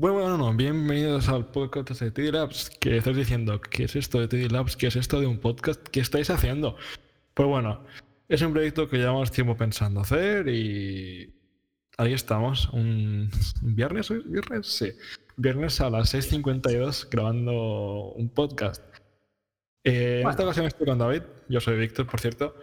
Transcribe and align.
Bueno, 0.00 0.20
bueno, 0.20 0.38
no, 0.38 0.54
bienvenidos 0.54 1.28
al 1.28 1.46
podcast 1.46 1.90
de 2.00 2.12
TD 2.12 2.32
Labs. 2.32 2.70
Que 2.70 2.98
estáis 2.98 3.16
diciendo, 3.16 3.60
¿qué 3.60 3.82
es 3.82 3.96
esto 3.96 4.20
de 4.20 4.28
TD 4.28 4.52
Labs? 4.52 4.76
¿Qué 4.76 4.86
es 4.86 4.94
esto 4.94 5.18
de 5.18 5.26
un 5.26 5.40
podcast? 5.40 5.82
¿Qué 5.88 5.98
estáis 5.98 6.30
haciendo? 6.30 6.76
Pues 7.34 7.48
bueno, 7.48 7.84
es 8.28 8.40
un 8.42 8.52
proyecto 8.52 8.88
que 8.88 8.98
llevamos 8.98 9.32
tiempo 9.32 9.56
pensando 9.56 9.98
hacer 9.98 10.46
y 10.46 11.34
ahí 11.96 12.12
estamos. 12.12 12.68
Un, 12.68 13.28
viernes, 13.62 14.08
¿hoy? 14.12 14.22
¿Viernes? 14.24 14.68
Sí. 14.68 14.92
Viernes 15.36 15.80
a 15.80 15.90
las 15.90 16.14
6.52 16.14 17.08
grabando 17.10 18.12
un 18.12 18.28
podcast. 18.28 18.84
Eh, 19.82 20.20
En 20.22 20.30
esta 20.30 20.44
ocasión 20.44 20.66
estoy 20.66 20.86
con 20.86 20.98
David. 20.98 21.22
Yo 21.48 21.58
soy 21.58 21.76
Víctor, 21.76 22.06
por 22.06 22.20
cierto. 22.20 22.54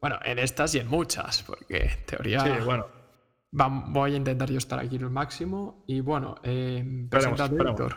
Bueno, 0.00 0.20
en 0.24 0.38
estas 0.38 0.72
y 0.76 0.78
en 0.78 0.86
muchas, 0.86 1.42
porque 1.42 1.76
en 1.86 2.06
teoría 2.06 2.38
Sí, 2.38 2.64
bueno. 2.64 2.86
Voy 3.54 4.14
a 4.14 4.16
intentar 4.16 4.50
yo 4.50 4.58
estar 4.58 4.78
aquí 4.78 4.96
al 4.96 5.10
máximo. 5.10 5.84
Y 5.86 6.00
bueno, 6.00 6.36
eh, 6.42 6.84
esperemos. 7.04 7.50
Víctor. 7.50 7.96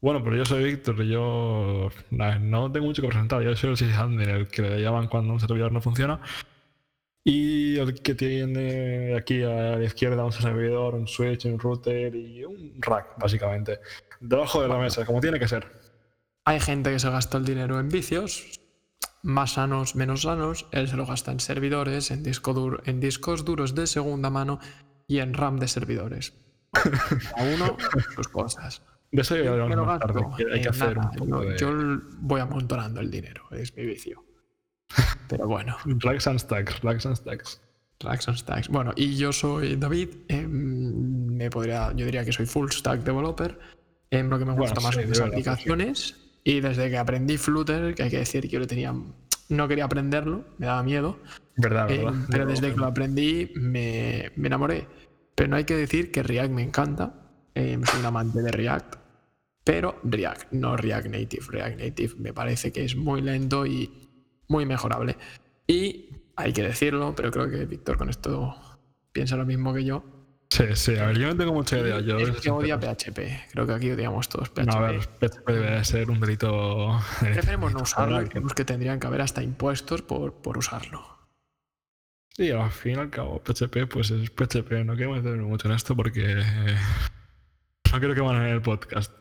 Bueno, 0.00 0.22
pero 0.22 0.36
yo 0.36 0.44
soy 0.44 0.64
Víctor 0.64 1.02
yo 1.04 1.88
no 2.10 2.72
tengo 2.72 2.86
mucho 2.86 3.02
que 3.02 3.08
presentar. 3.08 3.42
Yo 3.42 3.56
soy 3.56 3.70
el 3.70 3.76
sysadmin, 3.76 4.28
el 4.28 4.48
que 4.48 4.62
le 4.62 4.82
llaman 4.82 5.08
cuando 5.08 5.32
un 5.32 5.40
servidor 5.40 5.72
no 5.72 5.80
funciona. 5.80 6.20
Y 7.26 7.78
el 7.78 7.94
que 8.02 8.14
tiene 8.14 9.16
aquí 9.16 9.42
a 9.42 9.78
la 9.78 9.84
izquierda 9.84 10.24
un 10.26 10.32
servidor, 10.32 10.94
un 10.94 11.08
switch, 11.08 11.46
un 11.46 11.58
router 11.58 12.14
y 12.14 12.44
un 12.44 12.74
rack, 12.80 13.18
básicamente. 13.18 13.80
Debajo 14.20 14.60
de 14.60 14.68
la 14.68 14.76
mesa, 14.76 15.06
como 15.06 15.22
tiene 15.22 15.38
que 15.38 15.48
ser. 15.48 15.66
Hay 16.44 16.60
gente 16.60 16.90
que 16.90 16.98
se 16.98 17.08
gasta 17.08 17.38
el 17.38 17.46
dinero 17.46 17.80
en 17.80 17.88
vicios, 17.88 18.60
más 19.24 19.54
sanos, 19.54 19.96
menos 19.96 20.22
sanos. 20.22 20.66
Él 20.70 20.86
se 20.88 20.96
lo 20.96 21.06
gasta 21.06 21.32
en 21.32 21.40
servidores, 21.40 22.10
en, 22.12 22.22
disco 22.22 22.54
duro, 22.54 22.80
en 22.84 23.00
discos 23.00 23.44
duros 23.44 23.74
de 23.74 23.86
segunda 23.88 24.30
mano 24.30 24.60
y 25.08 25.18
en 25.18 25.34
RAM 25.34 25.58
de 25.58 25.66
servidores. 25.66 26.34
Cada 26.72 27.54
uno 27.54 27.76
sus 28.14 28.28
cosas. 28.28 28.82
De 29.10 29.22
eso 29.22 29.36
Yo 29.36 29.66
me 29.68 29.76
lo 29.76 29.86
tarde, 29.98 30.22
hay 30.52 30.60
que 30.60 30.68
hacer 30.68 30.96
nada. 30.96 31.10
un 31.12 31.16
poco 31.18 31.42
Yo- 31.44 31.50
de 31.50 31.58
Yo 31.58 31.68
l- 31.70 32.00
voy 32.18 32.40
amontonando 32.40 33.00
el 33.00 33.10
dinero, 33.10 33.44
es 33.52 33.74
mi 33.76 33.84
vicio. 33.86 34.24
Pero 35.28 35.46
bueno, 35.46 35.76
racks 35.84 36.26
and 36.26 36.38
stacks, 36.40 36.80
racks 36.82 37.06
and 37.06 37.16
stacks. 37.16 37.60
Tracks 37.98 38.28
and 38.28 38.36
stacks. 38.36 38.68
Bueno, 38.68 38.92
y 38.96 39.16
yo 39.16 39.32
soy 39.32 39.76
David. 39.76 40.08
em, 40.28 41.26
me 41.36 41.48
podría, 41.48 41.92
yo 41.94 42.04
diría 42.04 42.24
que 42.24 42.32
soy 42.32 42.44
full 42.46 42.68
stack 42.70 43.02
developer. 43.04 43.56
em, 44.10 44.28
lo 44.28 44.38
que 44.38 44.44
me 44.44 44.52
Bueno, 44.52 44.64
gusta 44.74 44.80
más 44.80 44.94
sí, 44.96 45.00
son 45.02 45.08
las 45.08 45.16
sí. 45.18 45.22
aplicaciones. 45.24 46.16
Y 46.44 46.60
desde 46.60 46.90
que 46.90 46.98
aprendí 46.98 47.38
Flutter, 47.38 47.94
que 47.94 48.02
hay 48.04 48.10
que 48.10 48.18
decir 48.18 48.42
que 48.42 48.48
yo 48.50 48.60
lo 48.60 48.66
tenía, 48.66 48.94
no 49.48 49.68
quería 49.68 49.86
aprenderlo, 49.86 50.44
me 50.58 50.66
daba 50.66 50.82
miedo. 50.82 51.18
¿Verdad, 51.56 51.88
verdad? 51.88 52.12
pero 52.30 52.46
desde 52.46 52.72
que 52.72 52.76
lo 52.76 52.86
aprendí 52.86 53.50
me, 53.54 54.30
me 54.36 54.48
enamoré. 54.48 54.86
Pero 55.34 55.48
no 55.48 55.56
hay 55.56 55.64
que 55.64 55.76
decir 55.76 56.10
que 56.12 56.22
React 56.22 56.50
me 56.50 56.62
encanta. 56.62 57.20
em, 57.54 57.82
soy 57.84 58.00
un 58.00 58.06
amante 58.06 58.42
de 58.42 58.52
React. 58.52 58.96
Pero 59.64 59.98
React, 60.04 60.52
no 60.52 60.76
React 60.76 61.06
Native. 61.06 61.46
React 61.48 61.80
Native 61.80 62.14
me 62.18 62.32
parece 62.32 62.72
que 62.72 62.84
es 62.84 62.94
muy 62.96 63.22
lento 63.22 63.64
y 63.64 63.90
muy 64.48 64.66
mejorable. 64.66 65.16
Y 65.66 66.10
hay 66.36 66.52
que 66.52 66.62
decirlo, 66.62 67.14
pero 67.16 67.30
creo 67.30 67.48
que 67.48 67.64
Víctor 67.64 67.96
con 67.96 68.10
esto 68.10 68.54
piensa 69.12 69.36
lo 69.36 69.46
mismo 69.46 69.72
que 69.72 69.84
yo. 69.84 70.04
Sí, 70.54 70.64
sí, 70.74 70.96
a 70.96 71.06
ver, 71.06 71.18
yo 71.18 71.26
no 71.26 71.36
tengo 71.36 71.52
mucha 71.52 71.76
idea. 71.78 71.98
Yo 71.98 72.16
es 72.16 72.40
que 72.40 72.48
odia 72.48 72.78
PHP. 72.78 73.18
Creo 73.50 73.66
que 73.66 73.72
aquí 73.72 73.90
odiamos 73.90 74.28
todos 74.28 74.50
PHP. 74.50 74.66
No, 74.66 74.72
a 74.74 74.90
ver, 74.92 75.00
PHP 75.00 75.48
debe 75.48 75.84
ser 75.84 76.10
un 76.10 76.20
delito. 76.20 77.00
Preferimos 77.20 77.72
no 77.72 77.80
usarlo 77.82 78.22
y 78.22 78.28
creemos 78.28 78.54
que 78.54 78.64
tendrían 78.64 79.00
que 79.00 79.06
haber 79.08 79.20
hasta 79.22 79.42
impuestos 79.42 80.02
por, 80.02 80.34
por 80.42 80.56
usarlo. 80.56 81.02
Sí, 82.36 82.52
al 82.52 82.70
fin 82.70 82.92
y 82.96 83.00
al 83.00 83.10
cabo, 83.10 83.42
PHP, 83.42 83.88
pues 83.90 84.12
es 84.12 84.30
PHP. 84.30 84.84
No 84.84 84.94
quiero 84.94 85.12
meterme 85.12 85.42
mucho 85.42 85.66
en 85.66 85.74
esto 85.74 85.96
porque 85.96 86.22
eh, 86.40 86.76
no 87.92 87.98
quiero 87.98 88.14
que 88.14 88.20
van 88.20 88.36
en 88.36 88.48
el 88.54 88.62
podcast. 88.62 89.12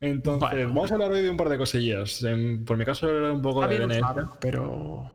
Entonces, 0.00 0.66
vamos 0.66 0.90
a 0.90 0.94
hablar 0.94 1.12
hoy 1.12 1.22
de 1.22 1.30
un 1.30 1.36
par 1.36 1.48
de 1.48 1.58
cosillas. 1.58 2.24
En- 2.24 2.64
por 2.64 2.76
mi 2.76 2.84
caso, 2.84 3.06
hablar 3.06 3.30
un 3.30 3.42
poco 3.42 3.64
de 3.68 3.78
DNS. 3.78 4.00
pero. 4.40 5.12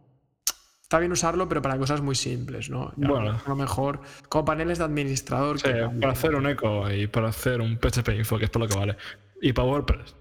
Está 0.88 1.00
bien 1.00 1.12
usarlo, 1.12 1.50
pero 1.50 1.62
para 1.62 1.78
cosas 1.78 2.00
muy 2.00 2.16
simples, 2.16 2.70
¿no? 2.70 2.94
Y 2.96 3.04
a 3.04 3.08
lo 3.10 3.14
Bueno. 3.16 3.32
mejor- 3.34 3.46
A 3.46 3.50
lo 3.50 3.56
mejor 3.58 4.00
como 4.30 4.46
paneles 4.46 4.78
de 4.78 4.86
administrador. 4.86 5.60
Sí, 5.60 5.66
que 5.68 5.74
para 6.00 6.14
hacer 6.14 6.34
un 6.34 6.48
eco 6.48 6.90
y 6.90 7.08
para 7.08 7.28
hacer 7.28 7.60
un 7.60 7.78
PHP 7.78 8.16
info, 8.16 8.38
que 8.40 8.46
es 8.46 8.50
por 8.50 8.62
lo 8.62 8.70
que 8.70 8.76
vale. 8.78 8.96
Y 9.42 9.52
para 9.52 9.68
WordPress. 9.68 10.16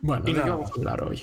Bueno, 0.00 0.24
y 0.26 0.32
¿de 0.32 0.42
qué 0.42 0.50
vamos 0.50 0.68
a 0.68 0.74
hablar 0.74 1.04
hoy? 1.04 1.22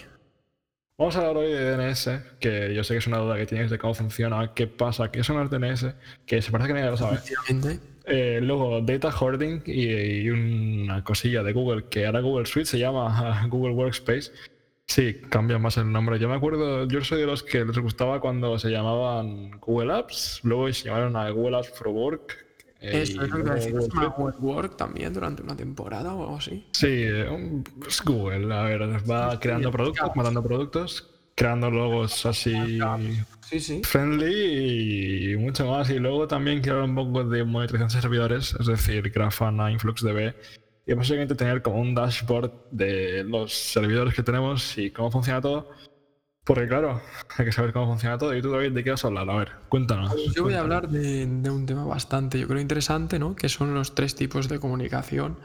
Vamos 0.97 1.15
a 1.17 1.19
hablar 1.19 1.35
hoy 1.35 1.51
de 1.51 1.69
DNS, 1.75 2.21
que 2.39 2.73
yo 2.73 2.81
sé 2.85 2.93
que 2.93 2.99
es 2.99 3.07
una 3.07 3.17
duda 3.17 3.35
que 3.35 3.45
tienes 3.45 3.69
de 3.69 3.77
cómo 3.77 3.93
funciona, 3.93 4.53
qué 4.53 4.67
pasa, 4.67 5.11
qué 5.11 5.21
son 5.21 5.35
los 5.37 5.49
DNS, 5.51 5.93
que 6.25 6.41
se 6.41 6.49
parece 6.49 6.69
que 6.69 6.73
nadie 6.75 6.89
lo 6.89 6.95
sabe. 6.97 7.19
Eh, 8.05 8.39
luego, 8.41 8.79
data 8.79 9.09
hoarding 9.11 9.63
y, 9.65 9.83
y 9.91 10.29
una 10.29 11.03
cosilla 11.03 11.43
de 11.43 11.51
Google, 11.51 11.87
que 11.89 12.05
ahora 12.05 12.21
Google 12.21 12.45
Suite 12.45 12.67
se 12.69 12.79
llama 12.79 13.45
Google 13.49 13.73
Workspace. 13.73 14.31
Sí, 14.87 15.15
cambia 15.29 15.59
más 15.59 15.77
el 15.77 15.91
nombre. 15.91 16.17
Yo 16.17 16.29
me 16.29 16.35
acuerdo, 16.35 16.87
yo 16.87 17.03
soy 17.03 17.19
de 17.19 17.25
los 17.27 17.43
que 17.43 17.65
les 17.65 17.77
gustaba 17.77 18.21
cuando 18.21 18.57
se 18.57 18.69
llamaban 18.69 19.51
Google 19.59 19.93
Apps, 19.93 20.39
luego 20.43 20.71
se 20.71 20.85
llamaron 20.85 21.15
a 21.17 21.29
Google 21.29 21.57
Apps 21.57 21.71
for 21.77 21.89
Work. 21.89 22.37
eh, 22.79 23.01
Eso 23.01 23.21
es 23.21 23.29
lo 23.29 23.35
que. 23.35 23.41
Google 23.43 23.61
¿Se 23.61 23.69
llama 23.71 23.81
Suite. 23.81 24.07
Web 24.17 24.35
Work 24.39 24.77
también 24.77 25.13
durante 25.13 25.43
una 25.43 25.55
temporada 25.57 26.13
o 26.13 26.21
algo 26.23 26.37
así? 26.37 26.65
Sí, 26.71 27.03
es 27.87 28.01
Google, 28.03 28.53
a 28.55 28.63
ver, 28.63 28.81
va 29.09 29.37
creando 29.39 29.71
productos, 29.71 30.09
matando 30.15 30.41
productos, 30.41 31.09
creando 31.35 31.69
logos 31.69 32.25
así 32.25 32.79
Sí, 33.49 33.59
sí. 33.59 33.81
friendly 33.83 35.33
y 35.33 35.37
mucho 35.37 35.65
más. 35.69 35.89
Y 35.89 35.99
luego 35.99 36.27
también 36.27 36.59
hablar 36.69 36.83
un 36.85 36.95
poco 36.95 37.23
de 37.25 37.43
monitorización 37.43 37.89
de 37.97 38.01
servidores, 38.01 38.55
es 38.59 38.65
decir, 38.67 39.09
Grafana, 39.09 39.69
InfluxDB. 39.71 40.33
Y 40.87 40.93
básicamente 40.93 41.35
tener 41.35 41.61
como 41.61 41.81
un 41.81 41.93
dashboard 41.93 42.51
de 42.71 43.23
los 43.25 43.53
servidores 43.53 44.13
que 44.13 44.23
tenemos 44.23 44.77
y 44.77 44.89
cómo 44.91 45.11
funciona 45.11 45.41
todo. 45.41 45.69
Porque 46.45 46.65
claro, 46.65 47.01
hay 47.37 47.45
que 47.45 47.51
saber 47.51 47.73
cómo 47.73 47.87
funciona 47.87 48.17
todo. 48.17 48.33
Y 48.33 48.41
tú, 48.41 48.51
David, 48.51 48.71
¿de 48.71 48.83
qué 48.85 48.91
vas 48.91 49.03
a 49.03 49.07
hablar? 49.07 49.29
A 49.29 49.35
ver, 49.35 49.51
cuéntanos. 49.67 50.11
Yo 50.33 50.43
voy 50.43 50.53
a 50.53 50.61
cuéntanos. 50.61 50.63
hablar 50.63 50.89
de, 50.89 51.25
de 51.27 51.49
un 51.49 51.65
tema 51.65 51.83
bastante, 51.83 52.39
yo 52.39 52.47
creo, 52.47 52.61
interesante, 52.61 53.19
¿no? 53.19 53.35
Que 53.35 53.49
son 53.49 53.73
los 53.73 53.95
tres 53.95 54.15
tipos 54.15 54.47
de 54.47 54.59
comunicación 54.59 55.37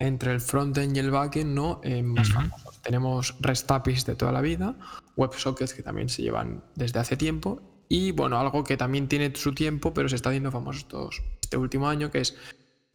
entre 0.00 0.32
el 0.32 0.40
frontend 0.40 0.96
y 0.96 0.98
el 0.98 1.12
backend, 1.12 1.54
¿no? 1.54 1.80
Eh, 1.84 2.02
más 2.02 2.30
Ujú. 2.30 2.40
famosos. 2.40 2.82
Tenemos 2.82 3.36
REST 3.38 3.70
APIs 3.70 4.04
de 4.04 4.16
toda 4.16 4.32
la 4.32 4.40
vida, 4.40 4.74
WebSockets 5.14 5.74
que 5.74 5.84
también 5.84 6.08
se 6.08 6.22
llevan 6.22 6.64
desde 6.74 6.98
hace 6.98 7.16
tiempo, 7.16 7.84
y 7.88 8.10
bueno, 8.10 8.36
algo 8.40 8.64
que 8.64 8.76
también 8.76 9.06
tiene 9.06 9.32
su 9.36 9.54
tiempo, 9.54 9.94
pero 9.94 10.08
se 10.08 10.16
está 10.16 10.30
haciendo 10.30 10.50
famoso 10.50 10.80
estos- 10.80 11.22
este 11.40 11.56
último 11.56 11.88
año, 11.88 12.10
que 12.10 12.18
es 12.18 12.36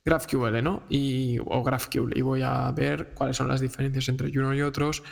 GraphQL, 0.08 0.64
¿no? 0.64 0.84
Y, 0.90 1.38
o 1.46 1.62
GraphQL. 1.64 2.18
Y 2.18 2.22
voy 2.22 2.42
a 2.42 2.72
ver 2.72 3.10
cuáles 3.14 3.36
son 3.36 3.50
las 3.50 3.60
diferencias 3.60 4.08
entre 4.08 4.30
uno 4.40 4.54
y 4.56 4.62
otros. 4.62 5.04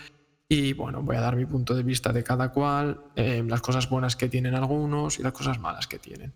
Y 0.47 0.72
bueno, 0.73 1.01
voy 1.01 1.17
a 1.17 1.22
dar 1.22 1.35
mi 1.35 1.45
punto 1.45 1.75
de 1.75 1.83
vista 1.83 2.13
de 2.13 2.23
cada 2.23 2.50
cual, 2.51 3.01
eh, 3.16 3.44
las 3.45 3.61
cosas 3.61 3.89
buenas 3.89 4.16
que 4.16 4.29
tienen 4.29 4.55
algunos 4.55 5.19
y 5.19 5.23
las 5.23 5.34
cosas 5.34 5.59
malas 5.59 5.88
que 5.88 6.00
tienen. 6.00 6.34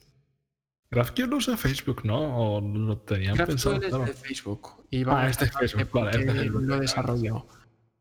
GraphQL 0.92 1.34
usa 1.36 1.56
Facebook, 1.56 2.04
¿no? 2.04 2.18
¿O 2.58 2.60
lo 2.62 2.98
tenían 2.98 3.38
pensado? 3.38 3.76
GraphQL 3.80 3.86
es 3.86 3.90
Claro. 3.90 4.06
de 4.06 4.14
Facebook. 4.14 4.86
Y 4.90 5.04
va 5.06 5.22
Ah, 5.22 5.26
a 5.26 5.30
este 5.30 5.46
es 5.46 5.52
Facebook, 5.54 5.90
vale, 5.94 6.10
este 6.10 6.20
es 6.22 6.26
porque 6.26 6.40
Facebook. 6.42 6.62
Lo 6.64 6.80
desarrolló. 6.80 7.48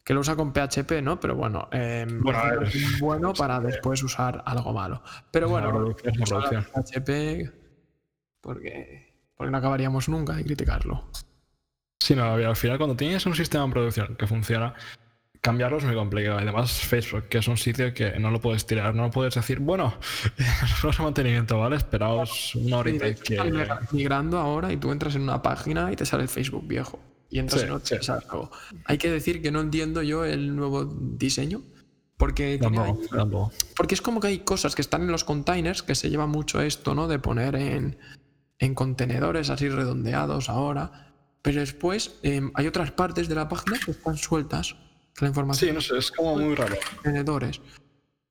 Que 0.05 0.15
lo 0.15 0.21
usa 0.21 0.35
con 0.35 0.53
PHP, 0.55 1.03
¿no? 1.03 1.21
Pero 1.21 1.37
bueno, 1.37 1.69
eh, 1.71 2.07
Bueno, 2.09 2.63
es 2.63 2.99
bueno 2.99 3.33
para 3.35 3.61
después 3.61 4.03
usar 4.03 4.43
algo 4.47 4.73
malo. 4.73 5.03
Pero 5.31 5.47
Es 5.47 5.53
bueno, 5.53 5.95
es 6.03 6.31
PHP 6.73 7.53
porque, 8.41 9.18
porque 9.39 9.51
no 9.53 9.57
acabaríamos 9.59 10.09
nunca 10.09 10.35
de 10.35 10.45
criticarlo. 10.45 11.05
Sí, 12.01 12.15
no, 12.15 12.25
al 12.35 12.57
final 12.57 12.77
cuando 12.77 12.97
tienes 12.97 13.25
un 13.25 13.35
sistema 13.35 13.65
en 13.65 13.71
producción 13.71 14.17
que 14.17 14.27
funciona, 14.27 14.75
cambiarlo 15.41 15.79
es 15.79 15.85
muy 15.85 15.95
complicado. 15.95 16.39
Además, 16.39 16.73
Facebook, 16.73 17.29
que 17.29 17.39
es 17.39 17.49
un 17.49 17.57
sitio 17.57 17.95
que 17.95 18.19
no 18.19 18.31
lo 18.31 18.41
puedes 18.41 18.67
tirar, 18.67 18.95
no 18.95 19.11
puedes 19.11 19.35
decir, 19.35 19.61
bueno, 19.61 19.95
no 20.83 20.91
es 20.91 21.01
mantenimiento, 21.01 21.59
¿vale? 21.59 21.77
Esperaos 21.77 22.55
una 22.57 22.79
horita 22.79 23.15
que... 23.15 23.39
migrando 23.93 24.39
ahora 24.39 24.73
y 24.73 24.77
tú 24.77 24.91
entras 24.91 25.15
en 25.15 25.23
una 25.23 25.41
página 25.41 25.93
y 25.93 25.97
te 25.97 26.05
sale 26.05 26.27
Facebook 26.29 26.67
viejo. 26.67 26.99
Y 27.31 27.39
entras 27.39 27.61
Sí, 27.61 27.67
en 27.67 27.73
otro 27.73 27.87
sí. 27.87 27.97
y 28.01 28.05
sale 28.05 28.27
nuevo. 28.27 28.51
Hay 28.87 28.99
que 28.99 29.11
decir 29.11 29.41
que 29.43 29.51
no 29.51 29.61
entiendo 29.61 30.03
yo 30.03 30.25
el 30.25 30.57
nuevo 30.57 30.85
diseño. 30.85 31.63
Porque, 32.17 32.59
Tampoco, 32.61 33.01
tampoco. 33.15 33.53
porque 33.77 33.95
es 33.95 34.03
como 34.03 34.19
que 34.19 34.27
hay 34.27 34.39
cosas 34.41 34.75
que 34.75 34.83
están 34.83 35.03
en 35.03 35.13
los 35.13 35.23
containers, 35.23 35.85
que 35.85 35.95
se 35.95 36.11
lleva 36.11 36.27
mucho 36.27 36.61
esto, 36.61 36.97
¿no? 36.97 37.07
De 37.07 37.21
poner 37.21 37.55
en, 37.55 37.97
en 38.59 38.75
contenedores 38.75 39.51
así 39.51 39.69
redondeados 39.69 40.49
ahora. 40.49 41.13
Pero 41.43 41.61
después 41.61 42.19
em, 42.23 42.51
hay 42.55 42.67
otras 42.67 42.91
partes 42.93 43.29
de 43.29 43.35
la 43.35 43.49
página 43.49 43.79
que 43.85 43.93
están 43.93 44.17
sueltas. 44.17 44.75
que 45.15 45.25
La 45.25 45.29
información 45.29 45.69
Sí, 45.69 45.75
no 45.75 45.81
sé, 45.81 45.99
es 45.99 46.11
como 46.11 46.37
muy 46.37 46.55
raro. 46.55 46.77
contenedores. 46.95 47.61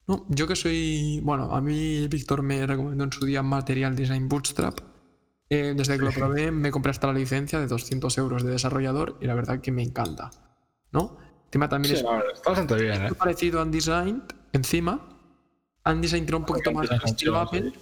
No, 0.08 0.26
yo 0.30 0.48
que 0.48 0.56
soy. 0.56 1.20
Bueno, 1.24 1.54
a 1.56 1.62
mí 1.62 2.08
Víctor 2.08 2.42
me 2.42 2.66
recomendó 2.66 3.04
en 3.04 3.12
su 3.12 3.26
día 3.26 3.44
Material 3.44 3.96
Design 3.96 4.30
Bootstrap. 4.30 4.80
Eh, 5.50 5.74
desde 5.76 5.98
que 5.98 6.04
lo 6.04 6.12
probé, 6.12 6.52
me 6.52 6.72
compré 6.72 6.92
hasta 6.92 7.08
la 7.08 7.14
licencia 7.14 7.60
de 7.60 7.68
200 7.68 8.18
euros 8.18 8.44
de 8.44 8.52
desarrollador 8.52 9.18
y 9.22 9.26
la 9.28 9.34
verdad 9.36 9.60
que 9.62 9.72
me 9.72 9.82
encanta. 9.82 10.30
¿No? 10.92 11.18
Encima 11.46 11.70
también 11.70 11.96
Sí, 11.96 12.00
es 12.02 12.06
no, 12.06 12.20
está 12.34 12.50
bastante 12.50 12.76
bien, 12.76 12.94
¿eh? 13.02 13.08
muy 13.08 13.14
parecido 13.18 13.60
a 13.60 13.64
Undesign 13.64 14.24
encima. 14.52 15.08
Undesign 15.86 16.26
tiene 16.26 16.38
un 16.38 16.46
poquito 16.46 16.72
más 16.74 16.90
Undesign 16.90 17.10
estilo 17.10 17.38
Apple, 17.38 17.74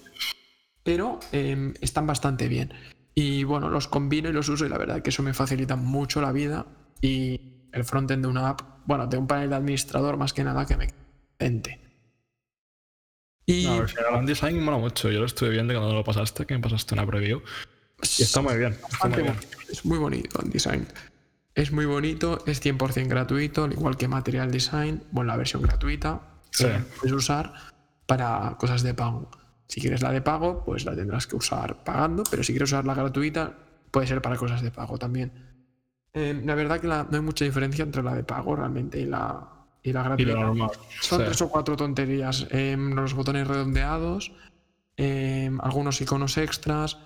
pero 0.86 1.20
eh, 1.32 1.74
están 1.82 2.06
bastante 2.06 2.48
bien. 2.48 2.72
Y 3.16 3.44
bueno, 3.44 3.70
los 3.70 3.88
combino 3.88 4.30
y 4.30 4.34
los 4.34 4.48
uso 4.50 4.68
y 4.68 4.70
la 4.70 4.78
verdad 4.78 5.02
que 5.02 5.10
eso 5.10 5.24
me 5.24 5.34
facilita 5.34 5.76
mucho 5.76 6.22
la 6.22 6.32
vida 6.32 6.68
y 7.02 7.42
el 7.72 7.84
frontend 7.84 8.24
de 8.24 8.30
una 8.30 8.50
app, 8.50 8.62
bueno, 8.86 9.08
de 9.08 9.18
un 9.18 9.26
panel 9.26 9.50
de 9.50 9.56
administrador 9.56 10.16
más 10.18 10.32
que 10.32 10.44
nada 10.44 10.68
que 10.68 10.78
me 10.78 10.94
ente. 11.40 11.82
Y 13.48 13.66
no, 13.66 13.84
el 14.20 14.26
Design 14.28 14.64
mola 14.64 14.78
mucho. 14.78 15.10
Yo 15.10 15.22
lo 15.22 15.26
estuve 15.26 15.50
viendo 15.50 15.74
cuando 15.74 15.94
lo 15.94 16.04
pasaste, 16.04 16.46
que 16.46 16.54
me 16.54 16.60
pasaste 16.60 16.94
una 16.94 17.06
preview. 17.08 17.42
Y 18.20 18.22
está 18.22 18.42
muy 18.42 18.56
bien. 18.56 18.78
Está 18.92 19.08
muy 19.08 19.24
bien. 19.24 19.36
Es 19.72 19.86
muy 19.86 19.98
bonito 19.98 20.40
el 20.44 20.52
design. 20.52 20.88
Es 21.56 21.72
muy 21.72 21.86
bonito, 21.86 22.44
es 22.46 22.64
100% 22.64 23.08
gratuito, 23.08 23.64
al 23.64 23.74
igual 23.74 23.98
que 23.98 24.08
Material 24.08 24.52
Design, 24.52 25.04
bueno, 25.12 25.30
la 25.32 25.38
versión 25.38 25.64
gratuita. 25.64 26.22
Sí. 26.52 26.68
puedes 27.00 27.14
usar 27.14 27.54
para 28.06 28.56
cosas 28.60 28.84
de 28.84 28.94
pago. 28.94 29.32
Si 29.68 29.82
quieres 29.82 30.02
la 30.02 30.12
de 30.12 30.22
pago, 30.22 30.64
pues 30.64 30.86
la 30.86 30.96
tendrás 30.96 31.28
que 31.28 31.36
usar 31.36 31.84
pagando, 31.84 32.24
pero 32.30 32.44
si 32.44 32.54
quieres 32.54 32.70
usar 32.70 32.86
la 32.86 32.94
gratuita, 32.94 33.54
puede 33.92 34.08
ser 34.08 34.22
para 34.22 34.38
cosas 34.38 34.62
de 34.62 34.72
pago 34.72 34.98
también. 34.98 35.32
Eh, 36.14 36.42
la 36.46 36.56
verdad 36.56 36.80
que 36.80 36.88
no 36.88 37.08
hay 37.12 37.22
mucha 37.22 37.46
diferencia 37.46 37.84
entre 37.84 38.04
la 38.04 38.16
de 38.16 38.24
pago 38.24 38.56
realmente 38.56 39.00
y 39.00 39.06
la, 39.06 39.48
y 39.84 39.92
la 39.92 40.04
gratuita. 40.04 40.70
Son 41.02 41.24
tres 41.24 41.42
o 41.42 41.50
cuatro 41.50 41.76
tonterías. 41.76 42.48
Em, 42.52 42.94
los 42.94 43.14
botones 43.14 43.48
redondeados, 43.48 44.32
em, 44.98 45.60
algunos 45.62 46.00
iconos 46.00 46.38
extras, 46.38 46.98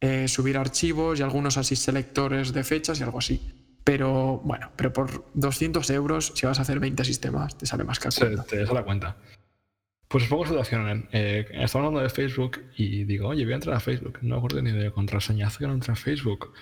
eh, 0.00 0.26
subir 0.28 0.56
archivos 0.56 1.20
y 1.20 1.22
algunos 1.22 1.58
así 1.58 1.76
selectores 1.76 2.52
de 2.52 2.64
fechas 2.64 2.98
y 3.00 3.02
algo 3.02 3.18
así. 3.18 3.78
Pero 3.84 4.38
bueno, 4.44 4.70
pero 4.76 4.92
por 4.92 5.30
200 5.34 5.88
euros, 5.90 6.32
si 6.34 6.46
vas 6.46 6.58
a 6.58 6.62
hacer 6.62 6.80
20 6.80 7.04
sistemas, 7.04 7.56
te 7.56 7.66
sale 7.66 7.84
más 7.84 7.98
caro. 7.98 8.12
Sí, 8.12 8.24
te 8.48 8.66
sale 8.66 8.74
la 8.74 8.84
cuenta. 8.84 9.16
Pues 10.10 10.24
poco 10.24 10.44
situación. 10.44 11.08
Eh, 11.12 11.46
estamos 11.52 11.86
hablando 11.86 12.00
de 12.00 12.10
Facebook 12.10 12.58
y 12.76 13.04
digo, 13.04 13.28
oye, 13.28 13.44
voy 13.44 13.52
a 13.52 13.54
entrar 13.54 13.76
a 13.76 13.80
Facebook. 13.80 14.18
No 14.22 14.30
me 14.34 14.38
acuerdo 14.38 14.60
ni 14.60 14.72
de 14.72 14.90
contraseña. 14.90 15.46
Hace 15.46 15.58
que 15.60 15.68
no 15.68 15.74
entra 15.74 15.92
a 15.92 15.96
Facebook. 15.96 16.52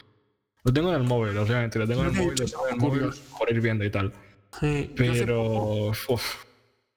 Lo 0.64 0.70
tengo 0.70 0.90
en 0.90 0.96
el 0.96 1.04
móvil, 1.04 1.38
obviamente. 1.38 1.78
Lo 1.78 1.88
tengo 1.88 2.02
en 2.02 2.08
el 2.08 2.12
móvil, 2.12 2.34
lo 2.38 2.44
tengo 2.44 2.68
en 2.68 2.74
el 2.74 2.80
móvil 2.80 3.10
por 3.38 3.50
ir 3.50 3.62
viendo 3.62 3.86
y 3.86 3.90
tal. 3.90 4.12
Pero. 4.60 5.92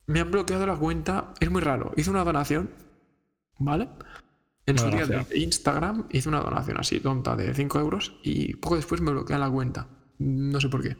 Me 0.07 0.19
han 0.19 0.29
bloqueado 0.29 0.67
la 0.67 0.75
cuenta. 0.75 1.33
Es 1.39 1.49
muy 1.49 1.61
raro. 1.61 1.93
Hice 1.95 2.09
una 2.09 2.25
donación, 2.25 2.69
¿vale? 3.57 3.87
En 4.65 4.77
su 4.77 4.89
día 4.89 5.05
de 5.05 5.25
Instagram 5.39 6.07
hice 6.11 6.27
una 6.27 6.41
donación 6.41 6.77
así, 6.77 6.99
tonta, 6.99 7.37
de 7.37 7.53
5 7.53 7.79
euros. 7.79 8.19
Y 8.23 8.55
poco 8.55 8.75
después 8.75 8.99
me 8.99 9.11
bloquean 9.11 9.39
la 9.39 9.49
cuenta. 9.49 9.87
No 10.17 10.59
sé 10.59 10.67
por 10.67 10.83
qué. 10.83 10.97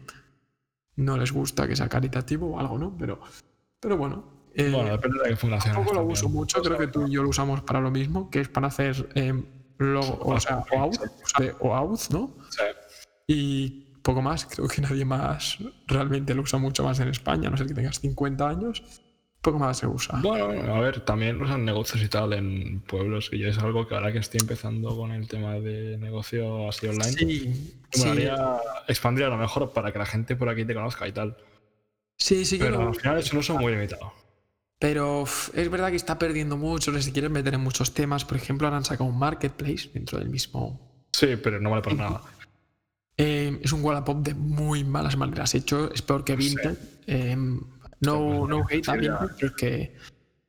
No 0.96 1.18
les 1.18 1.34
gusta 1.34 1.68
que 1.68 1.76
sea 1.76 1.90
caritativo 1.90 2.56
o 2.56 2.58
algo, 2.60 2.78
¿no? 2.78 2.96
Pero, 2.98 3.20
pero 3.82 3.98
bueno, 3.98 4.41
eh, 4.54 4.72
bueno, 4.72 4.92
depende 4.92 5.20
de 5.24 5.30
qué 5.30 5.36
fundación. 5.36 5.76
Tampoco 5.76 5.96
lo 5.96 6.04
uso 6.06 6.30
mucho, 6.30 6.62
creo 6.62 6.78
que 6.78 6.88
tú 6.88 7.08
y 7.08 7.12
yo 7.12 7.24
lo 7.24 7.30
usamos 7.30 7.62
para 7.62 7.80
lo 7.80 7.92
mismo, 7.92 8.30
que 8.30 8.42
es 8.42 8.50
para 8.50 8.68
hacer 8.68 9.10
eh, 9.16 9.34
logo, 9.78 10.20
o, 10.22 10.40
sea, 10.40 10.64
o 10.72 10.78
out, 10.78 10.98
o 11.60 11.76
out, 11.76 12.00
¿no? 12.12 12.32
Sí. 12.50 12.64
Y 13.28 13.70
poco 14.02 14.22
más, 14.22 14.46
creo 14.46 14.68
que 14.68 14.82
nadie 14.82 15.06
más 15.06 15.58
realmente 15.88 16.34
lo 16.34 16.42
usa 16.42 16.60
mucho 16.60 16.84
más 16.84 17.00
en 17.00 17.10
España, 17.10 17.50
no 17.50 17.58
sé 17.58 17.66
que 17.66 17.74
tengas 17.74 18.00
50 18.00 18.50
años, 18.50 18.84
poco 19.42 19.58
más 19.60 19.78
se 19.78 19.88
usa. 19.88 20.20
Bueno, 20.22 20.74
a 20.74 20.80
ver, 20.80 21.02
también 21.02 21.38
lo 21.38 21.46
usan 21.46 21.66
negocios 21.66 22.04
y 22.04 22.08
tal 22.08 22.34
en 22.34 22.82
pueblos, 22.82 23.30
que 23.30 23.40
ya 23.40 23.48
es 23.48 23.58
algo 23.58 23.88
que 23.88 23.96
ahora 23.96 24.12
que 24.12 24.20
estoy 24.20 24.40
empezando 24.42 24.96
con 24.96 25.12
el 25.12 25.28
tema 25.28 25.54
de 25.56 25.98
negocio 25.98 26.70
así 26.70 26.88
online, 26.88 27.12
sí, 27.12 27.74
sí. 27.92 28.28
expandir 28.88 29.26
a 29.26 29.30
lo 29.30 29.38
mejor 29.38 29.72
para 29.72 29.92
que 29.92 30.00
la 30.00 30.06
gente 30.06 30.36
por 30.36 30.50
aquí 30.50 30.66
te 30.66 30.74
conozca 30.74 31.08
y 31.08 31.12
tal. 31.12 31.38
Sí, 32.18 32.46
sí, 32.46 32.58
Pero 32.60 32.88
al 32.88 32.96
final 32.96 33.18
es 33.18 33.34
un 33.34 33.40
uso 33.40 33.58
muy 33.58 33.72
limitado. 33.72 34.14
Pero 34.82 35.26
es 35.54 35.70
verdad 35.70 35.92
que 35.92 35.96
está 35.96 36.18
perdiendo 36.18 36.58
mucho, 36.58 37.00
si 37.00 37.12
quieren 37.12 37.32
meter 37.32 37.54
en 37.54 37.62
muchos 37.62 37.94
temas. 37.94 38.26
Por 38.26 38.36
ejemplo, 38.36 38.66
ahora 38.66 38.78
han 38.78 38.84
sacado 38.84 39.08
un 39.08 39.20
marketplace 39.20 39.92
dentro 39.94 40.18
del 40.18 40.28
mismo. 40.28 41.06
Sí, 41.14 41.36
pero 41.36 41.62
no 41.62 41.70
vale 41.70 41.84
para 41.84 41.96
nada. 41.96 42.22
Eh, 43.16 43.60
es 43.62 43.72
un 43.74 43.84
Wallapop 43.84 44.24
de 44.24 44.34
muy 44.34 44.84
malas 44.84 45.16
maneras 45.18 45.54
hecho. 45.54 45.94
Es 45.94 46.02
peor 46.02 46.24
que 46.24 46.36
Vinted. 46.36 46.80
Eh, 47.06 47.36
no, 48.00 48.48
no 48.48 48.66
hate 48.68 48.90
a 48.90 48.94
Vinted, 48.94 49.30
pero 49.36 49.48
es 49.48 49.54
que. 49.54 49.96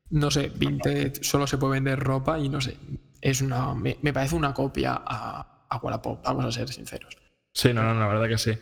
No 0.09 0.31
sé, 0.31 0.51
Vinted 0.57 1.19
solo 1.21 1.47
se 1.47 1.59
puede 1.59 1.75
vender 1.75 2.01
ropa 2.01 2.39
y 2.39 2.49
no 2.49 2.63
sé. 2.63 2.79
Es 3.21 3.43
una. 3.43 3.75
Me, 3.75 3.97
parece 4.15 4.35
una 4.35 4.55
copia 4.55 5.03
a, 5.05 5.67
a, 5.69 5.77
Wallapop, 5.77 6.25
vamos 6.25 6.47
a 6.47 6.53
ser 6.53 6.71
sinceros. 6.71 7.19
Sí, 7.53 7.75
no, 7.75 7.83
no, 7.83 8.01
la 8.01 8.07
verdad 8.07 8.29
que 8.29 8.39
sí. 8.39 8.53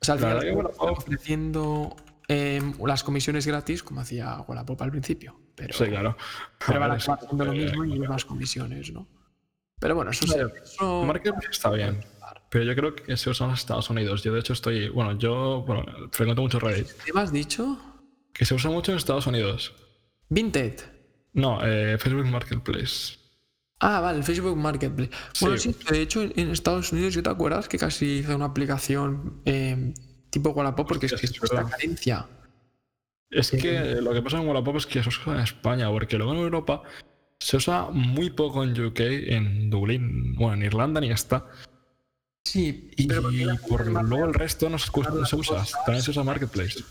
O 0.00 0.04
sea, 0.04 0.14
al 0.14 0.20
final 0.20 0.70
ofreciendo 0.78 1.96
Em, 2.28 2.74
las 2.84 3.04
comisiones 3.04 3.46
gratis, 3.46 3.82
como 3.82 4.00
hacía 4.00 4.40
Wallapop 4.40 4.82
al 4.82 4.90
principio. 4.90 5.38
Pero, 5.54 5.72
sí, 5.74 5.86
claro. 5.86 6.16
Pero 6.66 6.80
van 6.80 6.90
a 6.90 6.94
acabar 6.94 7.18
haciendo 7.22 7.44
lo 7.44 7.52
mismo 7.52 7.84
y 7.84 7.98
más 8.00 8.24
comisiones, 8.24 8.92
¿no? 8.92 9.06
Pero 9.78 9.94
bueno, 9.94 10.10
eso, 10.10 10.24
eso... 10.64 11.04
Marketplace 11.04 11.48
está 11.50 11.70
bien. 11.70 12.00
Pero 12.50 12.64
yo 12.64 12.74
creo 12.74 12.94
que 12.94 13.16
se 13.16 13.30
usa 13.30 13.46
en 13.46 13.52
Estados 13.52 13.90
Unidos. 13.90 14.22
Yo, 14.22 14.32
de 14.32 14.40
hecho, 14.40 14.52
estoy. 14.52 14.88
Bueno, 14.88 15.18
yo 15.18 15.62
bueno, 15.66 15.84
frecuento 16.12 16.42
mucho 16.42 16.58
Reddit. 16.58 16.88
¿Qué 17.04 17.12
me 17.12 17.20
has 17.20 17.32
dicho? 17.32 17.78
Que 18.32 18.44
se 18.44 18.54
usa 18.54 18.70
mucho 18.70 18.92
en 18.92 18.98
Estados 18.98 19.26
Unidos. 19.26 19.74
¿Vinted? 20.28 20.80
No, 21.34 21.60
eh, 21.62 21.98
Facebook 21.98 22.26
Marketplace. 22.26 23.18
Ah, 23.80 24.00
vale, 24.00 24.22
Facebook 24.22 24.56
Marketplace. 24.56 25.10
Bueno, 25.40 25.58
sí, 25.58 25.76
de 25.90 26.00
hecho, 26.00 26.22
en 26.22 26.50
Estados 26.50 26.92
Unidos, 26.92 27.12
¿yo 27.14 27.22
te 27.22 27.28
acuerdas 27.28 27.68
que 27.68 27.76
casi 27.78 28.20
hice 28.20 28.34
una 28.34 28.46
aplicación 28.46 29.42
eh, 29.44 29.92
tipo 30.36 30.50
Wallapop 30.50 30.86
porque 30.86 31.06
es 31.06 31.14
que 31.14 31.26
es 31.26 31.52
la 31.52 31.64
carencia. 31.64 32.26
Es 33.30 33.50
que 33.50 33.96
lo 34.00 34.12
que 34.12 34.22
pasa 34.22 34.38
en 34.38 34.46
Wallapop 34.46 34.76
es 34.76 34.86
que 34.86 35.02
se 35.02 35.08
usa 35.08 35.34
en 35.34 35.40
España, 35.40 35.90
porque 35.90 36.16
luego 36.18 36.32
en 36.34 36.40
Europa 36.40 36.82
se 37.40 37.56
usa 37.56 37.88
muy 37.90 38.30
poco 38.30 38.62
en 38.62 38.78
UK, 38.78 39.00
en 39.00 39.70
Dublín, 39.70 40.34
bueno, 40.34 40.54
en 40.54 40.62
Irlanda 40.62 41.00
ni 41.00 41.10
está. 41.10 41.46
Sí, 42.44 42.90
y, 42.96 43.08
pero 43.08 43.22
por 43.68 43.86
luego 43.86 44.26
el 44.26 44.34
resto 44.34 44.68
no 44.68 44.78
se, 44.78 44.90
usa, 45.36 45.64
también 45.84 46.02
se 46.02 46.10
usa 46.10 46.22
Marketplace. 46.22 46.84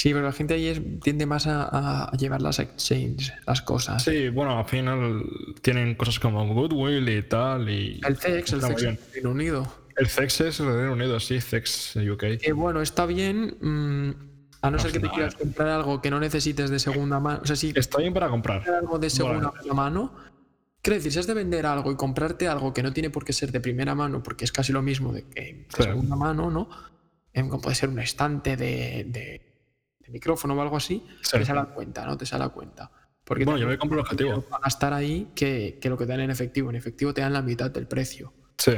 Sí, 0.00 0.12
pero 0.12 0.22
la 0.22 0.32
gente 0.32 0.54
ahí 0.54 1.00
tiende 1.02 1.26
más 1.26 1.46
a, 1.46 2.10
llevar 2.18 2.42
las 2.42 2.58
exchanges, 2.58 3.32
las 3.46 3.62
cosas. 3.62 4.02
Sí, 4.04 4.28
bueno, 4.28 4.58
al 4.58 4.66
final 4.66 5.24
tienen 5.62 5.94
cosas 5.94 6.20
como 6.20 6.46
Goodwill 6.54 7.08
y 7.08 7.22
tal. 7.22 7.68
Y 7.68 8.00
el 8.06 8.16
CEX, 8.16 8.52
el 8.52 8.62
CEX 8.62 9.12
Reino 9.12 9.30
Unido. 9.30 9.87
El 9.98 10.06
CEX 10.08 10.40
es 10.42 10.58
Reino 10.60 10.92
Unido, 10.92 11.18
sí, 11.18 11.40
CEX 11.40 11.96
UK. 11.96 12.38
Que 12.40 12.52
bueno, 12.52 12.80
está 12.80 13.04
bien. 13.04 13.56
Mm, 13.60 14.10
a 14.62 14.70
no, 14.70 14.78
ser 14.78 14.92
que 14.92 15.00
te 15.00 15.08
quieras 15.08 15.34
comprar 15.34 15.68
algo 15.68 16.00
que 16.00 16.10
no 16.10 16.20
necesites 16.20 16.70
de 16.70 16.78
segunda 16.78 17.20
mano. 17.20 17.40
O 17.42 17.46
sea, 17.46 17.56
si 17.56 17.72
está 17.74 17.98
bien 17.98 18.14
para 18.14 18.28
comprar. 18.28 18.68
Algo 18.68 18.98
de 18.98 19.10
segunda 19.10 19.52
mano. 19.72 20.14
Quiero 20.82 20.96
decir, 20.96 21.12
si 21.12 21.18
has 21.18 21.26
de 21.26 21.34
vender 21.34 21.66
algo 21.66 21.90
y 21.90 21.96
comprarte 21.96 22.46
algo 22.46 22.72
que 22.72 22.82
no 22.82 22.92
tiene 22.92 23.10
por 23.10 23.24
qué 23.24 23.32
ser 23.32 23.50
de 23.50 23.60
primera 23.60 23.94
mano, 23.94 24.22
porque 24.22 24.44
es 24.44 24.52
casi 24.52 24.72
lo 24.72 24.82
mismo 24.82 25.12
de 25.12 25.24
que 25.24 25.66
de 25.76 25.84
segunda 25.84 26.16
mano, 26.16 26.50
¿no? 26.50 26.68
Como 27.34 27.60
puede 27.60 27.76
ser 27.76 27.88
un 27.88 27.98
estante 27.98 28.56
de, 28.56 29.04
de, 29.08 29.44
micrófono 30.08 30.54
o 30.54 30.62
algo 30.62 30.76
así, 30.76 31.04
te 31.30 31.44
sale 31.44 31.60
a 31.60 31.64
cuenta, 31.66 32.06
¿no? 32.06 32.16
Te 32.16 32.24
sale 32.24 32.44
a 32.44 32.48
cuenta. 32.48 32.90
Porque 33.24 33.44
bueno, 33.44 33.58
yo 33.58 33.66
me 33.66 33.76
compro 33.76 33.98
el 33.98 34.00
objetivo. 34.00 34.46
A 34.62 34.68
estar 34.68 34.92
ahí 34.94 35.32
que, 35.34 35.78
que 35.80 35.90
lo 35.90 35.98
que 35.98 36.06
te 36.06 36.12
dan 36.12 36.20
en 36.20 36.30
efectivo. 36.30 36.70
En 36.70 36.76
efectivo 36.76 37.12
te 37.12 37.20
dan 37.20 37.32
la 37.32 37.42
mitad 37.42 37.70
del 37.70 37.86
precio. 37.86 38.32
Sí. 38.56 38.72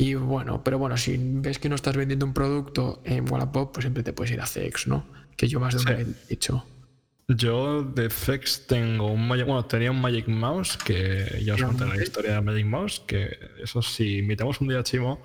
Y 0.00 0.14
bueno, 0.14 0.62
pero 0.62 0.78
bueno, 0.78 0.96
si 0.96 1.18
ves 1.18 1.58
que 1.58 1.68
no 1.68 1.74
estás 1.74 1.96
vendiendo 1.96 2.24
un 2.24 2.32
producto 2.32 3.02
en 3.04 3.30
Wallapop, 3.30 3.72
pues 3.74 3.82
siempre 3.82 4.04
te 4.04 4.12
puedes 4.12 4.32
ir 4.32 4.40
a 4.40 4.46
CX, 4.46 4.86
¿no? 4.86 5.04
Que 5.36 5.48
yo 5.48 5.58
más 5.58 5.74
de 5.74 5.80
una 5.80 5.90
vez 5.90 6.06
he 6.06 6.28
dicho. 6.28 6.64
Yo 7.26 7.82
de 7.82 8.08
CX 8.08 8.68
tengo 8.68 9.08
un 9.08 9.26
Magic, 9.26 9.44
bueno, 9.46 9.64
tenía 9.64 9.90
un 9.90 10.00
Magic 10.00 10.28
Mouse, 10.28 10.78
que 10.78 11.42
ya 11.44 11.54
os 11.54 11.62
conté 11.64 11.84
la 11.84 12.00
historia 12.00 12.34
del 12.34 12.44
Magic 12.44 12.64
Mouse, 12.64 13.00
que 13.08 13.40
eso 13.60 13.82
si 13.82 14.18
invitamos 14.18 14.60
un 14.60 14.68
día 14.68 14.78
a 14.78 14.82
Chimo, 14.84 15.20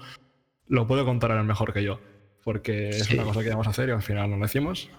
lo 0.68 0.88
puede 0.88 1.06
contar 1.06 1.30
él 1.30 1.44
mejor 1.44 1.72
que 1.72 1.84
yo, 1.84 2.02
porque 2.44 2.90
es 2.90 3.12
una 3.12 3.26
cosa 3.26 3.44
que 3.44 3.50
vamos 3.52 3.68
a 3.68 3.70
hacer 3.70 3.90
y 3.90 3.92
al 3.92 4.02
final 4.02 4.32
no 4.32 4.38
lo 4.38 4.44
decimos. 4.44 4.90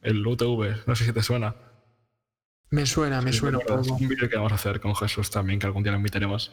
El 0.00 0.26
UTV, 0.26 0.86
no 0.86 0.96
sé 0.96 1.04
si 1.04 1.12
te 1.12 1.22
suena. 1.22 1.54
Me 2.70 2.86
suena, 2.86 3.20
me 3.20 3.34
suena 3.34 3.58
un 3.58 3.90
Un 3.90 4.08
vídeo 4.08 4.28
que 4.30 4.36
vamos 4.36 4.52
a 4.52 4.54
hacer 4.54 4.80
con 4.80 4.96
Jesús 4.96 5.30
también, 5.30 5.58
que 5.58 5.66
algún 5.66 5.82
día 5.82 5.92
lo 5.92 5.98
invitaremos. 5.98 6.50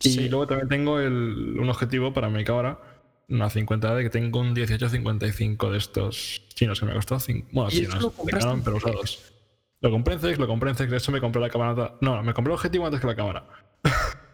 Y 0.00 0.28
luego 0.28 0.46
también 0.46 0.68
tengo 0.68 1.00
el, 1.00 1.56
un 1.58 1.68
objetivo 1.68 2.12
para 2.12 2.28
mi 2.28 2.44
cámara, 2.44 2.80
una 3.28 3.50
50 3.50 3.94
de 3.96 4.04
que 4.04 4.10
tengo 4.10 4.40
un 4.40 4.52
1855 4.52 5.72
de 5.72 5.78
estos 5.78 6.42
chinos 6.54 6.80
que 6.80 6.86
me 6.86 6.94
costó. 6.94 7.18
Bueno, 7.52 7.70
chinos, 7.70 8.12
de 8.24 8.32
Canon, 8.32 8.62
pero 8.62 8.76
usados. 8.76 9.32
Lo 9.80 9.90
compré 9.90 10.14
en 10.14 10.20
CEX, 10.20 10.38
lo 10.38 10.46
compré 10.46 10.70
en 10.70 10.76
CEX, 10.76 10.90
de 10.90 10.96
hecho 10.96 11.12
me 11.12 11.20
compré 11.20 11.40
la 11.40 11.50
cámara. 11.50 11.96
No, 12.00 12.22
me 12.22 12.34
compré 12.34 12.52
el 12.52 12.56
objetivo 12.56 12.86
antes 12.86 13.00
que 13.00 13.06
la 13.06 13.16
cámara. 13.16 13.48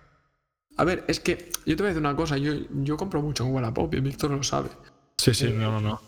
A 0.77 0.85
ver, 0.85 1.05
es 1.07 1.21
que 1.21 1.51
yo 1.67 1.77
te 1.77 1.83
voy 1.83 1.87
a 1.87 1.89
decir 1.89 2.01
una 2.01 2.17
cosa, 2.17 2.37
yo, 2.37 2.53
yo 2.83 2.97
compro 2.97 3.23
mucho 3.23 3.45
en 3.45 3.53
Wallapop 3.53 3.95
y 3.95 4.01
Víctor 4.01 4.33
lo 4.33 4.43
sabe. 4.43 4.71
Sí, 5.19 5.33
sí, 5.33 5.51
no, 5.51 5.71
no, 5.71 5.81
no. 5.81 6.01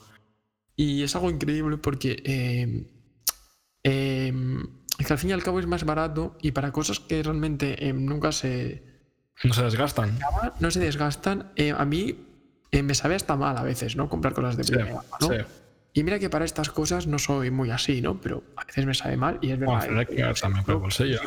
Y 0.75 1.03
es 1.03 1.15
algo 1.15 1.31
increíble 1.31 1.79
porque 1.79 2.21
eh, 2.25 2.87
eh, 3.85 4.35
que 4.99 5.13
al 5.13 5.19
fin 5.19 5.31
y 5.31 5.33
al 5.33 5.43
cabo 5.43 5.61
es 5.61 5.67
más 5.67 5.85
barato 5.85 6.37
y 6.43 6.51
para 6.51 6.73
cosas 6.73 6.99
que 6.99 7.23
realmente 7.23 7.87
eh, 7.87 7.93
nunca 7.93 8.33
se 8.33 8.96
no 9.45 9.53
se 9.53 9.63
desgastan. 9.63 10.19
No 10.61 10.71
se 10.71 10.81
desgastan. 10.81 11.51
Eh, 11.57 11.73
a 11.77 11.85
mí 11.85 12.27
eh, 12.71 12.83
me 12.83 12.95
sabe 12.95 13.15
hasta 13.15 13.37
mal 13.37 13.57
a 13.57 13.63
veces, 13.63 13.97
¿no? 13.97 14.09
Comprar 14.09 14.35
cosas 14.35 14.57
de 14.57 14.65
primera 14.65 15.03
¿no? 15.21 15.29
Y 15.93 16.03
mira 16.05 16.19
que 16.19 16.29
para 16.29 16.45
estas 16.45 16.69
cosas 16.71 17.07
no 17.07 17.19
soy 17.19 17.51
muy 17.51 17.71
así, 17.71 18.03
¿no? 18.03 18.21
Pero 18.21 18.43
a 18.57 18.65
veces 18.65 18.85
me 18.85 18.93
sabe 18.95 19.17
mal 19.17 19.39
y 19.41 19.51
es 19.53 19.59
verdad. 19.59 19.87
Bueno, 19.87 20.07
que 20.07 20.41
también 20.41 20.65
por 20.65 20.77
bolsillo. 20.79 21.21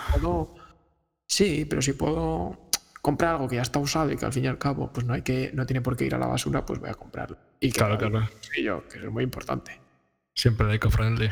sí, 1.25 1.65
pero 1.69 1.81
si 1.81 1.93
puedo 1.93 2.69
comprar 3.01 3.31
algo 3.35 3.47
que 3.47 3.55
ya 3.55 3.61
está 3.61 3.79
usado 3.79 4.11
y 4.11 4.17
que 4.17 4.25
al 4.25 4.33
fin 4.33 4.43
y 4.45 4.47
al 4.47 4.57
cabo 4.57 4.91
pues 4.91 5.05
no 5.05 5.13
hay 5.13 5.21
que 5.21 5.51
no 5.53 5.65
tiene 5.65 5.81
por 5.81 5.95
qué 5.97 6.05
ir 6.05 6.13
a 6.15 6.17
la 6.17 6.27
basura, 6.27 6.65
pues 6.65 6.79
voy 6.79 6.89
a 6.89 6.93
comprarlo. 6.93 7.37
Y 7.59 7.71
que 7.71 7.79
Claro, 7.79 7.93
no- 7.97 8.09
claro. 8.09 8.29
y 8.55 8.63
yo, 8.63 8.87
que 8.87 8.99
es 8.99 9.05
muy 9.11 9.23
importante. 9.23 9.79
Siempre 10.35 10.73
eco-friendly. 10.75 11.29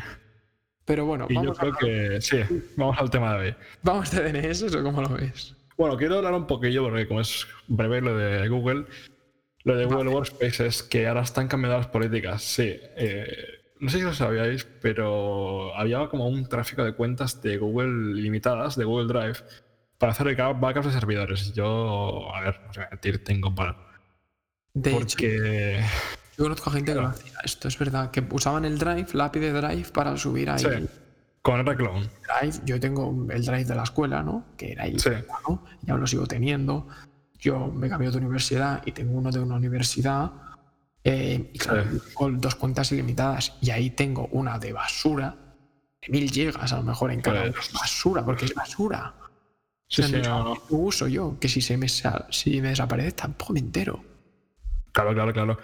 Pero 0.84 1.04
bueno, 1.04 1.26
Y 1.28 1.34
yo 1.34 1.40
vamos, 1.40 1.58
a 1.58 1.60
creo 1.60 1.74
hablar- 1.74 2.14
que 2.16 2.20
sí, 2.20 2.38
vamos 2.76 2.96
al 2.98 3.10
tema 3.10 3.34
de 3.34 3.48
hoy. 3.50 3.54
vamos 3.82 4.10
de 4.10 4.22
DNS 4.32 4.62
o 4.74 4.82
cómo 4.82 5.02
lo 5.02 5.10
ves. 5.10 5.54
Bueno, 5.78 5.96
quiero 5.96 6.16
hablar 6.16 6.34
un 6.34 6.48
poquillo, 6.48 6.82
porque 6.82 7.06
como 7.06 7.20
es 7.20 7.46
breve 7.68 8.00
lo 8.00 8.16
de 8.16 8.48
Google, 8.48 8.86
lo 9.62 9.76
de 9.76 9.84
Google 9.84 10.10
Workspace 10.10 10.66
es 10.66 10.82
que 10.82 11.06
ahora 11.06 11.22
están 11.22 11.46
cambiando 11.46 11.78
las 11.78 11.86
políticas. 11.86 12.42
Sí, 12.42 12.80
eh, 12.96 13.32
no 13.78 13.88
sé 13.88 13.98
si 13.98 14.02
lo 14.02 14.12
sabíais, 14.12 14.66
pero 14.82 15.72
había 15.76 16.08
como 16.08 16.26
un 16.26 16.48
tráfico 16.48 16.82
de 16.84 16.94
cuentas 16.94 17.40
de 17.42 17.58
Google 17.58 18.20
limitadas, 18.20 18.74
de 18.74 18.84
Google 18.84 19.06
Drive, 19.06 19.38
para 19.98 20.10
hacer 20.10 20.34
backups 20.34 20.86
de 20.86 20.92
servidores. 20.92 21.52
Yo, 21.52 22.34
a 22.34 22.40
ver, 22.40 22.60
no 22.66 22.72
sé 22.72 22.80
mentir, 22.90 23.22
tengo 23.22 23.54
para. 23.54 23.76
De 24.74 24.90
hecho, 24.90 24.98
Porque. 24.98 25.80
yo 26.36 26.44
conozco 26.44 26.70
a 26.70 26.72
gente 26.72 26.92
que 26.92 27.00
lo 27.00 27.06
hacía. 27.06 27.34
Esto 27.44 27.68
es 27.68 27.78
verdad, 27.78 28.10
que 28.10 28.26
usaban 28.32 28.64
el 28.64 28.78
Drive, 28.78 29.10
la 29.12 29.26
API 29.26 29.38
de 29.38 29.52
Drive 29.52 29.90
para 29.92 30.16
subir 30.16 30.50
ahí. 30.50 30.58
Sí, 30.58 30.88
con 31.42 31.64
Reclone. 31.64 32.08
Drive, 32.40 32.60
yo 32.64 32.78
tengo 32.80 33.10
el 33.30 33.44
Drive 33.44 33.64
de 33.64 33.74
la 33.74 33.82
escuela, 33.84 34.22
¿no? 34.22 34.44
Que 34.56 34.72
era 34.72 34.84
ahí, 34.84 34.98
Sí. 34.98 35.10
¿no? 35.48 35.64
Y 35.86 35.90
aún 35.90 36.00
lo 36.00 36.06
sigo 36.06 36.26
teniendo. 36.26 36.86
Yo 37.38 37.68
me 37.68 37.88
cambié 37.88 38.10
de 38.10 38.18
universidad 38.18 38.82
y 38.84 38.92
tengo 38.92 39.16
uno 39.18 39.30
de 39.30 39.40
una 39.40 39.56
universidad. 39.56 40.32
eh, 41.04 41.52
y 41.54 41.58
claro, 41.58 41.84
Sí. 41.90 41.98
con 42.12 42.38
dos 42.40 42.54
cuentas 42.56 42.92
ilimitadas. 42.92 43.56
Y 43.62 43.70
ahí 43.70 43.88
tengo 43.90 44.26
una 44.32 44.58
de 44.58 44.72
basura, 44.74 45.36
de 46.02 46.08
mil 46.12 46.28
gigas 46.30 46.72
a 46.72 46.76
lo 46.76 46.82
mejor 46.82 47.12
en 47.12 47.22
cada 47.22 47.50
Pues-. 47.50 47.72
Basura, 47.72 48.24
porque 48.24 48.44
es 48.44 48.52
basura. 48.54 49.14
Sí, 49.88 50.02
O 50.02 50.06
sea, 50.08 50.22
sí, 50.22 50.28
no, 50.28 50.44
no. 50.44 50.54
no 50.54 50.60
uso 50.76 51.06
yo, 51.08 51.38
que 51.40 51.48
si 51.48 51.62
se 51.62 51.78
me, 51.78 51.88
si 51.88 52.60
me 52.60 52.70
desaparece 52.70 53.12
tampoco 53.12 53.54
me 53.54 53.60
entero. 53.60 54.04
Claro, 54.92 55.14
claro, 55.14 55.32
claro. 55.32 55.58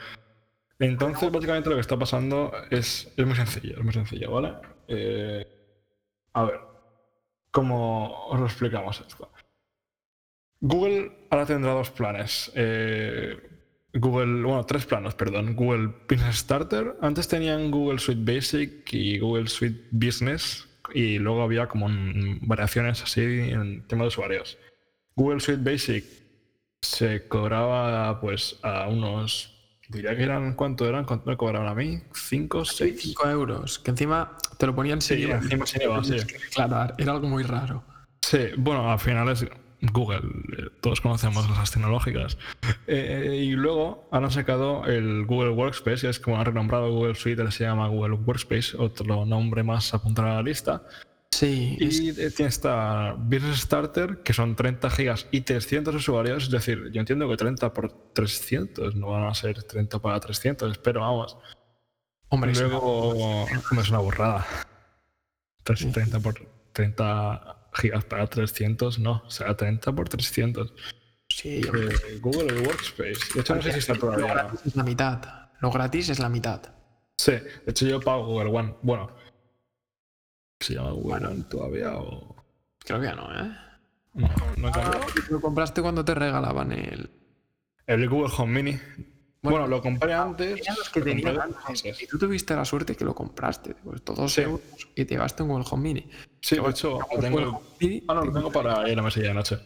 Entonces, 0.78 1.30
básicamente 1.30 1.68
lo 1.68 1.74
que 1.76 1.80
está 1.82 1.98
pasando 1.98 2.50
es, 2.70 3.12
es 3.16 3.26
muy 3.26 3.36
sencillo, 3.36 3.76
es 3.78 3.84
muy 3.84 3.92
sencillo, 3.92 4.30
¿vale? 4.32 4.54
Eh, 4.88 5.63
a 6.34 6.44
ver, 6.44 6.60
¿cómo 7.50 8.26
os 8.26 8.38
lo 8.38 8.46
explicamos 8.46 9.00
esto? 9.00 9.30
Google 10.60 11.26
ahora 11.30 11.46
tendrá 11.46 11.72
dos 11.72 11.90
planes. 11.90 12.50
Eh, 12.54 13.36
Google, 13.92 14.42
bueno, 14.42 14.64
tres 14.66 14.86
planos, 14.86 15.14
perdón. 15.14 15.54
Google 15.54 15.92
Business 16.08 16.38
Starter. 16.38 16.96
Antes 17.00 17.28
tenían 17.28 17.70
Google 17.70 17.98
Suite 17.98 18.32
Basic 18.32 18.92
y 18.92 19.18
Google 19.18 19.48
Suite 19.48 19.88
Business. 19.92 20.66
Y 20.92 21.18
luego 21.18 21.42
había 21.42 21.68
como 21.68 21.86
variaciones 22.42 23.02
así 23.02 23.20
en 23.22 23.86
tema 23.86 24.02
de 24.02 24.08
usuarios. 24.08 24.58
Google 25.14 25.40
Suite 25.40 25.62
Basic 25.62 26.04
se 26.82 27.28
cobraba 27.28 28.20
pues 28.20 28.58
a 28.62 28.88
unos. 28.88 29.50
Diría 29.88 30.16
que 30.16 30.22
eran. 30.24 30.54
¿Cuánto 30.54 30.88
eran? 30.88 31.04
¿Cuánto 31.04 31.30
me 31.30 31.36
cobraban 31.36 31.68
a 31.68 31.74
mí? 31.74 32.00
¿Cinco? 32.12 32.64
¿Seis? 32.64 33.00
5 33.00 33.30
euros, 33.30 33.78
que 33.78 33.90
encima 33.90 34.36
te 34.58 34.66
lo 34.66 34.74
ponían 34.74 35.00
sin 35.00 35.16
Sí, 35.18 35.22
IVA. 35.24 35.36
encima 35.36 35.66
sin 35.66 35.82
IVA, 35.82 36.04
sí. 36.04 36.16
Claro, 36.54 36.94
era 36.98 37.12
algo 37.12 37.28
muy 37.28 37.42
raro. 37.42 37.84
Sí, 38.22 38.38
bueno, 38.56 38.90
al 38.90 38.98
final 38.98 39.28
es 39.28 39.46
Google, 39.92 40.20
eh, 40.56 40.68
todos 40.80 41.00
conocemos 41.00 41.48
las 41.50 41.70
tecnológicas. 41.70 42.38
Eh, 42.86 43.42
y 43.44 43.50
luego 43.52 44.08
han 44.12 44.30
sacado 44.30 44.86
el 44.86 45.26
Google 45.26 45.50
Workspace, 45.50 46.08
es 46.08 46.18
como 46.18 46.38
han 46.38 46.46
renombrado 46.46 46.90
Google 46.90 47.14
Suite, 47.14 47.40
ahora 47.42 47.50
se 47.50 47.64
llama 47.64 47.88
Google 47.88 48.14
Workspace, 48.14 48.76
otro 48.78 49.26
nombre 49.26 49.62
más 49.62 49.92
a 49.92 49.98
apuntar 49.98 50.26
a 50.26 50.34
la 50.36 50.42
lista. 50.42 50.82
Sí, 51.32 51.76
Y 51.80 52.10
eh, 52.10 52.30
tiene 52.30 52.48
esta 52.48 53.14
Business 53.18 53.62
Starter, 53.62 54.22
que 54.22 54.32
son 54.32 54.54
30 54.54 54.88
gigas 54.88 55.26
y 55.32 55.40
300 55.40 55.92
usuarios. 55.94 56.44
Es 56.44 56.50
decir, 56.50 56.90
yo 56.92 57.00
entiendo 57.00 57.28
que 57.28 57.36
30 57.36 57.74
por 57.74 57.90
300 58.12 58.94
no 58.94 59.08
van 59.08 59.24
a 59.24 59.34
ser 59.34 59.60
30 59.64 59.98
para 59.98 60.20
300, 60.20 60.78
pero 60.78 61.00
vamos. 61.00 61.36
Hombre, 62.28 62.52
es 62.52 62.58
una- 62.60 62.68
Luego, 62.68 63.46
es 63.80 63.88
una 63.90 63.98
burrada. 63.98 64.46
Tres- 65.62 65.90
30 65.92 66.20
por 66.20 66.34
30 66.72 67.68
gigas 67.74 68.04
para 68.04 68.26
300, 68.26 68.98
no, 68.98 69.28
será 69.30 69.56
30 69.56 69.92
por 69.92 70.08
300. 70.08 70.72
sí, 71.28 71.62
yo- 71.62 71.72
Eh, 71.74 72.18
Google 72.20 72.60
Workspace. 72.62 73.18
De 73.34 73.40
hecho, 73.40 73.54
no 73.56 73.62
sé 73.62 73.72
si 73.72 73.78
está 73.80 73.94
Lo 73.94 74.00
todavía. 74.00 74.26
gratis 74.34 74.60
es 74.66 74.76
la 74.76 74.82
mitad. 74.84 75.22
Lo 75.60 75.70
gratis 75.70 76.08
es 76.10 76.18
la 76.18 76.28
mitad. 76.28 76.60
Sí, 77.16 77.32
de 77.32 77.62
hecho, 77.66 77.86
yo 77.86 78.00
pago 78.00 78.26
Google 78.26 78.50
One. 78.50 78.74
Bueno, 78.82 79.10
¿se 80.60 80.74
llama 80.74 80.90
Google 80.90 81.26
One 81.26 81.44
todavía 81.44 81.94
o.? 81.96 82.36
Creo 82.80 83.00
que 83.00 83.06
ya 83.06 83.14
no, 83.14 83.32
¿eh? 83.34 83.56
No, 84.14 84.28
no 84.58 84.68
he 84.68 84.72
cambiado. 84.72 85.06
Lo 85.30 85.40
compraste 85.40 85.80
cuando 85.82 86.04
te 86.04 86.14
regalaban 86.14 86.70
el. 86.72 87.10
El 87.86 88.08
Google 88.08 88.32
Home 88.36 88.62
Mini. 88.62 88.80
Bueno, 89.50 89.66
lo 89.66 89.80
compré 89.82 90.12
antes. 90.14 90.60
Que 90.92 91.00
lo 91.00 91.42
antes. 91.42 92.02
Y 92.02 92.06
tú 92.06 92.18
tuviste 92.18 92.54
la 92.56 92.64
suerte 92.64 92.96
que 92.96 93.04
lo 93.04 93.14
compraste. 93.14 93.74
Pues 93.84 94.02
todos 94.02 94.32
Sí. 94.32 94.40
euros 94.42 94.60
y 94.94 95.04
te 95.04 95.14
llevaste 95.14 95.42
un 95.42 95.50
Google 95.50 95.66
Home 95.70 95.82
Mini. 95.82 96.08
Sí, 96.40 96.56
de 96.56 96.68
hecho, 96.70 96.98
lo 97.14 97.20
tengo. 97.20 97.62
Mini, 97.80 98.02
Ah, 98.08 98.14
no, 98.14 98.24
lo 98.24 98.32
tengo 98.32 98.50
para 98.50 98.86
ir 98.88 98.94
a 98.94 98.96
la 98.96 99.02
mesilla 99.02 99.28
de 99.28 99.34
noche. 99.34 99.58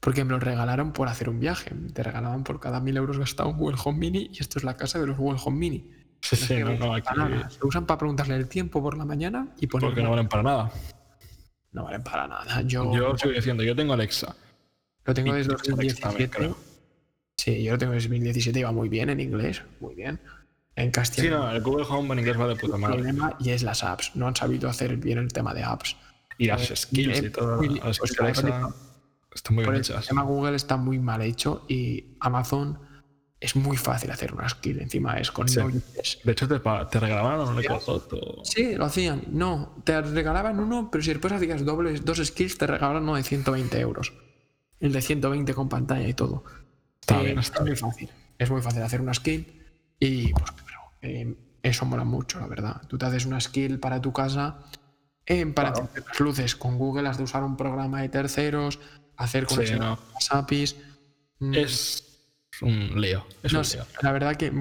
Porque 0.00 0.24
me 0.24 0.30
lo 0.30 0.38
regalaron 0.40 0.92
por 0.92 1.08
hacer 1.08 1.28
un 1.28 1.40
viaje. 1.40 1.72
Te 1.92 2.02
regalaban 2.02 2.44
por 2.44 2.60
cada 2.60 2.80
mil 2.80 2.96
euros 2.96 3.18
gastado 3.18 3.48
un 3.50 3.58
Google 3.58 3.78
Home 3.84 3.98
Mini 3.98 4.30
y 4.32 4.40
esto 4.40 4.58
es 4.58 4.64
la 4.64 4.76
casa 4.76 4.98
de 5.00 5.06
los 5.06 5.16
Google 5.16 5.40
Home 5.44 5.58
Mini. 5.58 5.90
Sí, 6.20 6.36
sí, 6.36 6.56
no, 6.58 6.74
no, 6.74 6.94
aquí. 6.94 7.08
Se 7.50 7.66
usan 7.66 7.86
para 7.86 7.98
preguntarle 7.98 8.34
el 8.36 8.48
tiempo 8.48 8.82
por 8.82 8.96
la 8.96 9.04
mañana 9.04 9.48
y 9.60 9.66
poner. 9.66 9.88
Porque 9.90 10.02
no 10.02 10.10
valen 10.10 10.28
para 10.28 10.42
nada. 10.42 10.70
no 11.72 11.84
valen 11.84 12.02
para 12.02 12.26
nada. 12.26 12.62
Yo, 12.62 12.92
Yo 12.94 13.16
sigo 13.18 13.32
diciendo, 13.34 13.62
yo 13.62 13.76
tengo 13.76 13.92
Alexa. 13.92 14.34
lo 15.04 15.14
tengo 15.14 15.34
desde 15.34 15.52
Alexa 15.52 15.70
también, 15.70 16.30
2017. 16.30 16.67
Sí, 17.38 17.62
yo 17.62 17.72
lo 17.72 17.78
tengo 17.78 17.92
desde 17.94 18.08
2017. 18.08 18.58
Iba 18.60 18.72
muy 18.72 18.88
bien 18.88 19.08
en 19.10 19.20
inglés. 19.20 19.62
Muy 19.80 19.94
bien. 19.94 20.20
En 20.76 20.86
Sí, 20.86 20.92
castellano. 20.92 21.38
no, 21.44 21.50
el 21.52 21.62
Google 21.62 21.86
Home 21.88 22.12
en 22.12 22.18
inglés 22.20 22.38
va 22.38 22.48
de 22.48 22.56
puta 22.56 22.74
el 22.74 22.80
madre. 22.82 22.96
problema 22.96 23.36
y 23.40 23.50
es 23.50 23.62
las 23.62 23.82
apps. 23.82 24.12
No 24.14 24.26
han 24.28 24.36
sabido 24.36 24.68
hacer 24.68 24.96
bien 24.96 25.18
el 25.18 25.32
tema 25.32 25.54
de 25.54 25.62
apps. 25.62 25.96
Y 26.36 26.46
las 26.46 26.66
skills 26.74 27.22
y 27.22 27.26
eh, 27.26 27.30
todo. 27.30 27.62
Las 27.62 27.98
pues 27.98 28.10
skills 28.10 28.20
Alexa 28.20 28.68
están 29.34 29.54
muy 29.54 29.64
bien 29.64 29.74
el 29.74 29.80
hechas. 29.80 30.06
tema 30.06 30.22
Google 30.22 30.56
está 30.56 30.76
muy 30.76 30.98
mal 30.98 31.22
hecho 31.22 31.64
y 31.68 32.16
Amazon 32.20 32.78
es 33.40 33.54
muy 33.54 33.76
fácil 33.76 34.10
hacer 34.10 34.34
una 34.34 34.48
skill. 34.48 34.80
Encima 34.80 35.18
es 35.18 35.30
con 35.30 35.48
Sí. 35.48 35.60
De 36.24 36.32
hecho, 36.32 36.48
te, 36.48 36.58
regalaban 37.00 37.40
un 37.40 37.60
Ecodot 37.62 38.12
o... 38.14 38.44
Sí, 38.44 38.74
lo 38.74 38.84
hacían. 38.86 39.22
No, 39.28 39.80
te 39.84 40.00
regalaban 40.00 40.58
uno, 40.58 40.90
pero 40.90 41.02
si 41.04 41.10
después 41.10 41.32
hacías 41.32 41.64
dobles, 41.64 42.04
dos 42.04 42.18
skills, 42.24 42.58
te 42.58 42.66
regalaban 42.66 43.02
uno 43.04 43.14
de 43.14 43.22
120 43.22 43.78
euros. 43.80 44.12
El 44.80 44.92
de 44.92 45.02
120 45.02 45.54
con 45.54 45.68
pantalla 45.68 46.08
y 46.08 46.14
todo. 46.14 46.44
Está 47.08 47.22
Eh, 47.22 47.24
bien, 47.24 47.38
está 47.38 47.58
es 47.60 47.64
muy 47.64 47.76
fácil. 47.76 48.10
Es 48.38 48.50
muy 48.50 48.60
fácil 48.60 48.82
hacer 48.82 49.00
una 49.00 49.14
skill 49.14 49.46
y 49.98 50.30
pues 50.34 50.50
claro, 50.52 50.82
eh, 51.00 51.34
eso 51.62 51.86
mola 51.86 52.04
mucho, 52.04 52.38
la 52.38 52.46
verdad. 52.46 52.82
Tú 52.86 52.98
te 52.98 53.06
haces 53.06 53.24
una 53.24 53.40
skill 53.40 53.80
para 53.80 54.00
tu 54.02 54.12
casa, 54.12 54.58
eh, 55.24 55.46
para 55.46 55.72
Claro. 55.72 55.88
las 56.06 56.20
luces. 56.20 56.54
Con 56.54 56.76
Google 56.76 57.08
has 57.08 57.16
de 57.16 57.24
usar 57.24 57.42
un 57.44 57.56
programa 57.56 58.02
de 58.02 58.10
terceros, 58.10 58.78
hacer 59.16 59.46
Sí, 59.48 59.54
conexión 59.54 59.78
no. 59.80 59.92
a 59.94 59.98
las 60.14 60.32
APIs. 60.32 60.76
Mm, 61.38 61.54
Es 61.54 62.04
un 62.60 63.00
lío. 63.00 63.24
Es 63.42 63.54
no 63.54 63.60
un 63.60 63.66
lío. 63.66 63.86
la 64.02 64.12
verdad 64.12 64.36
que 64.36 64.52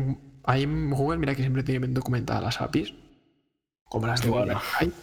ahí 0.46 0.64
en 0.64 0.90
Google, 0.92 1.18
mira 1.18 1.36
que 1.36 1.42
siempre 1.42 1.64
tiene 1.64 1.80
bien 1.80 1.94
documentadas 1.94 2.42
las 2.44 2.62
APIs, 2.62 2.94
como 3.84 4.08
las 4.08 4.22
de 4.22 4.30
Bueno. 4.30 4.62
Google. 4.80 4.94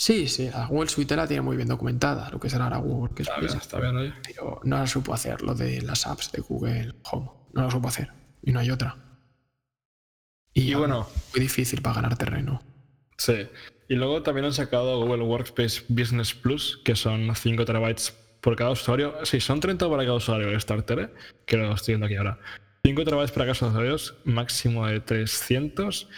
Sí, 0.00 0.28
sí, 0.28 0.48
la 0.48 0.64
Google 0.64 0.88
Suite 0.88 1.14
la 1.14 1.26
tiene 1.26 1.42
muy 1.42 1.56
bien 1.58 1.68
documentada, 1.68 2.30
lo 2.30 2.40
que 2.40 2.48
será 2.48 2.64
ahora 2.64 2.78
Google, 2.78 3.14
que 3.14 3.20
es 3.22 3.28
Está 3.28 3.38
bien, 3.38 3.54
está 3.58 3.80
bien, 3.80 3.96
oye. 3.98 4.14
pero 4.24 4.58
no 4.64 4.78
la 4.78 4.86
supo 4.86 5.12
hacer 5.12 5.42
lo 5.42 5.54
de 5.54 5.82
las 5.82 6.06
apps 6.06 6.32
de 6.32 6.40
Google 6.40 6.94
Home. 7.10 7.30
No 7.52 7.64
lo 7.64 7.70
supo 7.70 7.88
hacer. 7.88 8.10
Y 8.42 8.50
no 8.50 8.60
hay 8.60 8.70
otra. 8.70 8.96
Y 10.54 10.72
bueno, 10.72 11.06
Muy 11.34 11.40
difícil 11.40 11.82
para 11.82 11.96
ganar 11.96 12.16
terreno. 12.16 12.62
sí. 13.18 13.46
Y 13.88 13.96
luego 13.96 14.22
también 14.22 14.46
han 14.46 14.54
sacado 14.54 15.04
Google 15.04 15.24
Workspace 15.24 15.82
Business 15.88 16.32
Plus, 16.32 16.80
que 16.84 16.94
son 16.96 17.34
5 17.34 17.64
terabytes 17.66 18.14
por 18.40 18.56
cada 18.56 18.70
usuario. 18.70 19.16
Sí, 19.24 19.40
son 19.40 19.60
30 19.60 19.86
para 19.90 20.04
cada 20.04 20.14
usuario 20.14 20.48
el 20.48 20.58
starter, 20.60 20.98
¿eh? 21.00 21.10
que 21.44 21.56
lo 21.58 21.74
estoy 21.74 21.92
viendo 21.94 22.06
aquí 22.06 22.14
ahora. 22.14 22.38
5 22.84 23.04
terabytes 23.04 23.32
para 23.32 23.52
cada 23.52 23.68
usuario, 23.68 23.96
máximo 24.24 24.86
de 24.86 25.00
300. 25.00 26.08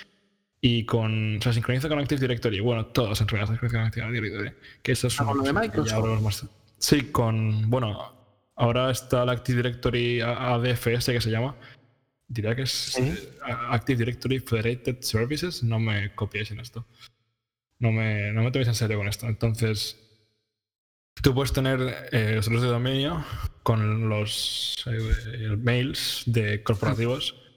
Y 0.65 0.87
con. 0.87 1.41
Se 1.43 1.53
sincroniza 1.53 1.89
con 1.89 1.99
Active 1.99 2.21
Directory. 2.21 2.61
Bueno, 2.61 2.87
todo 2.87 3.15
se 3.17 3.25
sincroniza 3.25 3.59
con 3.59 3.77
Active 3.81 4.13
Directory. 4.13 4.53
Que 4.83 4.93
eso 4.93 5.09
es 5.09 5.21
Ah, 5.21 5.25
una 5.25 5.33
con 5.33 5.39
lo 5.39 5.45
de 5.45 5.53
Microsoft. 5.53 6.23
más. 6.23 6.47
Sí, 6.79 7.01
con. 7.11 7.69
Bueno, 7.69 8.15
ahora 8.55 8.91
está 8.93 9.25
el 9.25 9.31
Active 9.31 9.57
Directory 9.57 10.21
ADFS 10.21 11.07
que 11.13 11.21
se 11.21 11.31
llama. 11.31 11.57
Diría 12.29 12.55
que 12.55 12.63
es 12.63 12.71
Sí. 12.71 13.03
eh, 13.03 13.33
Active 13.71 13.99
Directory 13.99 14.39
Federated 14.39 15.01
Services. 15.01 15.65
No 15.65 15.81
me 15.81 16.15
copiéis 16.15 16.53
en 16.53 16.61
esto. 16.61 16.87
No 17.81 17.91
me, 17.91 18.33
no 18.33 18.43
me 18.45 18.53
toméis 18.53 18.69
en 18.69 18.77
serio 18.77 18.99
con 18.99 19.09
esto. 19.09 19.27
Entonces, 19.27 19.99
tú 21.21 21.35
puedes 21.35 21.53
tener 21.53 22.09
eh, 22.13 22.37
los 22.37 22.63
de 22.63 22.69
dominio 22.69 23.25
con 23.65 24.09
los 24.09 24.77
eh, 24.87 25.57
mails 25.59 26.23
de 26.27 26.63
corporativos 26.63 27.35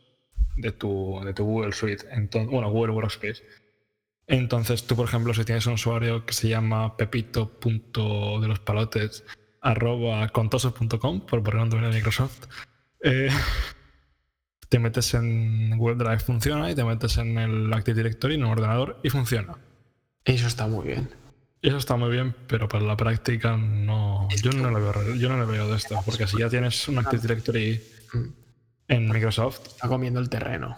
de 0.55 0.71
tu, 0.71 1.19
de 1.23 1.33
tu 1.33 1.43
Google 1.43 1.73
Suite. 1.73 2.05
Entonces, 2.11 2.49
bueno, 2.49 2.69
Google 2.69 2.93
Workspace. 2.93 3.43
Entonces, 4.27 4.85
tú, 4.85 4.95
por 4.95 5.07
ejemplo, 5.07 5.33
si 5.33 5.45
tienes 5.45 5.65
un 5.67 5.73
usuario 5.73 6.25
que 6.25 6.33
se 6.33 6.49
llama 6.49 6.97
pepito 6.97 7.59
punto 7.59 8.39
de 8.39 8.47
los 8.47 8.59
palotes 8.59 9.23
arroba 9.61 10.27
contosos.com, 10.29 11.21
por 11.21 11.43
poner 11.43 11.61
un 11.61 11.69
dominio 11.69 11.89
de 11.89 11.95
Microsoft. 11.95 12.45
Eh, 13.01 13.29
te 14.69 14.79
metes 14.79 15.13
en 15.13 15.77
Google 15.77 15.95
Drive, 15.95 16.19
funciona, 16.19 16.69
y 16.69 16.75
te 16.75 16.83
metes 16.83 17.17
en 17.17 17.37
el 17.37 17.73
Active 17.73 17.97
Directory, 17.97 18.35
en 18.35 18.43
un 18.43 18.51
ordenador, 18.51 18.99
y 19.03 19.09
funciona. 19.09 19.57
Eso 20.23 20.47
está 20.47 20.67
muy 20.67 20.87
bien. 20.87 21.09
Eso 21.61 21.77
está 21.77 21.95
muy 21.95 22.11
bien, 22.11 22.35
pero 22.47 22.67
para 22.67 22.83
la 22.83 22.95
práctica 22.95 23.57
no. 23.57 24.27
Yo 24.43 24.51
no 24.51 24.69
le 24.69 24.79
veo, 24.79 25.15
yo 25.15 25.29
no 25.29 25.39
le 25.39 25.51
veo 25.51 25.67
de 25.67 25.77
esto, 25.77 25.99
porque 26.05 26.27
si 26.27 26.37
ya 26.37 26.47
tienes 26.47 26.87
un 26.87 26.99
Active 26.99 27.21
Directory 27.21 27.81
Mm. 28.15 28.44
En 28.87 29.07
Microsoft, 29.09 29.67
Está 29.67 29.87
comiendo 29.87 30.19
el 30.19 30.29
terreno. 30.29 30.77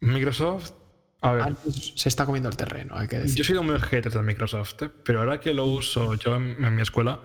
Microsoft. 0.00 0.72
A 1.20 1.32
ver, 1.32 1.42
Antes 1.44 1.92
se 1.94 2.08
está 2.08 2.26
comiendo 2.26 2.48
el 2.48 2.56
terreno, 2.56 2.96
hay 2.96 3.06
que 3.06 3.18
decir. 3.20 3.36
yo 3.36 3.42
he 3.42 3.46
sido 3.46 3.62
muy 3.62 3.78
hater 3.78 4.10
de 4.12 4.22
Microsoft, 4.22 4.82
¿eh? 4.82 4.90
pero 5.04 5.20
ahora 5.20 5.38
que 5.38 5.54
lo 5.54 5.66
uso 5.66 6.14
yo 6.14 6.34
en, 6.34 6.64
en 6.64 6.74
mi 6.74 6.82
escuela, 6.82 7.20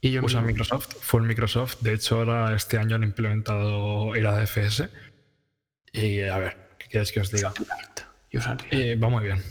y 0.00 0.12
yo 0.12 0.22
mismo- 0.22 0.42
Microsoft, 0.42 0.94
fue 1.00 1.22
Microsoft. 1.22 1.80
De 1.80 1.94
hecho, 1.94 2.18
ahora 2.18 2.54
este 2.54 2.78
año 2.78 2.94
han 2.96 3.02
implementado 3.02 4.14
el 4.14 4.26
ADFS. 4.26 4.88
Y 5.92 6.20
a 6.22 6.38
ver, 6.38 6.56
¿qué 6.78 6.86
quieres 6.88 7.10
que 7.12 7.20
os 7.20 7.30
diga? 7.32 7.52
Usan 8.32 8.58
React. 8.58 8.72
Eh, 8.72 8.96
va 8.96 9.08
muy 9.08 9.24
bien. 9.24 9.42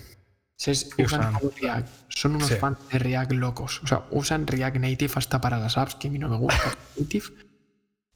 Se 0.55 0.71
es- 0.71 0.89
y 0.97 1.03
usan 1.03 1.35
usan- 1.35 1.51
React. 1.61 1.87
Son 2.09 2.35
unos 2.35 2.47
Sí. 2.47 2.55
fans 2.55 2.77
de 2.91 2.99
React 2.99 3.31
locos. 3.33 3.81
O 3.83 3.87
sea, 3.87 4.03
usan 4.11 4.47
React 4.47 4.77
Native 4.77 5.13
hasta 5.15 5.39
para 5.41 5.57
las 5.57 5.77
apps, 5.77 5.95
que 5.95 6.07
a 6.07 6.11
mí 6.11 6.17
no 6.19 6.29
me 6.29 6.37
gusta 6.37 6.55
Native. 6.97 7.25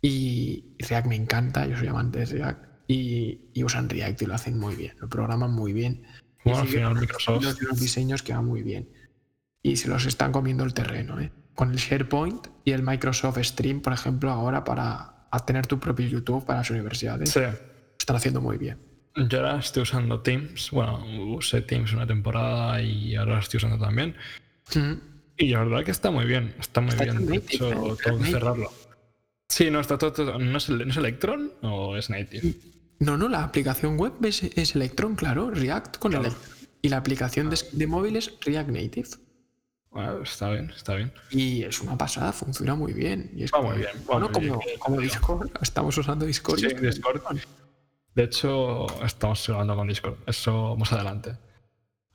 Y 0.08 0.76
React 0.78 1.08
me 1.08 1.16
encanta, 1.16 1.66
yo 1.66 1.76
soy 1.76 1.88
amante 1.88 2.20
de 2.20 2.26
React. 2.28 2.64
Y, 2.88 3.50
y 3.56 3.64
usan 3.64 3.90
React 3.90 4.22
y 4.22 4.26
lo 4.28 4.36
hacen 4.36 4.60
muy 4.60 4.76
bien. 4.76 4.96
Lo 5.00 5.10
programan 5.10 5.52
muy 5.52 5.74
bien. 5.74 6.04
Bueno, 6.44 6.60
al 6.60 6.68
final 6.68 6.94
Microsoft. 6.94 7.44
unos 7.44 7.80
diseños 7.80 8.22
que 8.22 8.32
van 8.32 8.46
muy 8.46 8.62
bien. 8.62 8.88
Y 9.64 9.78
se 9.78 9.88
los 9.88 10.06
están 10.06 10.32
comiendo 10.32 10.64
el 10.64 10.76
terreno, 10.76 11.20
¿eh? 11.20 11.32
Con 11.56 11.72
el 11.72 11.78
SharePoint 11.78 12.50
y 12.64 12.74
el 12.74 12.84
Microsoft 12.84 13.40
Stream, 13.42 13.82
por 13.82 13.94
ejemplo, 13.94 14.30
ahora 14.30 14.64
para 14.64 15.28
tener 15.48 15.66
tu 15.66 15.80
propio 15.80 16.08
YouTube 16.08 16.46
para 16.46 16.60
las 16.60 16.70
universidades. 16.70 17.32
Sí. 17.32 17.40
Lo 17.40 17.50
están 17.98 18.16
haciendo 18.16 18.42
muy 18.42 18.60
bien. 18.60 18.78
Yo 19.16 19.40
ahora 19.40 19.58
estoy 19.58 19.82
usando 19.82 20.22
Teams. 20.22 20.70
Bueno, 20.70 21.04
usé 21.34 21.62
Teams 21.64 21.94
una 21.94 22.06
temporada 22.06 22.80
y 22.80 23.16
ahora 23.16 23.34
lo 23.34 23.40
estoy 23.40 23.58
usando 23.58 23.84
también. 23.84 24.16
Mm. 24.76 24.94
Y 25.38 25.50
la 25.50 25.64
verdad 25.64 25.84
que 25.84 25.90
está 25.90 26.12
muy 26.12 26.26
bien. 26.26 26.54
Está 26.60 26.82
muy 26.82 26.92
Está 26.92 27.06
bien. 27.06 27.26
De 27.26 27.38
hecho, 27.38 27.72
¿eh? 27.72 27.98
tengo 28.04 28.20
que 28.20 28.26
cerrarlo. 28.26 28.72
Sí, 29.50 29.70
no, 29.72 29.80
está 29.80 29.98
todo. 29.98 30.12
todo- 30.14 30.40
¿no, 30.40 30.58
es, 30.58 30.70
¿No 30.70 30.84
es 30.84 30.98
Electron 30.98 31.52
o 31.62 31.96
es 31.96 32.10
Native? 32.10 32.54
No, 33.00 33.18
no, 33.18 33.28
la 33.30 33.44
aplicación 33.44 33.98
web 33.98 34.14
es, 34.24 34.44
es 34.44 34.76
Electron, 34.76 35.16
claro, 35.16 35.52
React 35.52 35.98
con 35.98 36.12
Claro. 36.12 36.28
Electron. 36.28 36.56
Y 36.82 36.90
la 36.90 36.98
aplicación 36.98 37.50
de, 37.50 37.58
de 37.72 37.88
móviles 37.88 38.34
React 38.42 38.70
Native. 38.70 39.10
Bueno, 39.92 40.24
está 40.24 40.50
bien, 40.50 40.72
está 40.76 40.96
bien. 40.96 41.14
Y 41.32 41.64
es 41.64 41.80
una 41.82 41.98
pasada, 41.98 42.34
funciona 42.34 42.76
muy 42.76 42.94
bien. 42.94 43.32
Y 43.36 43.44
es 43.44 43.52
Va 43.54 43.58
como- 43.60 43.70
muy 43.70 43.78
bien, 43.80 43.92
bueno, 44.06 44.32
como, 44.32 44.60
bien. 44.60 44.80
como 44.80 45.00
Discord, 45.02 45.50
estamos 45.62 45.98
usando 45.98 46.26
Discord. 46.26 46.60
Sí, 46.60 46.66
es- 46.68 46.82
Discord. 46.82 47.22
De 48.14 48.24
hecho, 48.24 48.88
estamos 49.06 49.48
hablando 49.50 49.76
con 49.76 49.88
Discord. 49.88 50.16
Eso 50.26 50.76
más 50.78 50.92
adelante. 50.94 51.38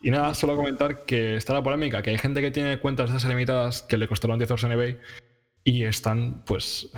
Y 0.02 0.10
nada, 0.10 0.34
solo 0.34 0.56
comentar 0.56 1.04
que 1.04 1.37
está 1.37 1.52
la 1.52 1.62
polémica, 1.62 2.02
que 2.02 2.08
hay 2.10 2.18
gente 2.18 2.40
que 2.40 2.50
tiene 2.50 2.78
cuentas 2.80 3.10
de 3.10 3.18
esas 3.18 3.28
limitadas 3.28 3.82
que 3.82 3.99
le 3.99 4.08
costaron 4.08 4.38
10 4.38 4.49
euros 4.50 4.64
en 4.64 4.72
eBay 4.72 4.99
y 5.64 5.85
están, 5.85 6.43
pues, 6.45 6.88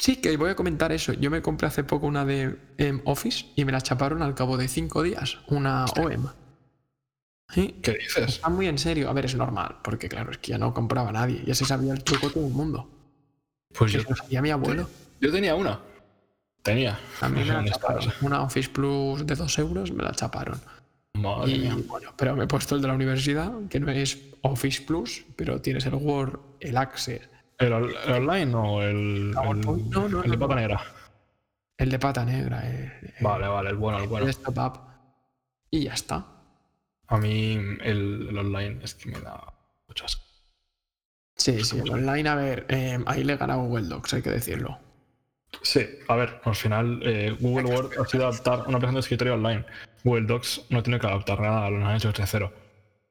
Sí, 0.00 0.16
que 0.16 0.36
voy 0.36 0.50
a 0.50 0.54
comentar 0.54 0.92
eso. 0.92 1.12
Yo 1.12 1.28
me 1.28 1.42
compré 1.42 1.66
hace 1.66 1.82
poco 1.82 2.06
una 2.06 2.24
de 2.24 2.56
em, 2.76 3.00
Office 3.04 3.46
y 3.56 3.64
me 3.64 3.72
la 3.72 3.80
chaparon 3.80 4.22
al 4.22 4.34
cabo 4.34 4.56
de 4.56 4.68
cinco 4.68 5.02
días, 5.02 5.38
una 5.48 5.86
OEM. 5.86 6.26
Sí, 7.48 7.80
¿qué 7.82 7.94
dices? 7.94 8.28
está 8.28 8.48
muy 8.48 8.68
en 8.68 8.78
serio. 8.78 9.08
A 9.08 9.12
ver, 9.12 9.24
es 9.24 9.34
normal, 9.34 9.78
porque 9.82 10.08
claro, 10.08 10.30
es 10.30 10.38
que 10.38 10.52
ya 10.52 10.58
no 10.58 10.72
compraba 10.72 11.10
nadie. 11.10 11.42
Ya 11.44 11.54
se 11.54 11.64
sabía 11.64 11.92
el 11.94 12.04
truco 12.04 12.30
todo 12.30 12.46
el 12.46 12.52
mundo. 12.52 12.88
Pues 13.76 13.90
yo, 13.90 14.00
se 14.02 14.10
lo 14.10 14.14
sabía 14.16 14.40
mi 14.40 14.50
abuelo. 14.50 14.88
yo 15.20 15.32
tenía 15.32 15.54
una. 15.56 15.80
Tenía. 16.62 16.98
A 17.20 17.28
mí 17.28 17.40
No 17.40 17.46
sé 17.46 17.52
me 17.52 17.62
la 17.64 17.64
chaparon. 17.72 18.12
Una 18.20 18.42
Office 18.42 18.68
Plus 18.68 19.26
de 19.26 19.34
2 19.34 19.58
euros 19.58 19.90
me 19.92 20.04
la 20.04 20.12
chaparon. 20.12 20.60
Madre 21.14 21.50
Y 21.52 21.58
mía. 21.60 21.76
bueno, 21.88 22.12
pero 22.16 22.36
me 22.36 22.44
he 22.44 22.46
puesto 22.46 22.76
el 22.76 22.82
de 22.82 22.88
la 22.88 22.94
universidad, 22.94 23.52
que 23.68 23.80
no 23.80 23.90
es 23.90 24.18
Office 24.42 24.82
Plus, 24.82 25.24
pero 25.34 25.60
tienes 25.60 25.86
el 25.86 25.94
Word, 25.94 26.38
el 26.60 26.76
Access, 26.76 27.28
¿El, 27.58 27.72
on- 27.72 27.90
el 28.06 28.12
online 28.14 28.54
o 28.54 28.82
el, 28.82 29.34
el, 29.42 29.60
No, 29.90 30.08
no, 30.08 30.22
el 30.22 30.30
de 30.30 30.38
pata 30.38 30.54
negra? 30.54 30.82
el 31.76 31.90
de 31.90 31.98
pata 31.98 32.24
negra, 32.24 32.60
eh, 32.68 32.92
eh, 33.02 33.14
Vale, 33.20 33.46
vale, 33.48 33.70
el 33.70 33.76
bueno, 33.76 33.98
el 33.98 34.04
el 34.04 34.08
bueno. 34.10 34.26
desktop 34.26 34.58
app. 34.58 34.76
Y 35.70 35.84
ya 35.84 35.94
está. 35.94 36.26
A 37.08 37.18
mí 37.18 37.52
el, 37.82 38.26
el 38.30 38.38
online 38.38 38.80
es 38.82 38.94
que 38.94 39.10
me 39.10 39.20
da 39.20 39.40
mucho 39.86 40.04
asco. 40.04 40.24
Sí, 41.36 41.62
sí, 41.64 41.78
el 41.78 41.90
online, 41.90 42.28
a 42.28 42.34
ver, 42.34 42.66
eh, 42.68 42.98
ahí 43.06 43.22
le 43.22 43.36
gana 43.36 43.54
Google 43.54 43.86
Docs, 43.86 44.14
hay 44.14 44.22
que 44.22 44.30
decirlo. 44.30 44.78
Sí, 45.62 45.86
a 46.08 46.16
ver, 46.16 46.40
al 46.44 46.54
final 46.56 47.00
eh, 47.04 47.36
Google 47.40 47.66
Word 47.66 47.92
ha 48.00 48.04
sido 48.06 48.26
adaptar 48.26 48.58
una 48.66 48.76
aplicación 48.76 48.94
de 48.94 49.00
escritorio 49.00 49.34
online. 49.34 49.64
Google 50.04 50.26
Docs 50.26 50.66
no 50.70 50.82
tiene 50.82 50.98
que 50.98 51.06
adaptar 51.06 51.40
nada, 51.40 51.70
lo 51.70 51.84
han 51.86 51.96
hecho 51.96 52.08
desde 52.08 52.26
cero. 52.26 52.52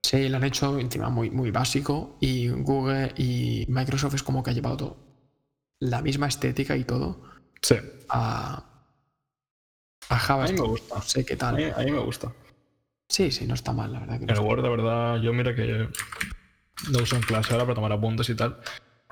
Sí, 0.04 0.30
lo 0.30 0.38
han 0.38 0.44
hecho 0.46 0.80
encima 0.80 1.10
muy, 1.10 1.30
muy 1.30 1.52
básico 1.52 2.18
y 2.22 2.48
Google 2.50 3.14
y 3.18 3.66
Microsoft 3.68 4.16
es 4.16 4.24
como 4.24 4.42
que 4.44 4.52
ha 4.52 4.54
llevado 4.54 4.78
todo. 4.78 4.98
La 5.80 6.02
misma 6.02 6.28
estética 6.28 6.76
y 6.76 6.84
todo 6.86 7.22
Sí, 7.62 7.76
a, 8.10 8.64
a 10.10 10.16
a 10.16 10.18
JavaScript. 10.20 10.62
mí 10.62 10.66
me 10.66 10.72
gusta. 10.72 10.96
No 10.96 11.02
sé 11.02 11.26
qué 11.26 11.34
A 11.34 11.38
tal. 11.38 11.56
mí, 11.56 11.64
a 11.66 11.78
mí 11.80 11.92
me 11.92 12.00
gusta. 12.00 12.32
Sí, 13.10 13.32
sí, 13.32 13.46
no 13.48 13.54
está 13.54 13.74
mal, 13.74 13.92
la 13.92 14.00
verdad. 14.00 14.20
Que 14.20 14.26
no 14.26 14.34
El 14.34 14.40
Word, 14.40 14.64
de 14.64 14.70
verdad, 14.70 15.18
yo 15.22 15.34
mira 15.34 15.54
que 15.56 15.90
lo 16.92 17.04
uso 17.04 17.16
en 17.16 17.22
clase 17.24 17.52
ahora 17.54 17.66
para 17.66 17.76
tomar 17.76 17.92
apuntes 17.92 18.30
y 18.30 18.36
tal. 18.36 18.60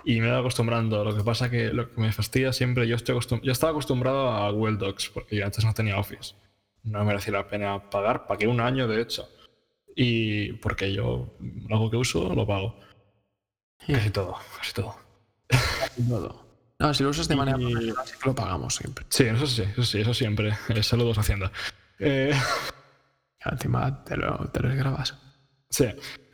Y 0.06 0.20
me 0.22 0.28
he 0.28 0.30
ido 0.30 0.40
acostumbrando. 0.40 1.04
Lo 1.04 1.16
que 1.16 1.24
pasa 1.24 1.50
que 1.50 1.74
lo 1.74 1.92
que 1.94 2.00
me 2.00 2.12
fastidia 2.14 2.54
siempre, 2.54 2.88
yo, 2.88 2.96
estoy 2.96 3.16
acostum- 3.16 3.42
yo 3.42 3.52
estaba 3.52 3.72
acostumbrado 3.72 4.30
a 4.30 4.50
Google 4.52 4.78
Docs, 4.78 5.10
porque 5.10 5.36
yo 5.36 5.46
antes 5.46 5.66
no 5.66 5.74
tenía 5.74 5.98
Office. 6.00 6.36
No 6.84 7.00
me 7.00 7.06
merecía 7.06 7.34
la 7.34 7.48
pena 7.48 7.90
pagar, 7.90 8.28
pagué 8.28 8.48
un 8.48 8.62
año 8.62 8.88
de 8.88 9.02
hecho. 9.02 9.28
Y 9.96 10.54
porque 10.54 10.92
yo 10.94 11.36
algo 11.70 11.90
que 11.90 11.98
uso 11.98 12.34
lo 12.34 12.46
pago. 12.46 12.78
Casi 13.88 14.10
todo, 14.10 14.36
casi 14.58 14.74
todo. 14.74 14.96
todo. 16.10 16.46
No, 16.80 16.94
si 16.94 17.04
lo 17.04 17.10
usas 17.10 17.28
de 17.30 17.36
manera 17.38 17.58
Y- 17.58 17.64
profesional, 17.72 18.06
sí 18.06 18.14
que 18.22 18.30
lo 18.30 18.36
pagamos 18.36 18.76
siempre. 18.76 19.06
Sí, 19.10 19.24
eso 19.24 19.48
sí, 19.48 19.62
eso 19.64 19.84
sí, 19.84 20.02
eso 20.02 20.14
siempre. 20.14 20.54
Eh, 20.70 20.84
saludos 20.84 21.18
Hacienda. 21.18 21.52
Eh, 22.00 22.34
encima 23.46 24.04
te 24.04 24.18
lo, 24.18 24.50
te 24.50 24.60
lo 24.62 24.76
grabas. 24.76 25.16
sí, 25.70 25.86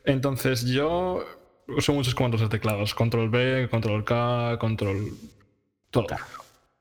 entonces 0.05 0.65
yo 0.65 1.23
uso 1.67 1.93
muchos 1.93 2.15
comandos 2.15 2.41
de 2.41 2.49
teclados. 2.49 2.95
Control 2.95 3.29
B, 3.29 3.67
control 3.69 4.03
K, 4.03 4.57
control... 4.59 5.11
Todo. 5.91 6.07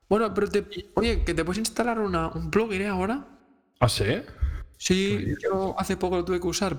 Bueno, 0.09 0.33
pero 0.33 0.49
te, 0.49 0.65
oye, 0.95 1.23
que 1.23 1.33
te 1.33 1.45
puedes 1.45 1.59
instalar 1.59 1.99
una, 1.99 2.29
un 2.29 2.49
plugin 2.49 2.81
¿eh, 2.81 2.87
ahora. 2.87 3.25
¿Ah, 3.79 3.87
sí? 3.89 4.05
Sí, 4.83 5.35
yo 5.43 5.75
hace 5.77 5.95
poco 5.95 6.17
lo 6.17 6.25
tuve 6.25 6.39
que 6.39 6.47
usar. 6.47 6.75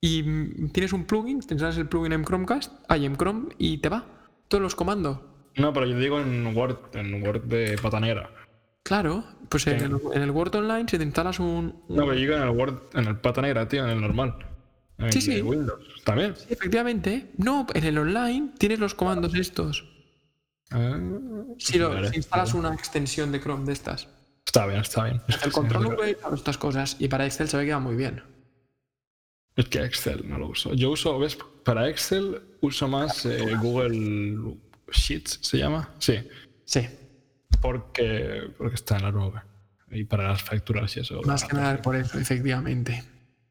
Y 0.00 0.22
tienes 0.68 0.92
un 0.94 1.04
plugin, 1.04 1.40
te 1.40 1.52
instalas 1.52 1.76
el 1.76 1.86
plugin 1.86 2.12
en 2.12 2.24
Chromecast, 2.24 2.72
hay 2.88 3.04
en 3.04 3.16
Chrome 3.16 3.50
y 3.58 3.76
te 3.78 3.90
va. 3.90 4.06
Todos 4.48 4.62
los 4.62 4.74
comandos. 4.74 5.18
No, 5.56 5.70
pero 5.74 5.84
yo 5.86 5.98
digo 5.98 6.18
en 6.18 6.56
Word, 6.56 6.78
en 6.94 7.22
Word 7.22 7.42
de 7.42 7.76
pata 7.82 8.00
negra. 8.00 8.30
Claro, 8.84 9.22
pues 9.50 9.66
en 9.66 9.80
el, 9.82 9.98
en 10.14 10.22
el 10.22 10.30
Word 10.30 10.54
Online 10.54 10.86
si 10.88 10.96
te 10.96 11.04
instalas 11.04 11.38
un. 11.38 11.82
un- 11.88 11.96
No, 11.96 12.02
pero 12.04 12.14
yo 12.14 12.20
digo 12.20 12.34
en 12.36 12.42
el 12.42 12.50
Word, 12.50 12.78
en 12.94 13.04
el 13.06 13.16
pata 13.18 13.42
negra, 13.42 13.68
tío, 13.68 13.84
en 13.84 13.90
el 13.90 14.00
normal. 14.00 14.34
En 14.98 15.12
Sí, 15.12 15.18
el 15.18 15.36
sí. 15.36 15.42
Windows. 15.42 15.84
También. 16.04 16.36
Sí, 16.36 16.46
efectivamente. 16.48 17.32
No, 17.36 17.66
en 17.74 17.84
el 17.84 17.98
online 17.98 18.52
tienes 18.56 18.78
los 18.78 18.94
comandos 18.94 19.34
estos. 19.34 19.84
Ah, 20.70 20.98
Si, 21.58 21.78
lo, 21.78 21.90
vale. 21.90 22.08
si 22.10 22.16
instalas 22.16 22.54
una 22.54 22.72
extensión 22.72 23.30
de 23.30 23.40
Chrome 23.40 23.66
de 23.66 23.72
estas. 23.74 24.08
Está 24.56 24.66
bien, 24.68 24.80
está 24.80 25.04
bien. 25.04 25.20
Es 25.28 25.42
El 25.42 25.52
control 25.52 25.86
V 25.86 26.10
y 26.10 26.34
estas 26.34 26.56
cosas. 26.56 26.96
Y 26.98 27.08
para 27.08 27.26
Excel 27.26 27.46
se 27.46 27.58
ve 27.58 27.66
que 27.66 27.72
va 27.72 27.78
muy 27.78 27.94
bien. 27.94 28.22
es 29.54 29.68
que 29.68 29.84
Excel 29.84 30.26
no 30.26 30.38
lo 30.38 30.48
uso. 30.48 30.72
Yo 30.72 30.92
uso, 30.92 31.18
¿ves? 31.18 31.36
Para 31.62 31.90
Excel 31.90 32.40
uso 32.62 32.88
más 32.88 33.26
eh, 33.26 33.54
Google 33.60 34.56
Sheets, 34.90 35.40
¿se 35.42 35.58
llama? 35.58 35.90
Sí. 35.98 36.26
Sí. 36.64 36.88
Porque, 37.60 38.50
porque 38.56 38.76
está 38.76 38.96
en 38.96 39.02
la 39.02 39.12
nube. 39.12 39.42
Y 39.90 40.04
para 40.04 40.28
las 40.28 40.42
facturas 40.42 40.96
y 40.96 41.00
eso. 41.00 41.20
Más 41.24 41.44
que 41.44 41.54
nada 41.54 41.82
por 41.82 41.94
eso, 41.94 42.18
efectivamente. 42.18 43.04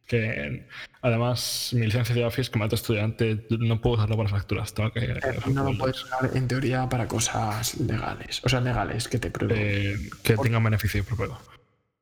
Que 0.08 0.68
además 1.02 1.72
mi 1.74 1.86
licencia 1.88 2.14
de 2.14 2.24
Office 2.26 2.52
como 2.52 2.64
alto 2.64 2.76
estudiante 2.76 3.48
no 3.50 3.82
puedo 3.82 3.96
usarlo 3.96 4.16
para 4.18 4.30
las 4.30 4.40
facturas. 4.40 4.74
Tengo 4.74 4.92
que 4.92 5.00
Eh, 5.04 5.20
No 5.48 5.64
lo 5.64 5.78
puedes 5.78 6.04
usar 6.04 6.30
en 6.36 6.48
teoría 6.48 6.88
para 6.88 7.08
cosas 7.08 7.76
legales. 7.80 8.42
O 8.46 8.50
sea, 8.50 8.62
legales 8.62 9.08
que 9.08 9.18
te 9.18 9.32
prohíben. 9.32 9.58
eh, 9.60 10.10
que 10.24 10.38
tengan 10.38 10.64
beneficio 10.64 11.04
propio. 11.04 11.38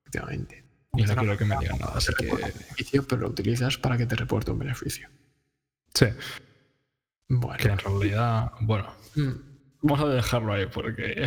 efectivamente. 0.01 0.63
Y 0.95 1.03
no 1.03 1.15
quiero 1.15 1.37
que 1.37 1.45
me 1.45 1.57
digan 1.57 1.79
nada, 1.79 1.93
así 1.95 2.13
que 2.17 2.25
Beneficio, 2.25 3.07
pero 3.07 3.21
lo 3.21 3.29
utilizas 3.29 3.77
para 3.77 3.97
que 3.97 4.05
te 4.05 4.15
reporte 4.15 4.51
un 4.51 4.59
beneficio. 4.59 5.07
sí, 5.93 6.05
Bueno. 7.29 7.57
que 7.57 7.69
en 7.69 7.77
realidad, 7.79 8.51
bueno, 8.61 8.93
Mm. 9.15 9.31
vamos 9.81 10.05
a 10.05 10.13
dejarlo 10.13 10.53
ahí 10.53 10.65
porque 10.67 11.25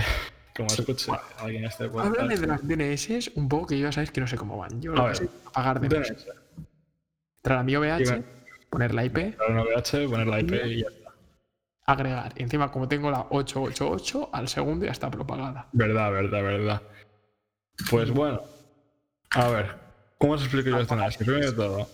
como 0.56 0.68
escuche 0.68 1.06
bueno. 1.08 1.22
alguien 1.38 1.64
este 1.64 1.84
Háblame 1.84 2.10
podcast, 2.36 2.40
de 2.42 2.46
las 2.46 2.62
DNS 2.68 3.32
un 3.34 3.48
poco 3.48 3.66
que 3.68 3.78
yo 3.78 3.86
ya 3.86 3.92
sabéis 3.92 4.10
que 4.12 4.20
no 4.20 4.26
sé 4.28 4.36
cómo 4.36 4.56
van. 4.58 4.80
Yo 4.80 4.92
lo 4.92 5.08
que 5.08 5.14
sé 5.16 5.28
pagar 5.52 5.80
DNS. 5.80 6.08
DNS, 6.12 6.26
Entrar 7.46 7.60
a 7.60 7.62
mi 7.62 7.76
OVH, 7.76 8.24
poner 8.70 8.92
la 8.92 9.04
IP, 9.04 9.18
entrar 9.18 9.50
en 9.50 9.58
VH, 9.58 10.08
poner 10.10 10.26
la 10.26 10.40
IP 10.40 10.52
y 10.66 10.80
ya 10.80 10.88
está. 10.88 11.14
agregar. 11.84 12.32
Y 12.34 12.42
encima, 12.42 12.72
como 12.72 12.88
tengo 12.88 13.08
la 13.08 13.20
888, 13.30 14.30
al 14.32 14.48
segundo 14.48 14.84
ya 14.84 14.90
está 14.90 15.08
propagada. 15.12 15.68
Verdad, 15.70 16.10
verdad, 16.10 16.42
verdad. 16.42 16.82
Pues 17.88 18.10
bueno, 18.10 18.42
a 19.30 19.48
ver, 19.48 19.76
¿cómo 20.18 20.32
os 20.32 20.42
explico 20.42 20.70
yo 20.70 20.80
esto 20.80 20.94
en 20.94 21.00
DNS? 21.02 21.16
Primero 21.18 21.46
de 21.46 21.52
todo, 21.52 21.88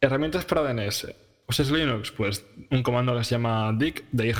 herramientas 0.00 0.46
para 0.46 0.62
DNS. 0.62 1.14
¿Pues 1.44 1.60
es 1.60 1.70
Linux? 1.70 2.10
Pues 2.12 2.46
un 2.70 2.82
comando 2.82 3.14
que 3.18 3.24
se 3.24 3.32
llama 3.32 3.74
dig, 3.76 4.02
dig, 4.12 4.34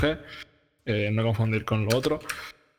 eh, 0.87 1.11
no 1.12 1.23
confundir 1.23 1.66
con 1.66 1.85
lo 1.85 1.95
otro. 1.95 2.19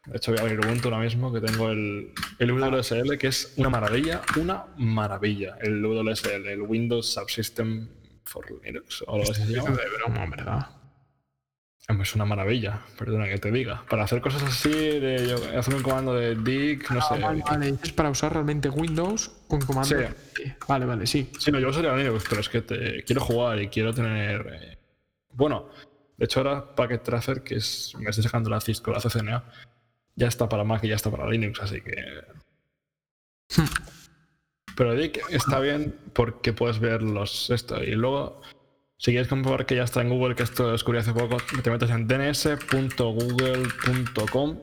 De 0.07 0.17
hecho, 0.17 0.31
voy 0.31 0.39
a 0.39 0.43
abrir 0.43 0.59
Ubuntu 0.65 0.87
ahora 0.87 1.01
mismo, 1.03 1.33
que 1.33 1.41
tengo 1.41 1.69
el, 1.69 2.13
el 2.39 2.51
WSL, 2.51 3.17
que 3.17 3.27
es 3.27 3.53
una 3.57 3.69
maravilla, 3.69 4.21
una 4.39 4.65
maravilla. 4.77 5.57
El 5.61 5.83
WSL, 5.83 6.47
el 6.47 6.61
Windows 6.61 7.13
Subsystem 7.13 7.89
for 8.23 8.45
Linux, 8.63 9.03
o 9.07 9.15
algo 9.15 9.31
así 9.31 9.53
de 9.53 9.59
broma, 9.61 10.25
¿verdad? 10.29 10.67
Es 12.01 12.15
una 12.15 12.25
maravilla, 12.25 12.81
perdona 12.99 13.29
que 13.29 13.37
te 13.37 13.49
diga. 13.49 13.83
Para 13.89 14.03
hacer 14.03 14.19
cosas 14.19 14.43
así, 14.43 14.69
de 14.69 15.25
yo, 15.29 15.57
hacer 15.59 15.73
un 15.73 15.81
comando 15.83 16.13
de 16.15 16.35
dig, 16.35 16.83
no 16.91 16.99
Ah, 16.99 17.15
sé. 17.15 17.21
vale, 17.21 17.41
vale. 17.45 17.75
Es 17.81 17.93
para 17.93 18.09
usar 18.09 18.33
realmente 18.33 18.67
Windows 18.67 19.29
con 19.47 19.61
comando. 19.61 19.95
Sí. 20.35 20.43
Vale, 20.67 20.85
vale, 20.85 21.07
sí. 21.07 21.29
Sí, 21.39 21.49
no, 21.49 21.59
yo 21.59 21.69
usaría 21.69 21.95
Linux, 21.95 22.25
pero 22.27 22.41
es 22.41 22.49
que 22.49 22.61
te, 22.61 23.03
quiero 23.03 23.21
jugar 23.21 23.61
y 23.61 23.69
quiero 23.69 23.93
tener. 23.93 24.47
eh, 24.61 24.77
Bueno, 25.31 25.69
de 26.17 26.25
hecho, 26.25 26.41
ahora 26.41 26.75
Packet 26.75 27.03
Tracer, 27.03 27.41
que 27.43 27.55
es. 27.55 27.93
Me 27.97 28.09
estoy 28.09 28.23
sacando 28.25 28.49
la 28.49 28.59
Cisco, 28.59 28.91
la 28.91 28.99
CCNA, 28.99 29.45
ya 30.17 30.27
está 30.27 30.49
para 30.49 30.65
Mac 30.65 30.83
y 30.83 30.89
ya 30.89 30.95
está 30.95 31.09
para 31.09 31.29
Linux, 31.29 31.61
así 31.61 31.79
que. 31.81 31.95
Pero 34.75 34.93
Dick 34.93 35.21
está 35.29 35.59
bien 35.59 35.95
porque 36.13 36.53
puedes 36.53 36.79
ver 36.79 37.01
los 37.01 37.49
esto. 37.49 37.81
Y 37.83 37.91
luego, 37.95 38.41
si 38.97 39.11
quieres 39.11 39.27
comprobar 39.29 39.65
que 39.65 39.75
ya 39.75 39.83
está 39.83 40.01
en 40.01 40.09
Google, 40.09 40.35
que 40.35 40.43
esto 40.43 40.71
descubrí 40.71 40.99
hace 40.99 41.13
poco, 41.13 41.37
te 41.63 41.71
metes 41.71 41.89
en 41.89 42.07
dns.google.com. 42.07 44.59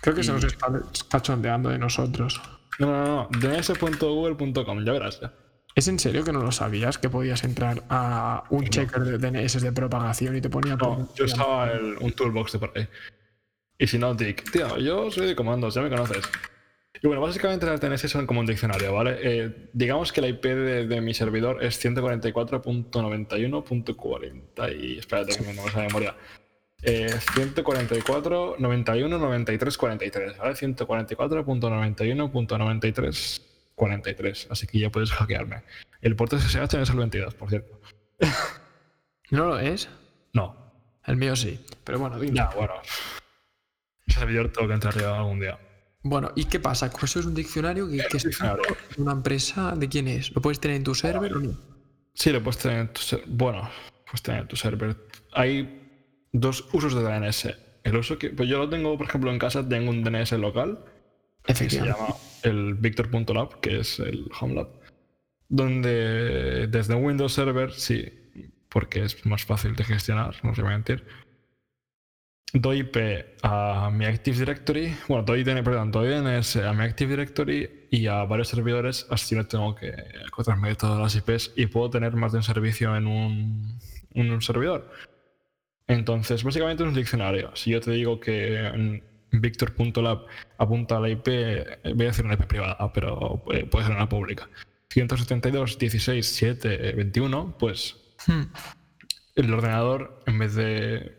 Creo 0.00 0.14
que 0.14 0.22
se 0.22 0.32
nos 0.32 0.44
está 0.44 0.68
cachondeando 1.08 1.70
de 1.70 1.78
nosotros. 1.78 2.40
No, 2.78 2.86
no, 2.86 3.04
no, 3.04 3.28
dns.google.com, 3.40 4.84
ya 4.84 4.92
verás. 4.92 5.20
ya. 5.20 5.32
¿Es 5.74 5.88
en 5.88 5.98
serio 5.98 6.22
que 6.24 6.32
no 6.32 6.40
lo 6.42 6.52
sabías? 6.52 6.98
Que 6.98 7.08
podías 7.08 7.42
entrar 7.44 7.82
a 7.88 8.44
un 8.50 8.68
checker 8.68 9.02
de 9.04 9.18
DNS 9.18 9.60
de 9.60 9.72
propagación 9.72 10.36
y 10.36 10.40
te 10.40 10.48
ponía 10.50 10.76
No, 10.76 11.08
yo 11.14 11.24
usaba 11.24 11.70
el- 11.72 11.96
un 12.00 12.12
toolbox 12.12 12.52
de 12.52 12.58
por 12.58 12.72
ahí. 12.76 12.86
Y 13.78 13.86
si 13.86 13.98
no, 13.98 14.14
Dick, 14.14 14.50
tío, 14.50 14.76
yo 14.78 15.10
soy 15.10 15.28
de 15.28 15.36
comandos, 15.36 15.74
ya 15.74 15.80
me 15.82 15.88
conoces. 15.88 16.24
Y 17.00 17.06
bueno, 17.06 17.22
básicamente 17.22 17.64
las 17.64 17.80
DNS 17.80 18.10
son 18.10 18.26
como 18.26 18.40
un 18.40 18.46
diccionario, 18.46 18.92
¿vale? 18.92 19.18
Eh, 19.22 19.68
digamos 19.72 20.12
que 20.12 20.20
la 20.20 20.26
IP 20.26 20.42
de, 20.44 20.88
de 20.88 21.00
mi 21.00 21.14
servidor 21.14 21.62
es 21.62 21.80
144.91.40 21.84 24.80
y 24.80 24.98
espérate 24.98 25.36
que 25.36 25.42
me 25.42 25.54
no 25.54 25.64
de 25.64 25.76
memoria. 25.76 26.16
Eh, 26.82 27.08
144, 27.34 28.56
91, 28.58 29.18
93, 29.18 29.78
43, 29.78 30.38
¿vale? 30.38 30.54
144.91.93, 30.54 33.42
43. 33.76 34.48
Así 34.50 34.66
que 34.66 34.80
ya 34.80 34.90
puedes 34.90 35.12
hackearme. 35.12 35.62
El 36.00 36.16
puerto 36.16 36.36
SSH 36.38 36.82
es 36.82 36.90
el 36.90 36.96
22, 36.96 37.34
por 37.34 37.48
cierto. 37.48 37.80
¿No 39.30 39.46
lo 39.46 39.60
es? 39.60 39.88
No, 40.32 40.56
El 41.06 41.16
mío 41.16 41.36
sí. 41.36 41.60
Pero 41.84 42.00
bueno, 42.00 42.18
dime. 42.18 42.36
Ya, 42.36 42.50
bueno. 42.56 42.74
Ese 44.08 44.20
servidor 44.20 44.50
tengo 44.52 44.68
que 44.68 44.74
entrar 44.74 44.98
yo 44.98 45.14
algún 45.14 45.40
día. 45.40 45.58
Bueno, 46.02 46.32
¿y 46.34 46.44
qué 46.44 46.60
pasa? 46.60 46.90
Pues 46.90 47.04
eso 47.04 47.20
es 47.20 47.26
un 47.26 47.34
diccionario 47.34 47.88
que, 47.88 47.98
que 47.98 48.16
es 48.16 48.24
diccionario. 48.24 48.64
una 48.96 49.12
empresa. 49.12 49.74
¿De 49.76 49.88
quién 49.88 50.08
es? 50.08 50.34
¿Lo 50.34 50.40
puedes 50.40 50.60
tener 50.60 50.76
en 50.76 50.84
tu 50.84 50.94
server 50.94 51.32
o 51.34 51.40
no? 51.40 51.58
Sí, 52.14 52.30
lo 52.30 52.42
puedes 52.42 52.58
tener 52.58 52.78
en 52.78 52.92
tu 52.92 53.02
server. 53.02 53.26
Bueno, 53.28 53.70
puedes 54.06 54.22
tener 54.22 54.40
en 54.42 54.48
tu 54.48 54.56
server. 54.56 54.96
Hay 55.32 56.26
dos 56.32 56.68
usos 56.72 56.94
de 56.94 57.02
DNS. 57.02 57.48
El 57.84 57.96
uso 57.96 58.18
que. 58.18 58.30
Pues 58.30 58.48
yo 58.48 58.58
lo 58.58 58.68
tengo, 58.68 58.96
por 58.96 59.06
ejemplo, 59.06 59.30
en 59.30 59.38
casa, 59.38 59.68
tengo 59.68 59.90
un 59.90 60.02
DNS 60.02 60.32
local 60.32 60.84
que 61.44 61.54
se 61.54 61.68
llama 61.68 62.14
el 62.42 62.74
Victor.lab, 62.74 63.60
que 63.60 63.80
es 63.80 63.98
el 64.00 64.28
Homelab. 64.40 64.68
Donde 65.48 66.66
desde 66.68 66.94
Windows 66.94 67.32
Server, 67.32 67.72
sí, 67.72 68.04
porque 68.68 69.04
es 69.04 69.24
más 69.24 69.44
fácil 69.44 69.74
de 69.74 69.84
gestionar, 69.84 70.36
no 70.42 70.50
os 70.50 70.58
voy 70.58 70.68
a 70.68 70.70
mentir. 70.72 71.06
Doy 72.54 72.78
IP 72.78 72.96
a 73.42 73.90
mi 73.92 74.06
Active 74.06 74.38
Directory, 74.38 74.96
bueno, 75.06 75.22
doy, 75.22 75.44
DN 75.44 75.62
perdón, 75.62 75.90
doy 75.90 76.08
DNS 76.08 76.56
a 76.56 76.72
mi 76.72 76.84
Active 76.84 77.10
Directory 77.10 77.86
y 77.90 78.06
a 78.06 78.24
varios 78.24 78.48
servidores, 78.48 79.06
así 79.10 79.34
no 79.34 79.46
tengo 79.46 79.74
que 79.74 79.92
transmitir 80.42 80.76
todas 80.76 80.98
las 80.98 81.14
IPs 81.14 81.52
y 81.56 81.66
puedo 81.66 81.90
tener 81.90 82.16
más 82.16 82.32
de 82.32 82.38
un 82.38 82.44
servicio 82.44 82.96
en 82.96 83.06
un, 83.06 83.78
en 84.14 84.30
un 84.30 84.40
servidor. 84.40 84.90
Entonces, 85.86 86.42
básicamente 86.42 86.82
es 86.82 86.88
un 86.88 86.94
diccionario. 86.94 87.54
Si 87.54 87.70
yo 87.70 87.80
te 87.80 87.90
digo 87.90 88.18
que 88.18 89.02
Victor.lab 89.30 90.26
apunta 90.56 90.96
a 90.96 91.00
la 91.00 91.10
IP, 91.10 91.26
voy 91.94 92.06
a 92.06 92.08
decir 92.08 92.24
una 92.24 92.34
IP 92.34 92.46
privada, 92.46 92.92
pero 92.92 93.42
eh, 93.52 93.64
puede 93.64 93.86
ser 93.86 93.94
una 93.94 94.08
pública. 94.08 94.48
172, 94.90 95.78
16, 95.78 96.26
7, 96.26 96.92
21, 96.92 97.56
pues 97.58 97.96
Hmm. 98.26 98.42
el 99.36 99.54
ordenador, 99.54 100.22
en 100.26 100.38
vez 100.38 100.54
de 100.54 101.17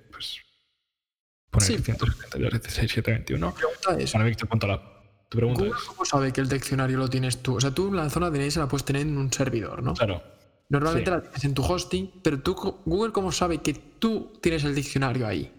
poner 1.50 1.68
Sí. 1.68 1.78
172, 1.78 2.52
16, 2.52 2.92
7, 2.92 3.12
21, 3.12 3.54
pregunta 3.54 4.04
es, 4.04 4.12
pone 4.12 4.26
Victor.lab. 4.26 4.82
Tu 5.30 5.38
pregunta 5.38 5.62
¿Google 5.62 5.78
es, 5.78 5.86
cómo 5.86 6.06
sabe 6.06 6.32
que 6.34 6.42
el 6.42 6.50
diccionario 6.50 6.98
lo 6.98 7.08
tienes 7.10 7.42
tú? 7.44 7.56
O 7.56 7.62
sea, 7.62 7.72
tú 7.72 7.94
la 7.94 8.10
zona 8.10 8.30
DNS 8.30 8.58
la 8.58 8.68
puedes 8.68 8.84
tener 8.86 9.04
en 9.04 9.18
un 9.18 9.32
servidor, 9.32 9.84
¿no? 9.84 9.94
claro, 9.94 10.24
Normalmente 10.70 11.10
sí. 11.10 11.16
la 11.16 11.22
tienes 11.22 11.46
en 11.46 11.54
tu 11.54 11.64
hosting, 11.64 12.12
pero 12.24 12.40
tú, 12.40 12.54
Google 12.86 13.12
cómo 13.12 13.32
sabe 13.32 13.60
que 13.60 13.74
tú 13.74 14.34
tienes 14.42 14.64
el 14.64 14.74
diccionario 14.76 15.28
ahí? 15.28 15.52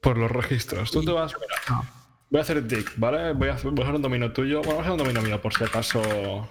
por 0.00 0.18
los 0.18 0.30
registros. 0.30 0.90
Tú 0.90 1.02
te 1.02 1.10
vas, 1.10 1.34
mira, 1.34 1.82
voy 2.28 2.38
a 2.38 2.42
hacer 2.42 2.62
dick, 2.66 2.92
¿vale? 2.98 3.32
Voy 3.32 3.48
a, 3.48 3.54
voy 3.54 3.78
a 3.78 3.82
usar 3.82 3.94
un 3.94 4.02
dominio 4.02 4.30
tuyo, 4.32 4.58
bueno, 4.58 4.74
voy 4.74 4.78
a 4.78 4.80
usar 4.82 4.92
un 4.92 4.98
dominio 4.98 5.22
mío, 5.22 5.40
por 5.40 5.54
si 5.54 5.64
acaso, 5.64 6.02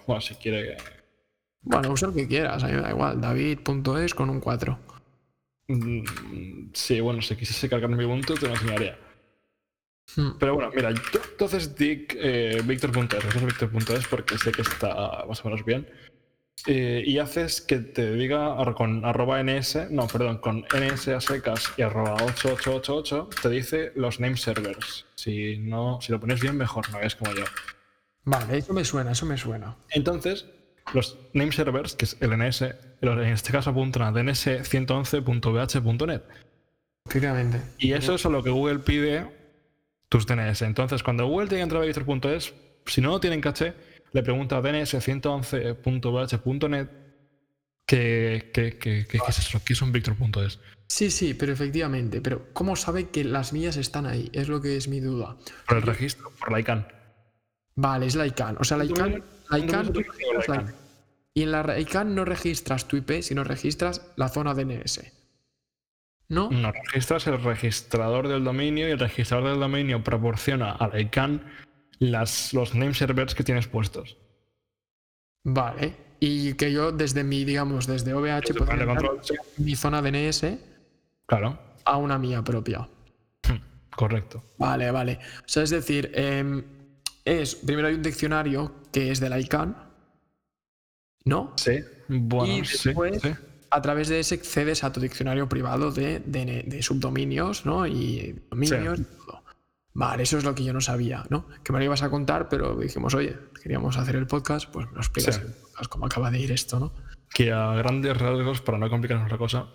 bueno, 0.08 0.21
si 0.21 0.34
quiere 0.34 0.75
Bueno, 1.62 1.91
usa 1.91 2.08
lo 2.08 2.15
que 2.15 2.27
quieras, 2.27 2.63
a 2.63 2.67
mí 2.67 2.73
me 2.73 2.82
da 2.82 2.89
igual. 2.89 3.21
David.es 3.21 4.15
con 4.15 4.32
un 4.32 4.39
4. 4.39 4.79
Mm, 5.67 6.69
Sí, 6.73 6.99
bueno, 6.99 7.21
si 7.21 7.36
quisiese 7.36 7.69
cargar 7.69 7.89
mi 7.89 8.04
Ubuntu 8.04 8.36
te 8.36 8.47
lo 8.47 8.54
enseñaría. 8.54 8.97
Hmm. 10.15 10.32
Pero 10.39 10.56
bueno, 10.56 10.71
mira, 10.76 10.91
yo 10.91 11.21
entonces 11.32 11.76
dic 11.76 12.15
eh, 12.19 12.62
Victor.es, 12.65 13.23
uso 13.23 13.45
Victor.es 13.45 14.08
porque 14.08 14.38
sé 14.38 14.52
que 14.52 14.62
está 14.62 15.26
más 15.28 15.41
o 15.41 15.49
menos 15.49 15.63
bien. 15.65 15.88
Eh, 16.67 17.04
y 17.06 17.17
haces 17.17 17.62
que 17.62 17.80
te 17.80 18.13
diga 18.13 18.56
con 18.76 19.04
arroba 19.04 19.41
ns, 19.43 19.89
no, 19.89 20.08
perdón, 20.08 20.38
con 20.38 20.65
ns 20.73 21.08
a 21.10 21.19
secas 21.19 21.73
y 21.78 21.82
arroba 21.82 22.13
8888 22.13 23.30
te 23.41 23.49
dice 23.49 23.91
los 23.95 24.19
name 24.19 24.38
servers. 24.38 25.06
Si 25.15 25.58
no, 25.58 25.99
si 26.02 26.12
lo 26.12 26.19
pones 26.19 26.39
bien, 26.41 26.56
mejor, 26.56 26.89
no 26.91 26.99
es 27.02 27.15
como 27.15 27.34
yo. 27.34 27.43
Vale, 28.26 28.60
eso 28.60 28.73
me 28.73 28.86
suena, 28.86 29.12
eso 29.12 29.26
me 29.26 29.38
suena. 29.38 29.76
Entonces, 29.89 30.45
los 30.93 31.17
name 31.34 31.52
servers, 31.52 31.95
que 31.95 32.06
es 32.06 32.17
el 32.21 32.38
ns, 32.38 32.63
en 33.12 33.34
este 33.34 33.52
caso 33.52 33.70
apuntan 33.72 34.04
a 34.04 34.12
dns111.vh.net. 34.12 36.22
Efectivamente. 37.06 37.62
Y 37.78 37.92
eso 37.94 38.16
es 38.16 38.26
a 38.26 38.30
lo 38.30 38.42
que 38.42 38.50
Google 38.50 38.80
pide 38.80 39.28
tus 40.10 40.26
DNS. 40.26 40.62
Entonces, 40.62 41.04
cuando 41.04 41.28
Google 41.28 41.48
tiene 41.48 41.60
que 41.60 41.63
entrar 41.63 41.84
a 41.84 41.86
Victor.es, 41.86 42.54
si 42.86 43.02
no 43.02 43.10
lo 43.10 43.20
tienen 43.20 43.42
caché, 43.42 43.74
le 44.13 44.24
pregunta 44.24 44.58
a 44.58 44.62
dns111.vh.net 44.62 46.88
¿qué, 47.86 48.50
qué, 48.54 48.78
qué, 48.78 49.06
qué- 49.10 49.20
qué 49.20 49.28
es 49.28 49.39
eso? 49.39 49.60
¿Qué 49.66 49.74
es 49.74 49.82
un 49.82 49.92
Victor.es? 49.92 50.60
Sí, 50.88 51.10
sí, 51.12 51.34
pero 51.34 51.52
efectivamente. 51.54 52.22
Pero 52.22 52.48
¿cómo 52.54 52.76
sabe 52.76 53.10
que 53.10 53.24
las 53.24 53.54
mías 53.54 53.78
están 53.78 54.06
ahí? 54.06 54.30
Es 54.34 54.48
lo 54.48 54.62
que 54.62 54.78
es 54.78 54.88
mi 54.88 55.00
duda. 55.00 55.36
Por 55.68 55.78
el 55.78 55.84
registro, 55.84 56.32
por 56.39 56.52
la 56.52 56.60
ICANN. 56.60 56.86
Vale, 57.76 58.06
es 58.06 58.16
la 58.16 58.28
ICANN. 58.28 58.58
O 58.60 58.63
sea, 58.63 58.78
la 58.78 58.86
ICANN, 58.86 59.24
la 59.50 59.60
ICANN, 59.60 59.94
la 59.94 60.02
ICANN. 60.44 60.76
Y 61.36 61.43
en 61.43 61.52
la 61.52 61.80
ICANN 61.80 62.13
no 62.13 62.26
registras 62.26 62.88
tu 62.88 62.96
IP, 62.98 63.22
sino 63.22 63.43
registras 63.43 64.12
la 64.15 64.30
zona 64.30 64.54
DNS. 64.54 65.02
¿No? 66.30 66.50
No 66.52 66.72
registras 66.72 67.28
el 67.28 67.41
registrador 67.43 68.28
del 68.28 68.43
dominio 68.43 68.88
y 68.88 68.91
el 68.91 69.00
registrador 69.00 69.50
del 69.50 69.60
dominio 69.60 70.04
proporciona 70.04 70.72
a 70.72 70.88
la 70.88 71.00
ICANN 71.00 71.43
las, 72.00 72.54
los 72.54 72.76
name 72.76 72.93
servers 72.93 73.36
que 73.36 73.43
tienes 73.43 73.67
puestos. 73.67 74.17
Vale. 75.43 75.96
Y 76.19 76.54
que 76.54 76.72
yo 76.72 76.91
desde 76.91 77.24
mi, 77.24 77.43
digamos, 77.43 77.86
desde 77.88 78.13
OVH 78.13 78.41
Desde 78.48 78.54
puedo 78.54 78.86
control, 78.86 79.19
sí. 79.24 79.36
mi 79.58 79.76
zona 79.76 80.02
DNS 80.02 80.46
Claro, 81.26 81.60
a 81.86 81.98
una 81.98 82.17
mía 82.17 82.41
propia. 82.43 82.88
correcto. 83.96 84.43
Vale, 84.58 84.91
vale. 84.91 85.19
O 85.39 85.48
sea, 85.48 85.63
es 85.63 85.69
decir, 85.69 86.12
em, 86.13 86.63
es 87.26 87.56
primero 87.56 87.88
hay 87.88 87.96
un 87.96 88.02
diccionario 88.04 88.74
que 88.91 89.12
es 89.12 89.19
de 89.19 89.30
la 89.30 89.39
ICANN, 89.39 89.76
¿no? 91.25 91.53
Sí, 91.57 91.79
bueno, 92.07 92.53
y 92.53 92.62
después, 92.62 93.21
sí. 93.21 93.29
a 93.69 93.81
través 93.81 94.07
de 94.09 94.19
ese 94.19 94.36
accedes 94.36 94.83
a 94.83 94.91
tu 94.91 94.99
diccionario 94.99 95.47
privado 95.49 95.91
de, 95.91 96.19
de- 96.19 96.63
de 96.67 96.83
subdominios, 96.83 97.65
¿no? 97.65 97.86
Y 97.88 98.36
dominios 98.49 98.99
y 98.99 99.03
todo. 99.03 99.43
Vale, 99.95 100.23
eso 100.23 100.38
es 100.39 100.43
lo 100.43 100.55
que 100.55 100.63
yo 100.63 100.73
no 100.73 100.81
sabía, 100.81 101.23
¿no? 101.29 101.47
Que 101.63 101.71
me 101.71 101.77
lo 101.79 101.86
ibas 101.86 102.01
a 102.01 102.09
contar, 102.09 102.49
pero 102.49 102.75
dijimos, 102.75 103.13
oye, 103.13 103.38
queríamos 103.62 103.95
hacer 103.97 104.15
el 104.15 104.25
podcast, 104.25 104.67
pues 104.71 104.88
me 104.88 104.93
lo 104.93 104.99
explicas 104.99 105.36
Sí. 105.36 105.41
en 105.41 105.47
el 105.47 105.53
podcast 105.53 105.89
cómo 105.91 106.05
acaba 106.07 106.31
de 106.31 106.39
ir 106.39 106.51
esto, 106.51 106.79
¿no? 106.79 106.93
Que 107.29 107.51
a 107.51 107.73
grandes 107.75 108.17
rasgos, 108.17 108.62
para 108.62 108.77
no 108.79 108.89
complicarnos 108.89 109.31
la 109.31 109.38
cosa, 109.38 109.67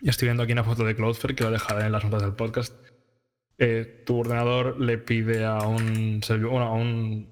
y 0.00 0.08
estoy 0.08 0.26
viendo 0.28 0.42
aquí 0.44 0.52
una 0.52 0.62
foto 0.64 0.84
de 0.84 0.94
Cloudflare 0.94 1.34
que 1.34 1.44
lo 1.44 1.50
dejaré 1.50 1.86
en 1.86 1.92
las 1.92 2.04
notas 2.04 2.22
del 2.22 2.34
podcast. 2.34 2.74
Eh, 3.58 4.02
tu 4.06 4.18
ordenador 4.18 4.80
le 4.80 4.98
pide 4.98 5.44
a 5.44 5.58
un 5.60 6.20
servidor, 6.22 6.50
bueno, 6.52 6.66
a 6.66 6.72
un. 6.72 7.28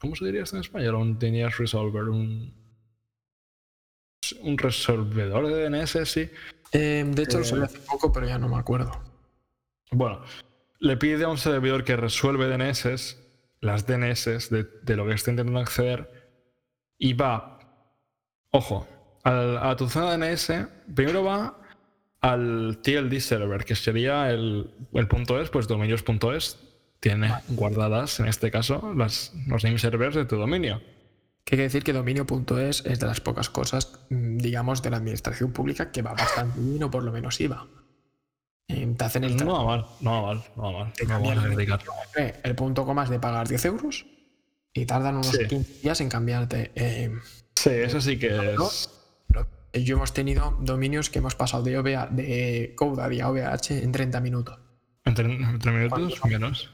¿Cómo 0.00 0.14
se 0.16 0.26
diría 0.26 0.42
esto 0.42 0.56
en 0.56 0.62
español? 0.62 0.94
Un 0.96 1.18
DNS 1.18 1.56
resolver, 1.58 2.04
un. 2.04 2.52
Un 4.32 4.58
resolvedor 4.58 5.46
de 5.48 5.68
DNS, 5.68 6.04
sí. 6.08 6.30
Eh, 6.72 7.04
de 7.06 7.22
hecho, 7.22 7.38
lo 7.38 7.44
Eh, 7.44 7.46
sabía 7.46 7.64
hace 7.64 7.78
poco, 7.80 8.12
pero 8.12 8.26
ya 8.26 8.38
no 8.38 8.48
me 8.48 8.56
acuerdo. 8.56 8.92
Bueno, 9.90 10.22
le 10.80 10.96
pide 10.96 11.24
a 11.24 11.28
un 11.28 11.38
servidor 11.38 11.84
que 11.84 11.96
resuelve 11.96 12.46
DNS, 12.48 13.16
las 13.60 13.86
DNS 13.86 14.50
de, 14.50 14.66
de 14.82 14.96
lo 14.96 15.06
que 15.06 15.14
está 15.14 15.30
intentando 15.30 15.60
acceder, 15.60 16.10
y 16.98 17.12
va, 17.12 17.58
ojo, 18.50 18.86
al- 19.22 19.58
a 19.58 19.76
tu 19.76 19.88
zona 19.88 20.16
DNS, 20.16 20.68
primero 20.94 21.22
va 21.24 21.60
al 22.20 22.78
TLD 22.82 23.20
server, 23.20 23.64
que 23.64 23.74
sería 23.76 24.30
el, 24.30 24.70
el 24.94 25.08
punto 25.08 25.40
.es, 25.40 25.50
pues 25.50 25.68
dominios.es, 25.68 26.58
tiene 27.00 27.30
guardadas, 27.48 28.18
en 28.20 28.26
este 28.26 28.50
caso, 28.50 28.94
las, 28.96 29.32
los 29.46 29.62
name 29.62 29.78
servers 29.78 30.14
de 30.16 30.24
tu 30.24 30.36
dominio. 30.36 30.80
Que 31.44 31.54
hay 31.54 31.58
que 31.58 31.62
decir 31.64 31.84
que 31.84 31.92
dominio.es 31.92 32.84
es 32.86 32.98
de 33.00 33.06
las 33.06 33.20
pocas 33.20 33.50
cosas, 33.50 33.98
mm, 34.10 34.38
digamos, 34.38 34.82
de 34.82 34.90
la 34.90 34.96
administración 34.96 35.52
pública 35.52 35.92
que 35.92 36.02
va 36.02 36.14
bastante 36.14 36.58
bien, 36.60 36.82
o 36.82 36.90
por 36.90 37.02
lo 37.02 37.12
menos 37.12 37.40
iba. 37.40 37.66
Eh, 38.66 38.94
te 38.96 39.04
hacen 39.04 39.24
el, 39.24 39.36
No 39.36 39.64
va 39.66 39.76
mal, 39.76 39.86
no 40.00 40.22
va 40.22 40.34
mal, 40.34 40.44
no 40.56 40.62
va 40.62 40.72
mal. 40.84 40.92
te 40.94 41.04
No 41.04 41.08
cambian 41.10 41.36
vamos 41.36 41.58
a 41.58 41.62
el, 42.22 42.32
eh, 42.42 42.54
punto 42.54 42.86
coma 42.86 43.04
es 43.04 43.10
de 43.10 43.20
pagar 43.20 43.46
10 43.46 43.62
euros 43.66 44.06
y 44.72 44.86
tardan 44.86 45.16
unos 45.16 45.28
Sí. 45.28 45.46
15 45.46 45.80
días 45.82 46.00
en 46.00 46.08
cambiarte. 46.08 46.72
eh, 46.74 47.12
Sí, 47.56 47.70
eso 47.70 48.00
sí 48.00 48.18
que 48.18 48.30
¿no? 48.30 48.66
es... 48.66 48.90
pero 49.28 49.46
yo 49.74 49.96
hemos 49.96 50.12
tenido 50.14 50.56
dominios 50.60 51.10
que 51.10 51.18
hemos 51.18 51.34
pasado 51.34 51.62
de, 51.62 51.78
OVA, 51.78 52.08
de 52.10 52.74
GoDaddy 52.76 53.20
a 53.20 53.28
OVH 53.30 53.82
en 53.82 53.92
30 53.92 54.20
minutos. 54.20 54.58
Entre, 55.04 55.26
entre 55.32 55.72
minutos, 55.72 56.24
menos. 56.24 56.70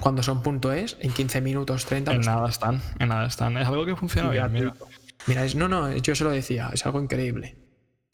Cuando 0.00 0.22
son 0.22 0.42
punto 0.42 0.72
.es, 0.72 0.96
en 1.00 1.12
15 1.12 1.40
minutos 1.40 1.86
30 1.86 2.10
En 2.12 2.16
los 2.18 2.26
nada 2.26 2.48
están, 2.48 2.82
en 2.98 3.08
nada 3.08 3.26
están. 3.26 3.56
Es 3.56 3.66
algo 3.68 3.86
que 3.86 3.96
funciona 3.96 4.30
bien, 4.30 4.52
mira. 4.52 4.74
Mira, 5.26 5.44
es, 5.44 5.54
no, 5.54 5.68
no, 5.68 5.90
yo 5.96 6.14
se 6.14 6.24
lo 6.24 6.30
decía, 6.30 6.70
es 6.72 6.84
algo 6.84 7.00
increíble. 7.00 7.56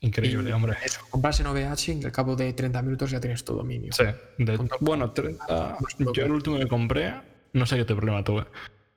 Increíble, 0.01 0.51
Y 0.51 0.53
hombre. 0.53 0.77
Eso, 0.85 1.01
compras 1.11 1.41
en 1.41 1.47
OVH 1.47 1.89
y 2.01 2.05
al 2.05 2.13
cabo 2.13 2.37
de 2.37 2.53
30 2.53 2.81
minutos 2.83 3.11
ya 3.11 3.21
tienes 3.21 3.45
tu 3.45 3.55
dominio. 3.55 3.93
Sí, 3.93 4.05
de- 4.39 4.59
bueno, 4.81 5.11
30, 5.11 5.77
Más 5.81 5.97
yo 6.15 6.25
el 6.25 6.31
último 6.33 6.59
que 6.59 6.69
compré, 6.69 7.15
no 7.53 7.67
sé 7.67 7.77
qué 7.77 7.85
te 7.85 7.95
problema 7.95 8.23
tuve. 8.25 8.47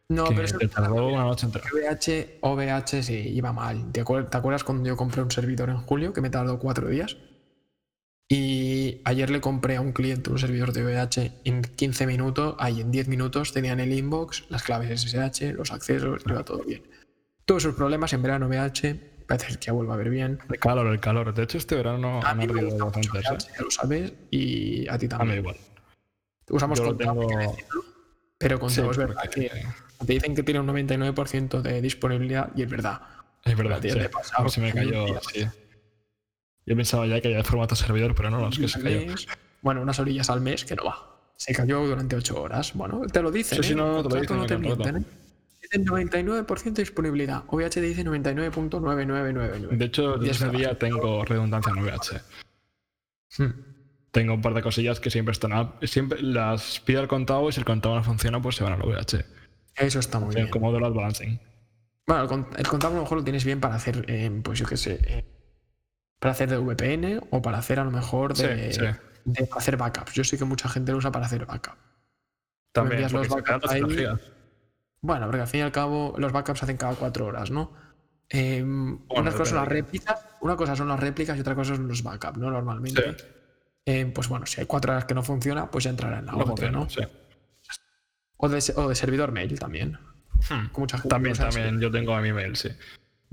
No, 0.09 0.25
que 0.25 0.35
pero 0.35 0.45
eso 0.45 0.57
te 0.59 0.67
tardó 0.67 1.07
una 1.07 1.23
noche 1.23 1.45
entera. 1.47 1.65
OVH, 1.73 2.37
OVH 2.41 3.01
sí, 3.03 3.13
iba 3.33 3.51
mal. 3.51 3.91
¿Te 3.91 4.03
acuer- 4.03 4.29
te 4.29 4.37
acuerdas 4.37 4.63
cuando 4.63 4.87
yo 4.87 4.95
compré 4.95 5.21
un 5.23 5.31
servidor 5.31 5.69
en 5.69 5.77
julio 5.77 6.13
que 6.13 6.21
me 6.21 6.29
tardó 6.29 6.59
cuatro 6.59 6.87
días? 6.89 7.17
Y 8.35 8.99
ayer 9.05 9.29
le 9.29 9.39
compré 9.41 9.75
a 9.75 9.81
un 9.81 9.91
cliente 9.91 10.31
un 10.31 10.39
servidor 10.39 10.73
de 10.73 10.83
OVH 10.83 11.31
en 11.43 11.61
15 11.61 12.07
minutos, 12.07 12.55
ahí 12.57 12.81
en 12.81 12.89
10 12.91 13.07
minutos 13.07 13.53
tenían 13.53 13.79
el 13.79 13.93
inbox, 13.93 14.45
las 14.49 14.63
claves 14.63 14.89
SSH, 15.03 15.53
los 15.53 15.71
accesos, 15.71 16.23
iba 16.27 16.43
todo 16.43 16.63
bien. 16.63 16.81
Todos 17.45 17.63
esos 17.63 17.75
problemas 17.75 18.11
en 18.13 18.23
verano 18.23 18.47
OVH, 18.47 18.95
parece 19.27 19.47
que 19.59 19.65
ya 19.65 19.73
vuelve 19.73 19.93
a 19.93 19.97
ver 19.97 20.09
bien. 20.09 20.39
El 20.49 20.57
calor, 20.57 20.87
el 20.87 20.99
calor. 20.99 21.31
De 21.31 21.43
hecho, 21.43 21.59
este 21.59 21.75
verano 21.75 22.21
A 22.23 22.31
han 22.31 22.39
mí 22.39 22.47
me 22.47 22.63
gusta 22.63 22.85
mucho 22.85 23.17
¿eh? 23.19 23.21
ya 23.23 23.61
lo 23.61 23.69
sabes, 23.69 24.13
y 24.31 24.87
a 24.87 24.97
ti 24.97 25.05
A 25.05 25.09
mí 25.09 25.09
también. 25.09 25.39
igual. 25.39 25.57
Usamos 26.49 26.79
Yo 26.79 26.95
tengo- 26.95 27.27
decirlo, 27.27 27.55
pero 28.39 28.59
con 28.59 28.71
Sí, 28.71 28.81
es 28.81 28.97
verdad 28.97 29.15
porque- 29.25 29.49
que 29.51 30.05
te 30.07 30.13
dicen 30.13 30.33
que 30.33 30.41
tiene 30.41 30.59
un 30.59 30.65
99% 30.65 31.61
de 31.61 31.81
disponibilidad 31.81 32.49
y 32.55 32.63
es 32.63 32.69
verdad. 32.69 32.99
Es 33.45 33.55
verdad, 33.55 33.79
Tío, 33.79 33.93
sí. 33.93 33.99
te 33.99 34.49
se 34.49 34.59
me 34.61 34.73
cayó, 34.73 35.05
sí. 35.31 35.45
Yo 36.65 36.75
pensaba 36.75 37.05
ya 37.07 37.19
que 37.21 37.27
había 37.29 37.43
formato 37.43 37.75
servidor, 37.75 38.15
pero 38.15 38.29
no, 38.29 38.39
no, 38.39 38.49
es 38.49 38.57
que 38.59 38.67
se 38.67 38.81
cayó. 38.81 39.05
mes, 39.05 39.27
bueno, 39.61 39.81
unas 39.81 39.99
orillas 39.99 40.29
al 40.29 40.41
mes 40.41 40.63
que 40.65 40.75
no 40.75 40.85
va. 40.85 41.09
Se 41.35 41.53
cayó 41.53 41.85
durante 41.85 42.15
8 42.15 42.41
horas. 42.41 42.73
Bueno, 42.73 43.01
te 43.11 43.21
lo 43.21 43.31
dicen. 43.31 43.61
Sí, 43.63 43.73
¿eh? 43.73 43.75
no, 43.75 43.97
El 43.99 44.03
te 44.07 44.15
lo 44.15 44.21
dicen 44.21 44.37
no 44.37 44.45
te 44.45 44.57
mienten, 44.57 44.97
¿eh? 44.97 45.03
Dicen 45.61 45.85
99% 45.85 46.63
de 46.73 46.81
disponibilidad. 46.83 47.43
OVH 47.47 47.81
dice 47.81 48.05
99.9999. 48.05 49.69
De 49.77 49.85
hecho, 49.85 50.17
desde 50.17 50.31
es 50.31 50.41
ese 50.41 50.49
día 50.57 50.77
tengo 50.77 51.23
redundancia 51.25 51.73
en 51.75 51.83
VH. 51.83 52.21
Hmm. 53.37 53.51
Tengo 54.11 54.35
un 54.35 54.41
par 54.41 54.53
de 54.53 54.61
cosillas 54.61 54.99
que 54.99 55.09
siempre 55.09 55.31
están 55.31 55.53
up. 55.53 55.75
Siempre 55.87 56.21
las 56.21 56.79
pido 56.81 56.99
al 57.01 57.07
contado 57.07 57.49
y 57.49 57.51
si 57.51 57.59
el 57.59 57.65
contado 57.65 57.95
no 57.95 58.03
funciona, 58.03 58.41
pues 58.41 58.55
se 58.55 58.63
van 58.63 58.73
al 58.73 58.81
VH. 58.81 59.25
Eso 59.75 59.99
está 59.99 60.19
muy 60.19 60.35
bien. 60.35 60.49
Como 60.49 60.71
de 60.71 60.79
balancing. 60.79 61.39
Bueno, 62.05 62.23
el, 62.23 62.27
con- 62.29 62.47
el 62.57 62.67
contable 62.67 62.95
a 62.95 62.99
lo 62.99 63.03
mejor 63.03 63.17
lo 63.19 63.23
tienes 63.23 63.43
bien 63.45 63.59
para 63.59 63.75
hacer, 63.75 64.05
eh, 64.07 64.29
pues 64.43 64.59
yo 64.59 64.65
qué 64.65 64.77
sé, 64.77 64.99
eh, 65.05 65.25
para 66.23 66.31
hacer 66.31 66.49
de 66.49 66.57
VPN 66.57 67.19
o 67.31 67.41
para 67.41 67.57
hacer 67.57 67.79
a 67.79 67.83
lo 67.83 67.91
mejor 67.91 68.33
de, 68.33 68.71
Sí, 68.71 68.79
sí. 68.79 68.85
de 69.25 69.49
hacer 69.57 69.75
backups. 69.75 70.13
Yo 70.13 70.23
sé 70.23 70.37
que 70.37 70.45
mucha 70.45 70.69
gente 70.69 70.93
lo 70.93 70.99
usa 70.99 71.11
para 71.11 71.25
hacer 71.25 71.45
backup. 71.45 71.75
También, 72.71 73.01
los 73.01 73.27
backups 73.27 73.69
ahí. 73.69 73.81
200 73.81 73.93
gigas. 73.93 74.19
Bueno, 75.01 75.25
porque 75.25 75.41
al 75.41 75.47
fin 75.47 75.59
y 75.59 75.63
al 75.63 75.73
cabo 75.73 76.15
los 76.17 76.31
backups 76.31 76.59
se 76.59 76.65
hacen 76.65 76.77
cada 76.77 76.95
cuatro 76.95 77.25
horas, 77.25 77.51
¿no? 77.51 77.73
Eh, 78.29 78.63
unas 78.63 79.33
cosas 79.33 79.49
son 79.49 79.57
las 79.57 79.65
depende. 79.67 79.81
réplicas, 79.81 80.25
una 80.39 80.55
cosa 80.55 80.77
son 80.77 80.87
las 80.87 80.99
réplicas 80.99 81.35
y 81.37 81.41
otra 81.41 81.55
cosa 81.55 81.75
son 81.75 81.89
los 81.89 82.01
backups, 82.03 82.37
¿no? 82.37 82.49
Normalmente. 82.49 83.15
Sí. 83.17 83.25
Eh, 83.85 84.05
pues 84.15 84.29
bueno, 84.29 84.45
si 84.45 84.61
hay 84.61 84.65
cuatro 84.65 84.93
horas 84.93 85.03
que 85.03 85.13
no 85.13 85.23
funciona, 85.23 85.69
pues 85.69 85.83
ya 85.83 85.89
entrará 85.89 86.19
en 86.19 86.25
la 86.27 86.31
No 86.31 86.37
otra, 86.37 86.47
funciona, 86.47 86.79
¿no? 86.79 86.89
sí. 86.89 87.01
O 88.37 88.47
de, 88.47 88.61
se- 88.61 88.73
o 88.79 88.87
de 88.87 88.95
servidor 88.95 89.33
mail 89.33 89.59
también. 89.59 89.97
Hmm. 90.49 90.67
mucha 90.77 90.97
gente 90.97 91.09
También, 91.09 91.35
también, 91.35 91.79
yo 91.81 91.91
tengo 91.91 92.17
mi 92.21 92.31
mail, 92.31 92.55
sí. 92.55 92.69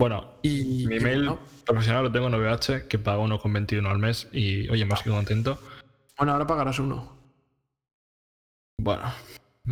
Bueno, 0.00 0.32
Y, 0.40 0.86
mi 0.86 0.96
y 0.96 1.00
mail 1.00 1.26
bueno, 1.26 1.38
profesional 1.66 2.04
lo 2.04 2.10
tengo 2.10 2.28
en 2.28 2.34
VH, 2.34 2.88
que 2.88 2.98
pago 2.98 3.22
1,21 3.26 3.86
al 3.86 3.98
mes 3.98 4.28
y, 4.32 4.66
oye, 4.70 4.86
más 4.86 5.02
que 5.02 5.10
contento. 5.10 5.58
bueno, 6.16 6.32
ahora 6.32 6.46
pagarás 6.46 6.78
uno. 6.78 7.18
Bueno, 8.78 9.02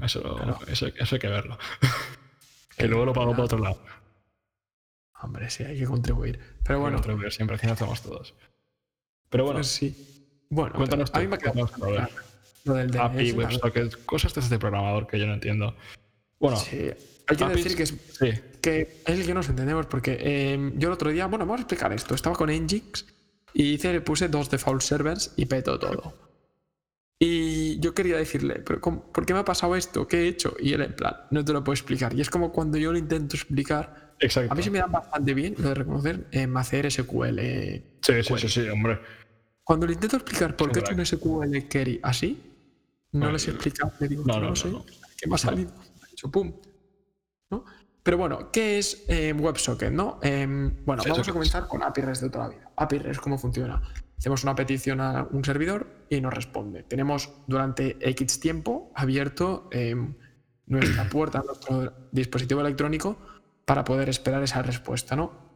eso, 0.03 0.21
Claro. 0.37 0.59
eso, 0.69 0.87
eso 0.89 1.15
hay 1.15 1.19
que 1.19 1.29
verlo. 1.29 1.57
que 2.77 2.87
luego 2.87 3.07
lo 3.07 3.15
pago 3.15 3.35
por 3.35 3.47
otro 3.47 3.59
lado. 3.59 3.81
Hombre, 5.23 5.49
sí, 5.49 5.65
hay 5.65 5.79
que 5.79 5.87
contribuir. 5.87 6.39
Pero 6.63 6.81
bueno, 6.81 6.99
siempre, 7.31 7.55
al 7.55 7.61
final 7.61 7.73
hacemos 7.75 8.03
todos. 8.03 8.35
Pero 9.31 9.45
bueno, 9.45 9.61
pues 9.61 9.69
sí. 9.69 10.27
Bueno, 10.51 10.75
cuéntanos 10.75 11.11
pero 11.11 11.23
a 11.23 11.25
tú, 11.25 11.25
mí 11.25 11.31
me 11.31 11.37
ha 11.37 11.39
quedado 11.39 11.67
tú, 11.69 12.69
lo 12.69 12.75
del 12.75 12.91
DNS. 12.91 13.01
API. 13.01 13.33
WebSocket, 13.33 14.05
cosas 14.05 14.35
de 14.35 14.43
este 14.43 14.59
programador 14.59 15.07
que 15.07 15.19
yo 15.19 15.27
no 15.27 15.33
entiendo. 15.33 15.75
Bueno, 16.39 16.59
Sí, 16.59 16.91
hay 17.29 17.37
que 17.37 17.45
APIs, 17.45 17.57
decir 17.65 17.77
que 17.77 17.83
es 17.85 17.89
sí, 17.91 18.41
que 18.61 19.03
es 19.07 19.21
el 19.21 19.27
que 19.27 19.35
nos 19.35 19.49
entendemos, 19.49 19.87
porque 19.87 20.17
eh, 20.21 20.73
yo 20.77 20.89
el 20.89 20.95
otro 20.95 21.11
día, 21.11 21.27
bueno, 21.27 21.45
vamos 21.47 21.59
a 21.61 21.63
explicar 21.63 21.93
esto. 21.93 22.15
Estaba 22.15 22.35
con 22.37 22.51
Nginx 22.51 23.07
y 23.55 23.75
hice, 23.75 23.93
le 23.93 24.01
puse 24.01 24.29
dos 24.29 24.51
default 24.51 24.83
servers 24.83 25.33
y 25.37 25.47
petó 25.47 25.79
todo. 25.79 26.15
Y 27.21 27.81
yo 27.81 27.95
quería 27.95 28.17
decirle, 28.17 28.61
¿pero 28.65 28.81
cómo- 28.81 29.03
¿por 29.13 29.27
qué 29.27 29.35
me 29.35 29.41
ha 29.41 29.45
pasado 29.45 29.75
esto? 29.75 30.07
¿Qué 30.07 30.19
he 30.23 30.29
hecho? 30.29 30.55
Y 30.61 30.73
él, 30.73 30.83
en 30.83 30.95
plan, 30.95 31.15
no 31.31 31.45
te 31.45 31.53
lo 31.53 31.65
puedo 31.65 31.75
explicar. 31.75 32.15
Y 32.15 32.21
es 32.21 32.31
como 32.31 32.53
cuando 32.53 32.79
yo 32.79 32.93
lo 32.93 32.99
intento 32.99 33.35
explicar. 33.37 34.15
exacto. 34.21 34.53
A 34.53 34.55
mí 34.55 34.63
se 34.63 34.71
me 34.71 34.79
da 34.79 34.87
bastante 34.87 35.35
bien 35.35 35.55
lo 35.59 35.69
de 35.71 35.75
reconocer 35.75 36.27
en 36.31 36.57
hacer 36.57 36.91
SQL. 36.91 37.41
Sí, 38.03 38.23
sí, 38.23 38.35
sí, 38.39 38.49
sí, 38.49 38.69
hombre. 38.69 39.01
Cuando 39.65 39.87
le 39.87 39.95
intento 39.95 40.17
explicar 40.17 40.57
por 40.57 40.71
qué 40.71 40.79
he 40.79 40.83
hecho 40.83 40.95
un 40.95 41.05
SQL 41.05 41.69
query 41.69 42.01
así, 42.03 42.41
no 43.13 43.27
Ay, 43.27 43.33
les 43.33 43.49
he 43.49 43.51
explicado. 43.51 43.93
Le 43.99 44.09
digo, 44.09 44.23
no, 44.25 44.35
no, 44.35 44.41
no, 44.41 44.49
no, 44.51 44.57
sé. 44.57 44.69
no. 44.71 44.85
¿Qué 45.17 45.27
me 45.29 45.35
ha 45.35 45.39
salido? 45.39 45.73
Ha 46.03 46.07
dicho, 46.07 46.31
pum. 46.31 46.53
¿No? 47.51 47.65
Pero 48.03 48.17
bueno, 48.17 48.51
¿qué 48.51 48.79
es 48.79 49.05
eh, 49.09 49.33
WebSocket? 49.33 49.93
¿no? 49.93 50.19
Em, 50.23 50.85
bueno, 50.85 51.03
Sí, 51.03 51.11
vamos 51.11 51.29
a 51.29 51.33
comenzar 51.33 51.69
con 51.69 51.83
API 51.83 52.01
REST 52.03 52.23
de 52.23 52.31
toda 52.31 52.49
la 52.49 52.55
vida. 52.55 52.71
API 52.77 52.99
REST, 52.99 53.21
¿cómo 53.21 53.39
funciona? 53.39 53.83
Hacemos 54.17 54.43
una 54.45 54.55
petición 54.55 55.01
a 55.01 55.29
un 55.31 55.45
servidor 55.45 56.07
y 56.09 56.21
nos 56.21 56.33
responde. 56.33 56.83
Tenemos 56.85 57.31
durante 57.47 57.99
X 58.01 58.41
tiempo 58.41 58.93
abierto 58.95 59.69
em, 59.73 60.15
nuestra 60.67 61.09
puerta, 61.11 61.43
nuestro 61.45 62.09
dispositivo 62.11 62.61
electrónico 62.61 63.19
para 63.65 63.85
poder 63.85 64.09
esperar 64.09 64.43
esa 64.43 64.63
respuesta, 64.63 65.15
¿no? 65.15 65.49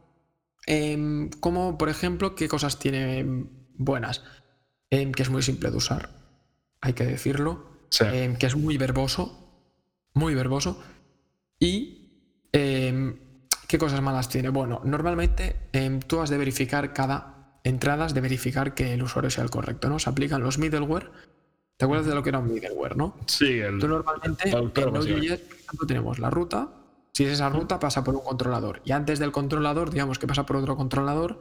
Em, 0.67 1.29
como, 1.39 1.77
por 1.77 1.89
ejemplo, 1.89 2.35
¿qué 2.35 2.47
cosas 2.47 2.77
tiene 2.77 3.47
buenas? 3.73 4.23
Que 4.89 5.23
es 5.23 5.29
muy 5.31 5.41
simple 5.41 5.71
de 5.71 5.77
usar, 5.77 6.09
hay 6.79 6.93
que 6.93 7.03
decirlo. 7.03 7.87
Sí. 7.89 8.05
Que 8.37 8.45
es 8.45 8.55
muy 8.55 8.77
verboso, 8.77 9.65
muy 10.13 10.35
verboso. 10.35 10.83
Y 11.63 12.09
em, 12.51 13.15
¿qué 13.69 13.77
cosas 13.77 14.01
malas 14.01 14.27
tiene? 14.27 14.49
Bueno, 14.49 14.81
normalmente 14.83 15.69
em, 15.71 16.01
tú 16.01 16.19
has 16.19 16.29
de 16.29 16.37
verificar 16.37 16.91
cada 16.91 17.57
entrada, 17.63 18.03
has 18.03 18.13
de 18.13 18.19
verificar 18.19 18.73
que 18.73 18.93
el 18.93 19.01
usuario 19.01 19.29
sea 19.29 19.45
el 19.45 19.49
correcto, 19.49 19.87
¿no? 19.87 19.97
Se 19.97 20.09
aplican 20.09 20.43
los 20.43 20.57
middleware. 20.57 21.09
¿Te 21.77 21.85
acuerdas 21.85 22.05
de 22.05 22.15
lo 22.15 22.21
que 22.21 22.29
era 22.29 22.39
un 22.39 22.53
middleware, 22.53 22.97
no? 22.97 23.15
Sí, 23.27 23.59
el, 23.59 23.79
Tú 23.79 23.87
normalmente 23.87 24.43
en 24.43 24.51
Traductor, 24.51 24.91
Node.js, 24.91 25.07
básicamente. 25.07 25.45
por 25.45 25.57
ejemplo, 25.57 25.87
tenemos 25.87 26.19
la 26.19 26.29
ruta. 26.29 26.69
Si 27.13 27.23
es 27.23 27.31
esa 27.31 27.47
ruta, 27.47 27.79
pasa 27.79 28.03
por 28.03 28.15
un 28.15 28.23
controlador. 28.23 28.81
Y 28.83 28.91
antes 28.91 29.19
del 29.19 29.31
controlador, 29.31 29.89
digamos 29.89 30.19
que 30.19 30.27
pasa 30.27 30.45
por 30.45 30.57
otro 30.57 30.75
controlador 30.75 31.39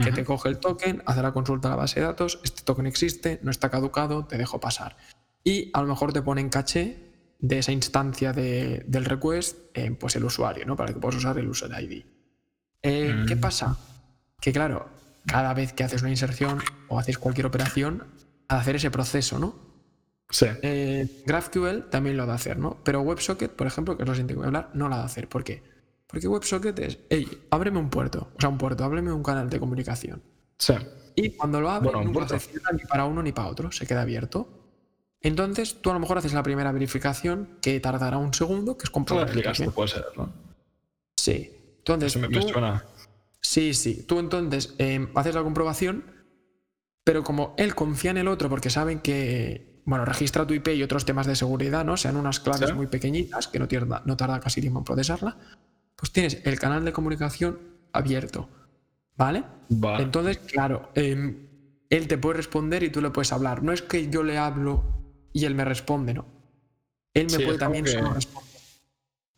que 0.00 0.12
te 0.12 0.24
coge 0.24 0.50
el 0.50 0.58
token, 0.58 1.02
hace 1.06 1.22
la 1.22 1.32
consulta 1.32 1.68
a 1.68 1.70
la 1.70 1.76
base 1.76 2.00
de 2.00 2.06
datos, 2.06 2.38
este 2.44 2.62
token 2.62 2.86
existe, 2.86 3.40
no 3.42 3.50
está 3.50 3.70
caducado, 3.70 4.26
te 4.26 4.36
dejo 4.36 4.60
pasar. 4.60 4.96
Y 5.42 5.70
a 5.72 5.80
lo 5.80 5.88
mejor 5.88 6.12
te 6.12 6.20
pone 6.22 6.42
en 6.42 6.50
caché 6.50 7.05
de 7.38 7.58
esa 7.58 7.72
instancia 7.72 8.32
de- 8.32 8.84
del 8.86 9.04
request, 9.04 9.58
eh, 9.74 9.90
pues 9.98 10.16
el 10.16 10.24
usuario, 10.24 10.64
¿no? 10.66 10.76
Para 10.76 10.92
que 10.92 10.98
puedas 11.00 11.16
usar 11.16 11.38
el 11.38 11.48
user 11.48 11.70
ID. 11.82 12.04
Eh, 12.82 13.24
¿Qué 13.26 13.36
Mm. 13.36 13.40
pasa? 13.40 13.76
Que 14.40 14.52
claro, 14.52 14.88
cada 15.26 15.52
vez 15.54 15.72
que 15.72 15.84
haces 15.84 16.02
una 16.02 16.10
inserción 16.10 16.60
o 16.88 16.98
haces 16.98 17.18
cualquier 17.18 17.46
operación, 17.46 18.04
a 18.48 18.58
hacer 18.58 18.76
ese 18.76 18.90
proceso, 18.90 19.38
¿no? 19.38 19.54
Sí. 20.30 20.46
Eh, 20.62 21.22
GraphQL 21.26 21.90
también 21.90 22.16
lo 22.16 22.22
ha 22.24 22.26
de 22.26 22.32
hacer, 22.32 22.58
¿no? 22.58 22.78
Pero 22.84 23.00
WebSocket, 23.02 23.50
por 23.52 23.66
ejemplo, 23.66 23.96
que 23.96 24.02
es 24.04 24.08
lo 24.08 24.14
siguiente 24.14 24.34
que 24.34 24.38
voy 24.38 24.44
a 24.44 24.48
hablar, 24.48 24.70
no 24.74 24.88
lo 24.88 24.94
ha 24.94 24.98
de 24.98 25.04
hacer. 25.04 25.28
¿Por 25.28 25.42
qué? 25.44 25.62
Porque 26.06 26.28
WebSocket 26.28 26.78
es, 26.78 26.98
hey, 27.10 27.46
ábreme 27.50 27.78
un 27.78 27.90
puerto, 27.90 28.30
o 28.36 28.40
sea, 28.40 28.48
un 28.48 28.58
puerto, 28.58 28.84
ábreme 28.84 29.12
un 29.12 29.22
canal 29.24 29.50
de 29.50 29.58
comunicación. 29.58 30.22
Sí. 30.58 30.74
Y 31.16 31.30
cuando 31.30 31.60
lo 31.60 31.70
abre, 31.70 31.90
Bueno, 31.90 32.00
un 32.08 32.12
nunca 32.12 32.28
se 32.28 32.38
cierra 32.38 32.70
ni 32.72 32.84
para 32.84 33.04
uno 33.04 33.22
ni 33.22 33.32
para 33.32 33.48
otro, 33.48 33.72
se 33.72 33.86
queda 33.86 34.02
abierto. 34.02 34.65
Entonces, 35.22 35.80
tú 35.80 35.90
a 35.90 35.94
lo 35.94 36.00
mejor 36.00 36.18
haces 36.18 36.34
la 36.34 36.42
primera 36.42 36.70
verificación 36.72 37.58
que 37.62 37.80
tardará 37.80 38.18
un 38.18 38.32
segundo, 38.34 38.76
que 38.76 38.84
es 38.84 38.90
Tú 38.90 38.94
comprobar. 38.94 39.30
token. 39.32 39.72
puede 39.72 39.88
ser, 39.88 40.04
¿no? 40.16 40.32
Sí. 41.16 41.50
Entonces, 41.78 42.12
Eso 42.12 42.20
me, 42.20 42.28
me 42.28 42.40
tú- 42.40 42.48
suena. 42.48 42.84
Sí, 43.40 43.74
sí. 43.74 44.04
Tú 44.06 44.18
entonces 44.18 44.74
eh, 44.78 45.08
haces 45.14 45.34
la 45.34 45.42
comprobación, 45.42 46.04
pero 47.04 47.22
como 47.22 47.54
él 47.58 47.74
confía 47.74 48.10
en 48.10 48.16
el 48.18 48.28
otro 48.28 48.48
porque 48.48 48.70
saben 48.70 48.98
que, 48.98 49.82
bueno, 49.86 50.04
registra 50.04 50.46
tu 50.46 50.52
IP 50.54 50.68
y 50.74 50.82
otros 50.82 51.04
temas 51.04 51.26
de 51.26 51.36
seguridad, 51.36 51.84
¿no? 51.84 51.96
Sean 51.96 52.16
unas 52.16 52.40
claves 52.40 52.68
Sí. 52.70 52.74
muy 52.74 52.88
pequeñitas 52.88 53.46
que 53.48 53.58
no 53.60 53.68
tarda, 53.68 54.02
no 54.04 54.16
tarda 54.16 54.40
casi 54.40 54.60
tiempo 54.60 54.80
en 54.80 54.84
procesarla, 54.84 55.36
pues 55.94 56.12
tienes 56.12 56.40
el 56.44 56.58
canal 56.58 56.84
de 56.84 56.92
comunicación 56.92 57.58
abierto, 57.92 58.48
¿vale? 59.16 59.44
Vale. 59.68 60.02
Entonces, 60.02 60.38
claro, 60.38 60.90
eh, 60.96 61.48
él 61.88 62.08
te 62.08 62.18
puede 62.18 62.38
responder 62.38 62.82
y 62.82 62.90
tú 62.90 63.00
le 63.00 63.10
puedes 63.10 63.32
hablar. 63.32 63.62
No 63.62 63.72
es 63.72 63.80
que 63.82 64.10
yo 64.10 64.24
le 64.24 64.38
hablo 64.38 64.82
y 65.36 65.44
él 65.44 65.54
me 65.54 65.64
responde, 65.64 66.14
¿no. 66.14 66.24
Él 67.12 67.24
me 67.30 67.36
Sí, 67.38 67.44
puede 67.44 67.58
también 67.58 67.84
que- 67.84 67.90
solo 67.90 68.14
responder. 68.14 68.52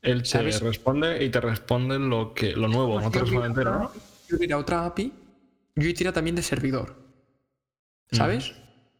Él 0.02 0.22
te 0.22 0.28
¿sabes? 0.28 0.60
responde 0.62 1.24
y 1.24 1.28
te 1.28 1.40
responde 1.40 1.98
lo 1.98 2.32
que 2.34 2.52
lo 2.52 2.68
nuevo, 2.68 3.00
no 3.00 3.10
te 3.10 3.18
responde 3.18 3.46
entero, 3.48 3.78
¿no? 3.80 3.92
Yo 4.28 4.38
tira 4.38 4.56
otra 4.58 4.86
API, 4.86 5.12
yo 5.74 5.94
tira 5.94 6.12
también 6.12 6.36
de 6.36 6.42
servidor. 6.42 6.94
¿Sabes? 8.12 8.52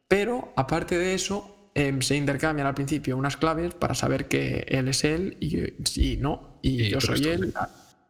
Pero 0.08 0.52
aparte 0.56 0.98
de 0.98 1.14
eso, 1.14 1.70
em, 1.74 2.00
se 2.02 2.16
intercambian 2.16 2.66
al 2.66 2.74
principio 2.74 3.16
unas 3.16 3.37
claves 3.37 3.74
para 3.74 3.94
saber 3.94 4.26
que 4.26 4.66
él 4.68 4.88
es 4.88 5.04
él 5.04 5.37
y, 5.40 5.48
yo- 5.48 5.66
y 5.94 6.16
no, 6.16 6.58
y, 6.62 6.82
Y 6.82 6.90
yo 6.90 7.00
soy 7.00 7.24
él. 7.24 7.54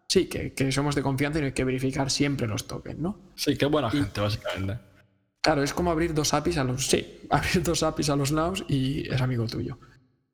Sí, 0.08 0.26
que, 0.26 0.54
que 0.54 0.72
somos 0.72 0.94
de 0.94 1.02
confianza 1.02 1.38
y 1.40 1.44
hay 1.44 1.52
que 1.52 1.64
verificar 1.64 2.10
siempre 2.10 2.46
los 2.46 2.66
tokens, 2.66 2.98
¿no? 2.98 3.18
Sí, 3.34 3.56
qué 3.58 3.66
buena 3.66 3.90
gente, 3.90 4.20
básicamente. 4.22 4.78
Claro, 5.42 5.62
es 5.62 5.72
como 5.72 5.90
abrir 5.90 6.14
dos 6.14 6.34
APIs 6.34 6.58
a 6.58 6.64
los. 6.64 6.86
Sí, 6.86 7.20
abrir 7.30 7.62
dos 7.62 7.82
APIs 7.82 8.10
a 8.10 8.16
los 8.16 8.30
lados 8.30 8.64
y 8.68 9.08
es 9.12 9.20
amigo 9.20 9.46
tuyo. 9.46 9.78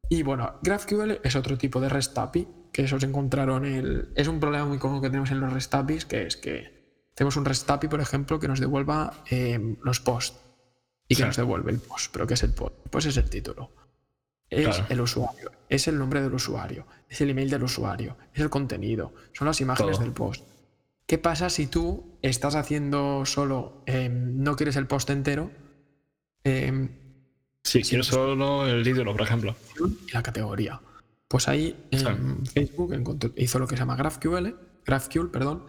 Y 0.08 0.22
bueno, 0.22 0.58
GraphQL 0.62 1.20
es 1.22 1.36
otro 1.36 1.56
tipo 1.56 1.80
de 1.80 1.88
REST 1.88 2.18
API, 2.18 2.48
que 2.72 2.82
eso 2.84 2.98
se 3.00 3.06
encontraron 3.06 3.64
el. 3.64 4.12
Es 4.14 4.28
un 4.28 4.40
problema 4.40 4.66
muy 4.66 4.78
común 4.78 5.00
que 5.00 5.08
tenemos 5.08 5.30
en 5.30 5.40
los 5.40 5.52
REST 5.52 5.74
APIs, 5.74 6.04
que 6.04 6.26
es 6.26 6.36
que 6.36 7.08
tenemos 7.14 7.36
un 7.36 7.44
REST 7.44 7.70
API, 7.70 7.88
por 7.88 8.00
ejemplo, 8.00 8.38
que 8.38 8.48
nos 8.48 8.60
devuelva 8.60 9.22
eh, 9.30 9.76
los 9.82 10.00
posts 10.00 10.38
y 11.08 11.16
que 11.16 11.24
nos 11.24 11.36
devuelve 11.36 11.70
el 11.72 11.78
post. 11.78 12.10
¿Pero 12.12 12.26
qué 12.26 12.34
es 12.34 12.42
el 12.42 12.52
post? 12.52 12.74
Pues 12.90 13.06
es 13.06 13.16
el 13.16 13.30
título. 13.30 13.70
Es 14.50 14.66
Claro. 14.66 14.86
el 14.90 15.00
usuario, 15.00 15.50
es 15.68 15.88
el 15.88 15.98
nombre 15.98 16.20
del 16.22 16.34
usuario, 16.34 16.86
es 17.08 17.20
el 17.20 17.30
email 17.30 17.48
del 17.50 17.62
usuario, 17.64 18.16
es 18.32 18.40
el 18.40 18.50
contenido, 18.50 19.12
son 19.32 19.46
las 19.46 19.60
imágenes 19.60 19.96
Todo. 19.96 20.04
del 20.04 20.12
post. 20.12 20.44
¿Qué 21.06 21.18
pasa 21.18 21.50
si 21.50 21.66
tú 21.66 22.16
estás 22.22 22.54
haciendo 22.54 23.26
solo, 23.26 23.82
em, 23.86 24.42
no 24.42 24.56
quieres 24.56 24.76
el 24.76 24.86
post 24.86 25.10
entero 25.10 25.50
em, 26.44 26.88
Sí, 27.66 27.82
Sí, 27.82 27.88
quiero 27.90 28.04
solo 28.04 28.66
el 28.66 28.84
título, 28.84 29.12
por 29.12 29.22
ejemplo. 29.22 29.56
y 30.06 30.12
la 30.12 30.22
categoría? 30.22 30.80
Pues 31.28 31.48
ahí 31.48 31.74
em, 31.90 32.44
Facebook 32.44 32.92
encontró- 32.92 33.32
hizo 33.36 33.58
lo 33.58 33.66
que 33.66 33.74
se 33.76 33.80
llama 33.80 33.96
GraphQL, 33.96 34.54
GraphQL, 34.84 35.30
perdón, 35.30 35.64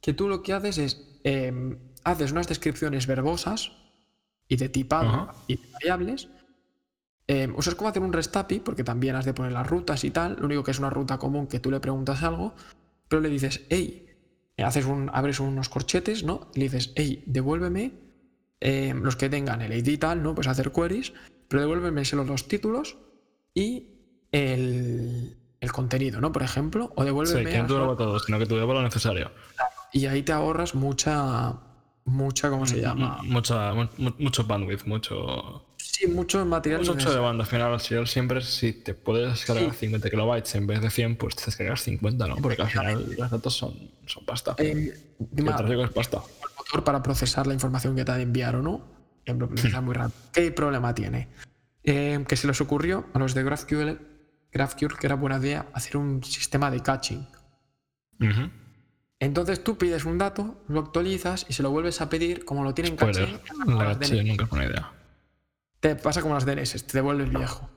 que 0.00 0.12
tú 0.12 0.28
lo 0.28 0.42
que 0.42 0.52
haces 0.52 0.76
es 0.78 1.20
em, 1.24 1.78
haces 2.04 2.32
unas 2.32 2.48
descripciones 2.48 3.06
verbosas 3.06 3.72
y 4.46 4.56
de 4.56 4.68
tipado 4.68 5.30
y 5.46 5.56
de 5.56 5.68
variables. 5.72 6.28
O 7.56 7.60
sea, 7.62 7.70
es 7.72 7.74
como 7.76 7.88
hacer 7.90 8.02
un 8.02 8.12
REST 8.12 8.36
API, 8.36 8.60
porque 8.60 8.84
también 8.84 9.14
has 9.16 9.24
de 9.26 9.34
poner 9.34 9.52
las 9.52 9.66
rutas 9.66 10.04
y 10.04 10.10
tal. 10.10 10.36
Lo 10.38 10.46
único 10.46 10.62
que 10.64 10.70
es 10.70 10.78
una 10.78 10.88
ruta 10.90 11.18
común 11.18 11.46
que 11.46 11.60
tú 11.60 11.70
le 11.70 11.80
preguntas 11.80 12.22
algo, 12.22 12.54
pero 13.08 13.20
le 13.20 13.28
dices, 13.28 13.62
hey, 13.68 14.06
haces 14.64 14.86
un, 14.86 15.10
abres 15.12 15.40
unos 15.40 15.68
corchetes, 15.68 16.24
¿no? 16.24 16.50
Y 16.54 16.60
le 16.60 16.64
dices, 16.66 16.92
hey, 16.96 17.22
devuélveme 17.26 17.92
em, 18.60 19.02
los 19.02 19.16
que 19.16 19.28
tengan 19.28 19.62
el 19.62 19.72
ID 19.72 19.88
y 19.88 19.98
tal, 19.98 20.22
¿no? 20.22 20.34
Pues 20.34 20.46
hacer 20.48 20.72
queries, 20.72 21.12
pero 21.48 21.60
devuélveme 21.62 22.04
solo 22.04 22.24
los 22.24 22.48
títulos 22.48 22.96
y 23.54 23.88
el, 24.32 25.36
el 25.60 25.72
contenido, 25.72 26.20
¿no? 26.20 26.32
Por 26.32 26.42
ejemplo, 26.42 26.92
o 26.96 27.00
Sí, 27.02 27.06
devuélveme 27.06 27.50
que 27.50 27.58
no 27.58 27.66
te 27.66 27.72
lo 27.74 27.96
todo, 27.96 28.18
sino 28.18 28.38
que 28.38 28.46
te 28.46 28.54
lo 28.54 28.82
necesario. 28.82 29.30
y 29.92 30.06
ahí 30.06 30.22
te 30.22 30.32
ahorras 30.32 30.74
mucha, 30.74 31.54
mucha, 32.04 32.50
¿cómo 32.50 32.66
se 32.66 32.80
llama? 32.80 33.20
Mucha, 33.22 33.72
mu- 33.74 33.88
mu- 33.96 34.14
mucho 34.18 34.44
bandwidth, 34.44 34.84
mucho. 34.86 35.64
Sí, 35.98 36.06
mucho 36.06 36.44
material. 36.46 36.84
Mucho 36.86 37.12
de 37.12 37.18
banda. 37.18 37.42
Al 37.42 37.50
final, 37.50 37.72
al 37.72 37.80
final 37.80 38.06
siempre 38.06 38.40
si 38.40 38.72
te 38.72 38.94
puedes 38.94 39.30
descargar 39.30 39.74
50 39.74 40.08
kilobytes 40.10 40.54
en 40.54 40.66
vez 40.68 40.80
de 40.80 40.90
100, 40.90 41.16
pues 41.16 41.34
te 41.34 41.46
descargas 41.46 41.80
50, 41.82 42.26
¿no? 42.28 42.36
Porque 42.36 42.62
al 42.62 42.68
final 42.68 43.16
los 43.18 43.30
datos 43.30 43.54
son, 43.56 43.74
son 44.06 44.24
pasta. 44.24 44.54
Eh, 44.58 44.94
Y 45.36 45.40
el 45.40 45.56
tráfico 45.56 45.82
es 45.84 45.90
pasta. 45.90 46.18
el 46.18 46.56
motor 46.56 46.84
para 46.84 47.02
procesar 47.02 47.46
la 47.48 47.54
información 47.54 47.96
que 47.96 48.04
te 48.04 48.12
ha 48.12 48.16
de 48.16 48.22
enviar 48.22 48.54
o 48.54 48.62
no, 48.62 48.80
procesa 49.48 49.80
muy 49.80 49.94
rápido. 49.94 50.18
¿Qué 50.32 50.52
problema 50.52 50.94
tiene? 50.94 51.28
Eh, 51.82 52.24
que 52.28 52.36
se 52.36 52.46
les 52.46 52.60
ocurrió 52.60 53.06
a 53.14 53.18
los 53.18 53.34
de 53.34 53.42
GraphQL, 53.42 53.98
GraphQL 54.52 54.98
que 55.00 55.06
era 55.06 55.16
buena 55.16 55.38
idea 55.38 55.66
hacer 55.72 55.96
un 55.96 56.22
sistema 56.22 56.70
de 56.70 56.80
caching. 56.80 57.24
Entonces 59.20 59.64
tú 59.64 59.76
pides 59.78 60.04
un 60.04 60.16
dato, 60.18 60.62
lo 60.68 60.78
actualizas 60.80 61.44
y 61.48 61.52
se 61.54 61.62
lo 61.64 61.70
vuelves 61.70 62.00
a 62.00 62.08
pedir, 62.08 62.44
como 62.44 62.62
lo 62.62 62.72
tienen 62.72 62.94
caché, 62.96 63.26
Spoiler. 63.26 63.40
La 63.66 63.94
sí, 64.06 64.14
DNS. 64.14 64.26
nunca 64.28 64.44
es 64.44 64.50
buena 64.50 64.66
idea. 64.66 64.92
Te 65.80 65.96
pasa 65.96 66.22
como 66.22 66.34
las 66.34 66.44
DNS, 66.44 66.86
te 66.86 66.92
devuelve 66.98 67.24
el 67.24 67.30
viejo. 67.30 67.68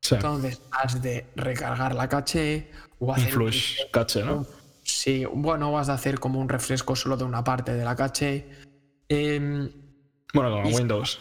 Sí. 0.00 0.14
Entonces 0.14 0.60
has 0.70 1.02
de 1.02 1.26
recargar 1.36 1.94
la 1.94 2.08
caché 2.08 2.70
o 2.98 3.06
Un 3.06 3.14
hacer 3.16 3.32
flush 3.32 3.76
cache, 3.92 4.22
¿no? 4.24 4.46
Sí, 4.84 5.24
bueno, 5.32 5.72
vas 5.72 5.88
a 5.88 5.94
hacer 5.94 6.20
como 6.20 6.38
un 6.40 6.48
refresco 6.48 6.94
solo 6.94 7.16
de 7.16 7.24
una 7.24 7.42
parte 7.42 7.72
de 7.74 7.84
la 7.84 7.96
caché. 7.96 8.48
Em, 9.08 9.68
Bueno, 10.32 10.50
como 10.50 10.70
y- 10.70 10.74
Windows. 10.74 11.18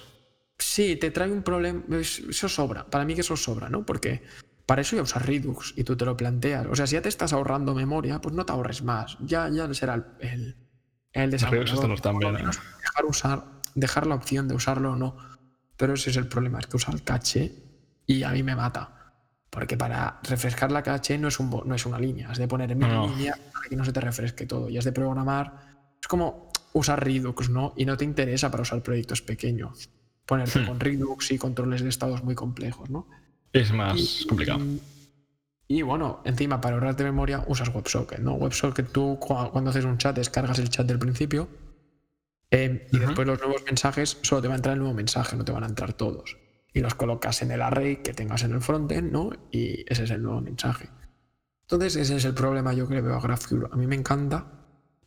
sí, 0.60 0.98
te 0.98 1.10
trae 1.12 1.32
un 1.32 1.42
problema. 1.42 1.82
es- 2.00 2.20
Eso 2.20 2.48
sobra. 2.50 2.86
Para 2.86 3.06
mí 3.06 3.16
que 3.16 3.22
eso 3.22 3.36
sobra, 3.36 3.70
¿no? 3.70 3.86
Porque 3.86 4.22
para 4.68 4.82
eso 4.82 4.96
ya 4.96 5.02
usas 5.02 5.26
Redux 5.26 5.74
y 5.76 5.84
tú 5.84 5.96
te 5.96 6.06
lo 6.06 6.16
planteas. 6.18 6.68
O 6.68 6.76
sea, 6.76 6.86
si 6.86 6.94
ya 6.94 7.02
te 7.02 7.10
estás 7.10 7.34
ahorrando 7.34 7.74
memoria, 7.74 8.20
pues 8.22 8.36
no 8.36 8.46
te 8.46 8.52
ahorres 8.52 8.84
más. 8.84 9.18
Ya, 9.22 9.50
ya 9.50 9.72
será 9.74 9.96
el, 9.96 10.56
el, 11.14 11.32
Redux 11.32 11.72
estos 11.74 11.88
no 11.88 11.96
lo 12.14 12.20
bien, 12.20 12.36
¿eh? 12.38 12.44
Dejar, 12.82 13.06
usar, 13.06 13.46
dejar 13.74 14.06
la 14.06 14.16
opción 14.16 14.48
de 14.48 14.54
usarlo 14.56 14.92
o 14.92 14.96
no. 14.96 15.18
Pero 15.78 15.94
ese 15.94 16.10
es 16.10 16.18
el 16.18 16.28
problema, 16.28 16.60
es 16.60 16.68
que 16.68 16.78
usa 16.78 16.94
el 16.94 17.04
caché 17.04 17.52
y 18.06 18.24
a 18.24 18.32
mí 18.32 18.44
me 18.44 18.56
mata. 18.56 18.92
Porque 19.50 19.78
para 19.78 20.20
refrescar 20.24 20.72
la 20.72 20.84
caché 20.84 21.18
no 21.18 21.28
es, 21.30 21.40
un, 21.40 21.50
no 21.66 21.76
es 21.76 21.86
una 21.86 22.00
línea, 22.00 22.30
has 22.30 22.38
de 22.38 22.48
poner 22.48 22.72
en 22.72 22.80
No. 22.80 23.08
línea 23.08 23.38
para 23.54 23.70
que 23.70 23.76
no 23.76 23.86
se 23.86 23.94
te 23.94 24.02
refresque 24.02 24.46
todo. 24.46 24.70
Y 24.70 24.78
has 24.78 24.86
de 24.86 24.92
programar. 24.92 25.76
Es 26.02 26.08
como 26.08 26.52
usar 26.74 27.04
Redux, 27.04 27.50
¿no? 27.50 27.74
Y 27.78 27.86
no 27.86 27.96
te 27.98 28.04
interesa 28.06 28.52
para 28.52 28.64
usar 28.64 28.82
proyectos 28.82 29.22
pequeños. 29.22 29.90
Ponerte 30.26 30.60
Hmm. 30.60 30.66
con 30.68 30.80
Redux 30.80 31.32
y 31.32 31.38
controles 31.38 31.82
de 31.84 31.90
estados 31.90 32.24
muy 32.24 32.36
complejos, 32.36 32.90
¿no? 32.90 33.08
Es 33.54 33.72
más 33.72 33.98
Y- 34.24 34.28
complicado. 34.28 34.60
Y, 34.60 34.82
y 35.78 35.82
bueno, 35.84 36.22
encima 36.26 36.60
para 36.60 36.76
ahorrarte 36.76 37.04
memoria 37.04 37.44
usas 37.48 37.70
WebSocket, 37.74 38.20
¿no? 38.20 38.34
WebSocket 38.34 38.92
tú 38.92 39.18
cua- 39.22 39.52
cuando 39.52 39.70
haces 39.70 39.86
un 39.86 39.98
chat 39.98 40.16
descargas 40.16 40.60
el 40.60 40.70
chat 40.70 40.86
del 40.86 41.00
principio 41.00 41.48
eh, 42.56 42.88
y 42.92 43.00
después 43.00 43.28
los 43.28 43.40
nuevos 43.40 43.64
mensajes 43.66 44.18
solo 44.22 44.42
te 44.42 44.48
va 44.48 44.54
a 44.54 44.58
entrar 44.58 44.74
el 44.74 44.80
nuevo 44.80 44.94
mensaje, 44.94 45.36
no 45.36 45.44
te 45.46 45.52
van 45.52 45.64
a 45.64 45.68
entrar 45.68 45.94
todos. 45.94 46.38
Y 46.74 46.80
los 46.80 46.96
colocas 46.96 47.42
en 47.42 47.52
el 47.52 47.62
array 47.62 47.98
que 47.98 48.14
tengas 48.14 48.44
en 48.44 48.52
el 48.54 48.62
frontend, 48.62 49.12
¿no? 49.12 49.32
Y 49.52 49.86
ese 49.92 50.04
es 50.04 50.12
el 50.12 50.22
nuevo 50.24 50.42
mensaje. 50.42 50.90
Entonces 51.64 51.96
ese 51.96 52.16
es 52.18 52.26
el 52.26 52.34
problema 52.34 52.74
yo 52.74 52.86
creo 52.88 53.02
que 53.02 53.08
veo 53.08 53.18
a 53.18 53.22
GraphQL. 53.22 53.66
A 53.72 53.76
mí 53.78 53.88
me 53.88 53.96
encanta 53.96 54.46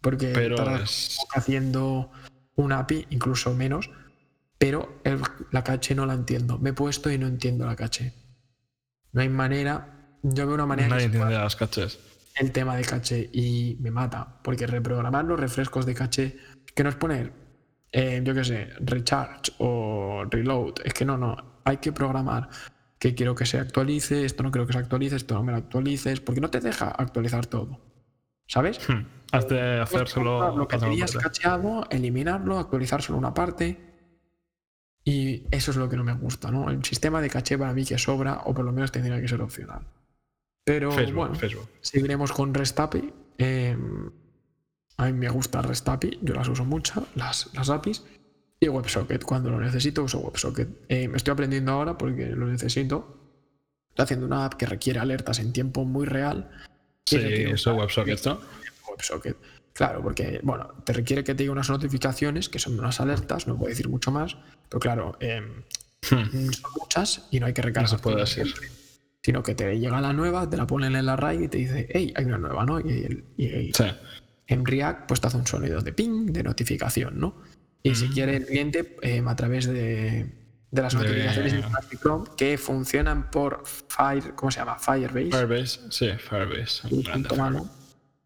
porque 0.01 0.33
Pero 0.35 0.57
es. 0.77 1.19
haciendo 1.35 2.11
un 2.57 2.73
API, 2.73 3.07
incluso 3.11 3.55
menos, 3.55 3.91
pero 4.59 5.01
el- 5.05 5.21
la 5.53 5.63
caché 5.63 5.95
no 5.95 6.07
la 6.07 6.15
entiendo. 6.15 6.59
Me 6.59 6.71
he 6.71 6.73
puesto 6.73 7.11
y 7.11 7.19
no 7.19 7.27
entiendo 7.27 7.67
la 7.67 7.77
caché. 7.77 8.15
No 9.13 9.21
hay 9.21 9.29
manera. 9.29 10.17
Yo 10.23 10.47
veo 10.47 10.55
una 10.55 10.67
manera 10.67 10.89
Nadie 10.89 11.05
entiende 11.05 11.35
las 11.35 11.55
caches. 11.55 11.99
el 12.35 12.51
tema 12.53 12.77
de 12.77 12.83
caché 12.85 13.31
y 13.33 13.77
me 13.81 13.91
mata, 13.91 14.41
porque 14.43 14.67
reprogramar 14.67 15.25
los 15.25 15.39
refrescos 15.39 15.87
de 15.87 15.95
caché, 15.95 16.37
que 16.79 16.85
no 16.85 16.91
es 16.91 16.95
poner, 16.95 17.33
eh, 17.91 18.21
yo 18.23 18.35
qué 18.35 18.45
sé, 18.45 18.69
recharge 18.79 19.51
o 19.59 20.23
reload, 20.31 20.75
es 20.85 20.95
que 20.95 21.05
no, 21.05 21.19
no, 21.19 21.37
hay 21.65 21.79
que 21.79 21.91
programar 21.91 22.49
que 23.01 23.17
quiero 23.17 23.35
que 23.35 23.47
se 23.47 23.59
actualice, 23.59 24.25
esto 24.25 24.45
no 24.45 24.53
quiero 24.53 24.65
que 24.65 24.75
se 24.75 24.79
actualice, 24.79 25.17
esto 25.17 25.35
no 25.35 25.43
me 25.43 25.51
lo 25.51 25.59
actualices, 25.59 26.21
porque 26.21 26.41
no 26.41 26.51
te 26.51 26.61
deja 26.61 26.87
actualizar 26.87 27.47
todo, 27.47 27.81
¿sabes? 28.47 28.79
Hmm. 28.89 29.07
Has 29.33 29.49
de 29.49 29.81
hacer 29.81 30.07
solo. 30.07 30.57
lo 30.57 30.69
que 30.69 30.79
tenías 30.79 31.17
cacheado, 31.17 31.85
eliminarlo, 31.91 32.61
actualizar 32.61 33.03
solo 33.03 33.19
una 33.19 33.35
parte. 33.35 33.77
Y 35.03 35.47
eso 35.51 35.73
es 35.73 35.77
lo 35.77 35.89
que 35.89 35.97
no 35.97 36.05
me 36.05 36.13
gusta, 36.13 36.53
¿no? 36.53 36.71
El 36.71 36.85
sistema 36.85 37.21
de 37.21 37.29
caché 37.29 37.59
para 37.59 37.75
mí 37.75 37.85
que 37.85 37.99
sobra, 37.99 38.43
o 38.45 38.55
por 38.55 38.65
lo 38.65 38.71
menos 38.71 38.93
tendría 38.93 39.21
que 39.21 39.27
ser 39.27 39.43
opcional. 39.43 39.83
Pero 40.65 40.93
Facebook, 40.93 41.17
bueno, 41.17 41.35
Facebook. 41.35 41.69
seguiremos 41.81 42.31
con 42.31 42.55
REST 42.55 42.79
API. 42.79 43.13
eh, 43.39 43.77
A 44.99 45.07
mí 45.07 45.13
me 45.13 45.29
gusta 45.29 45.63
REST 45.63 45.89
API, 45.89 46.19
yo 46.23 46.35
las 46.35 46.49
uso 46.49 46.65
mucho, 46.65 47.07
las, 47.15 47.49
las 47.55 47.71
APIs. 47.71 48.05
Y 48.61 48.69
WebSocket, 48.69 49.23
cuando 49.23 49.51
lo 49.51 49.61
necesito 49.61 50.03
uso 50.03 50.19
WebSocket. 50.19 50.69
Eh, 50.89 51.07
me 51.07 51.17
estoy 51.17 51.33
aprendiendo 51.33 51.71
ahora 51.73 51.97
porque 51.97 52.27
lo 52.31 52.47
necesito. 52.47 53.17
Estoy 53.91 54.03
haciendo 54.05 54.27
una 54.27 54.45
app 54.45 54.55
que 54.55 54.67
requiere 54.67 54.99
alertas 54.99 55.39
en 55.39 55.53
tiempo 55.53 55.85
muy 55.85 56.05
real. 56.07 56.51
Sí, 57.07 57.17
eso 57.17 57.55
usar 57.55 57.75
WebSockets, 57.75 58.27
¿no? 58.27 58.41
WebSocket. 58.91 59.37
Claro, 59.73 60.03
porque, 60.03 60.41
bueno, 60.43 60.67
te 60.85 60.93
requiere 60.93 61.23
que 61.23 61.37
te 61.37 61.45
diga 61.45 61.53
unas 61.53 61.71
notificaciones, 61.71 62.49
que 62.49 62.59
son 62.59 62.77
unas 62.77 63.01
alertas, 63.01 63.47
no 63.47 63.57
puedo 63.57 63.69
decir 63.71 63.89
mucho 63.89 64.11
más, 64.11 64.37
pero 64.69 64.81
claro, 64.81 65.17
Hmm, 66.11 66.51
son 66.51 66.73
muchas 66.81 67.27
y 67.33 67.39
no 67.41 67.47
hay 67.47 67.53
que 67.53 67.61
No 67.63 67.67
recargar. 67.67 67.91
se 67.91 67.99
puede 67.99 68.17
decir. 68.21 68.53
Sino 69.23 69.43
que 69.43 69.55
te 69.55 69.79
llega 69.79 70.01
la 70.01 70.13
nueva, 70.13 70.49
te 70.49 70.57
la 70.57 70.67
ponen 70.67 70.95
en 70.97 71.07
la 71.07 71.17
RAID 71.17 71.43
y 71.43 71.49
te 71.49 71.59
dice, 71.59 71.89
hey, 71.91 72.13
hay 72.17 72.25
una 72.25 72.39
nueva, 72.39 72.65
¿no? 72.65 72.81
Y, 72.81 73.05
el- 73.05 73.25
y- 73.37 73.73
Sí. 73.73 73.85
En 74.49 74.65
React 74.65 75.07
pues 75.07 75.21
te 75.21 75.29
hace 75.29 75.37
un 75.37 75.47
sonido 75.47 75.81
de 75.81 75.93
ping, 75.93 76.27
de 76.33 76.43
notificación, 76.43 77.21
¿no? 77.21 77.37
Y 77.83 77.95
si 77.95 78.09
quiere 78.09 78.37
el 78.37 78.47
cliente, 78.47 78.97
em, 79.03 79.29
a 79.29 79.37
través 79.37 79.67
de, 79.67 80.27
de 80.71 80.83
las 80.83 80.95
notificaciones 80.95 81.53
de 81.53 81.63
Chrome 81.99 82.27
que 82.37 82.59
funcionan 82.59 83.31
por 83.31 83.63
Fire, 83.65 84.35
¿cómo 84.35 84.51
se 84.51 84.59
llama? 84.59 84.79
Firebase. 84.79 85.31
Firebase, 85.31 85.81
sí, 85.91 86.11
Firebase. 86.19 86.89
y 86.91 87.03
Grande 87.03 87.37
malo, 87.37 87.67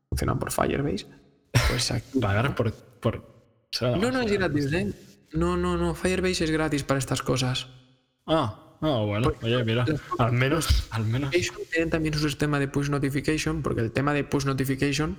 funcionan 0.08 0.38
por 0.38 0.50
Firebase. 0.50 1.06
Pues 1.68 1.90
aquí. 1.90 2.18
Pagar 2.20 2.54
por. 2.54 2.72
por 2.72 3.22
No, 3.80 4.10
no 4.10 4.22
es 4.22 4.32
gratis, 4.32 4.72
¿eh? 4.72 4.92
No, 5.32 5.56
no, 5.56 5.76
no. 5.76 5.94
Firebase 5.94 6.44
es 6.44 6.50
gratis 6.50 6.82
para 6.82 6.98
estas 6.98 7.22
cosas. 7.22 7.68
Ah, 8.26 8.76
ah, 8.80 9.02
bueno, 9.04 9.32
oye, 9.42 9.64
mira, 9.64 9.84
al 10.18 10.32
menos, 10.32 10.88
al 10.90 11.04
menos. 11.04 11.30
Tienen 11.70 11.90
también 11.90 12.14
su 12.14 12.28
sistema 12.28 12.58
de 12.58 12.68
push 12.68 12.88
notification, 12.88 13.62
porque 13.62 13.80
el 13.80 13.92
tema 13.92 14.14
de 14.14 14.24
push 14.24 14.46
notification, 14.46 15.18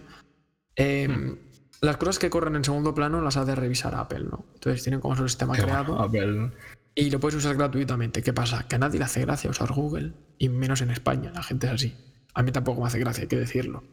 eh, 0.75 1.07
Hmm. 1.07 1.37
las 1.81 1.97
cosas 1.97 2.19
que 2.19 2.29
corren 2.29 2.55
en 2.55 2.63
segundo 2.63 2.93
plano 2.95 3.21
las 3.21 3.37
ha 3.37 3.45
de 3.45 3.55
revisar 3.55 3.93
Apple, 3.95 4.25
¿no? 4.29 4.45
Entonces 4.55 4.83
tienen 4.83 4.99
como 5.01 5.15
su 5.15 5.27
sistema 5.27 5.55
Qué 5.55 5.63
creado 5.63 5.95
bueno, 5.95 6.03
Apple. 6.03 6.51
y 6.95 7.09
lo 7.09 7.19
puedes 7.19 7.37
usar 7.37 7.55
gratuitamente. 7.55 8.21
¿Qué 8.23 8.33
pasa? 8.33 8.67
Que 8.67 8.75
a 8.75 8.79
nadie 8.79 8.99
le 8.99 9.05
hace 9.05 9.21
gracia 9.21 9.49
usar 9.49 9.71
Google, 9.73 10.13
y 10.37 10.49
menos 10.49 10.81
en 10.81 10.91
España, 10.91 11.31
la 11.33 11.43
gente 11.43 11.67
es 11.67 11.73
así. 11.73 11.95
A 12.33 12.41
mí 12.43 12.51
tampoco 12.51 12.81
me 12.81 12.87
hace 12.87 12.99
gracia, 12.99 13.23
hay 13.23 13.27
que 13.27 13.35
decirlo. 13.37 13.83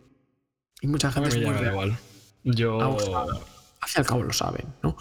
Y 0.81 0.87
mucha 0.87 1.09
A 1.09 1.12
gente 1.12 1.28
mí 1.31 1.35
es 1.37 1.41
me 1.49 1.53
muy 1.55 1.62
da 1.64 1.70
igual. 1.72 1.97
Yo. 2.45 2.81
Al 2.81 3.89
fin 3.89 3.97
y 3.97 4.01
al 4.01 4.07
cabo 4.07 4.22
lo 4.22 4.33
saben, 4.33 4.66
¿no? 4.83 4.97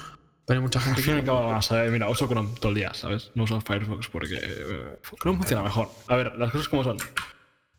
Pero 0.45 0.59
hay 0.59 0.63
mucha 0.63 0.79
Al 0.79 0.85
gente 0.85 1.01
fin 1.03 1.15
y 1.15 1.19
al 1.19 1.25
cabo, 1.25 1.45
vamos 1.47 1.71
a 1.71 1.75
ver, 1.75 1.91
mira, 1.91 2.09
uso 2.09 2.27
Chrome 2.27 2.49
todo 2.59 2.69
el 2.69 2.75
día, 2.75 2.93
¿sabes? 2.93 3.31
No 3.35 3.43
uso 3.43 3.61
Firefox 3.61 4.07
porque 4.09 4.39
eh, 4.41 4.99
Chrome 5.21 5.37
funciona 5.37 5.61
mejor. 5.63 5.89
A 6.07 6.15
ver, 6.15 6.35
las 6.37 6.51
cosas 6.51 6.67
como 6.67 6.83
son. 6.83 6.97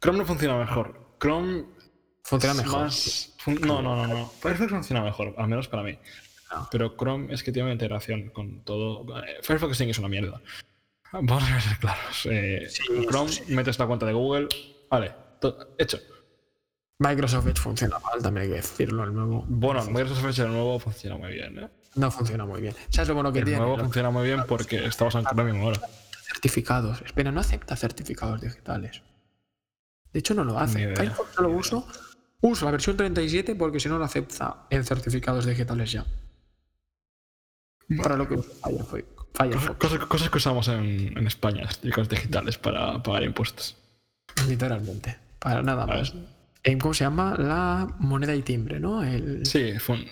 Chrome 0.00 0.18
no 0.20 0.24
funciona 0.24 0.56
mejor. 0.56 1.14
Chrome 1.20 1.64
Funciona 2.22 2.54
mejor. 2.54 2.80
más- 2.84 3.32
No, 3.46 3.82
no, 3.82 3.96
no, 3.96 4.06
no. 4.06 4.26
Firefox 4.40 4.70
funciona 4.70 5.02
mejor, 5.02 5.34
al 5.38 5.48
menos 5.48 5.68
para 5.68 5.82
mí. 5.82 5.98
No. 6.52 6.68
Pero 6.70 6.96
Chrome 6.96 7.32
es 7.32 7.42
que 7.42 7.52
tiene 7.52 7.66
una 7.66 7.72
integración 7.72 8.30
con 8.30 8.62
todo. 8.64 9.04
Eh, 9.24 9.38
Firefox 9.42 9.76
sí 9.76 9.84
que 9.84 9.90
es 9.92 9.98
una 9.98 10.08
mierda. 10.08 10.40
Vamos 11.12 11.42
a 11.42 11.60
ser 11.60 11.78
claros. 11.78 12.26
Eh, 12.26 12.66
Sí, 12.68 12.82
Chrome, 13.08 13.30
eso 13.30 13.42
metes 13.48 13.78
la 13.78 13.86
cuenta 13.86 14.06
de 14.06 14.12
Google. 14.12 14.48
Vale, 14.90 15.12
hecho. 15.78 15.98
Microsoft 16.98 17.46
Edge 17.46 17.58
funciona 17.60 17.98
mal, 17.98 18.20
también 18.22 18.42
hay 18.44 18.48
que 18.50 18.56
decirlo. 18.56 19.04
El 19.04 19.14
nuevo 19.14 19.44
Bueno, 19.48 19.82
Microsoft 19.86 20.24
Edge 20.26 20.42
el 20.42 20.52
nuevo 20.52 20.78
funciona 20.78 21.16
muy 21.16 21.32
bien. 21.32 21.58
¿eh? 21.58 21.68
no 21.96 22.10
funciona 22.10 22.44
muy 22.44 22.60
bien. 22.60 22.74
¿Sabes 22.90 23.08
lo 23.08 23.14
bueno 23.14 23.32
que 23.32 23.38
El 23.40 23.46
tiene? 23.46 23.58
nuevo 23.60 23.76
Los 23.76 23.84
funciona 23.84 24.10
muy 24.10 24.24
bien 24.26 24.44
porque 24.46 24.84
estamos 24.84 25.14
en 25.14 25.24
Chromium 25.24 25.62
ahora. 25.62 25.80
certificados. 26.22 27.00
Espera, 27.02 27.32
no 27.32 27.40
acepta 27.40 27.74
certificados 27.74 28.40
digitales. 28.42 29.02
De 30.12 30.18
hecho, 30.20 30.34
no 30.34 30.44
lo 30.44 30.58
hace. 30.58 30.94
Firefox 30.94 31.34
solo 31.34 31.48
uso. 31.50 31.86
Uso 32.42 32.64
la 32.64 32.70
versión 32.72 32.96
37 32.96 33.54
porque 33.54 33.80
si 33.80 33.88
no 33.88 33.98
lo 33.98 34.04
acepta 34.04 34.66
en 34.70 34.84
certificados 34.84 35.44
digitales 35.46 35.92
ya. 35.92 36.06
Para 38.02 38.16
lo 38.16 38.28
que 38.28 38.36
Cosas, 39.78 40.04
cosas 40.06 40.30
que 40.30 40.38
usamos 40.38 40.68
en, 40.68 41.16
en 41.16 41.26
España, 41.26 41.66
certificados 41.66 42.08
digitales 42.08 42.58
para 42.58 43.02
pagar 43.02 43.22
impuestos. 43.24 43.76
literalmente. 44.48 45.16
Para 45.38 45.62
nada 45.62 45.86
más. 45.86 46.12
En, 46.62 46.78
¿Cómo 46.78 46.92
se 46.94 47.04
llama? 47.04 47.36
La 47.38 47.88
moneda 47.98 48.34
y 48.34 48.42
timbre, 48.42 48.78
¿no? 48.80 49.02
El, 49.02 49.46
Sí, 49.46 49.78
fun- 49.78 50.04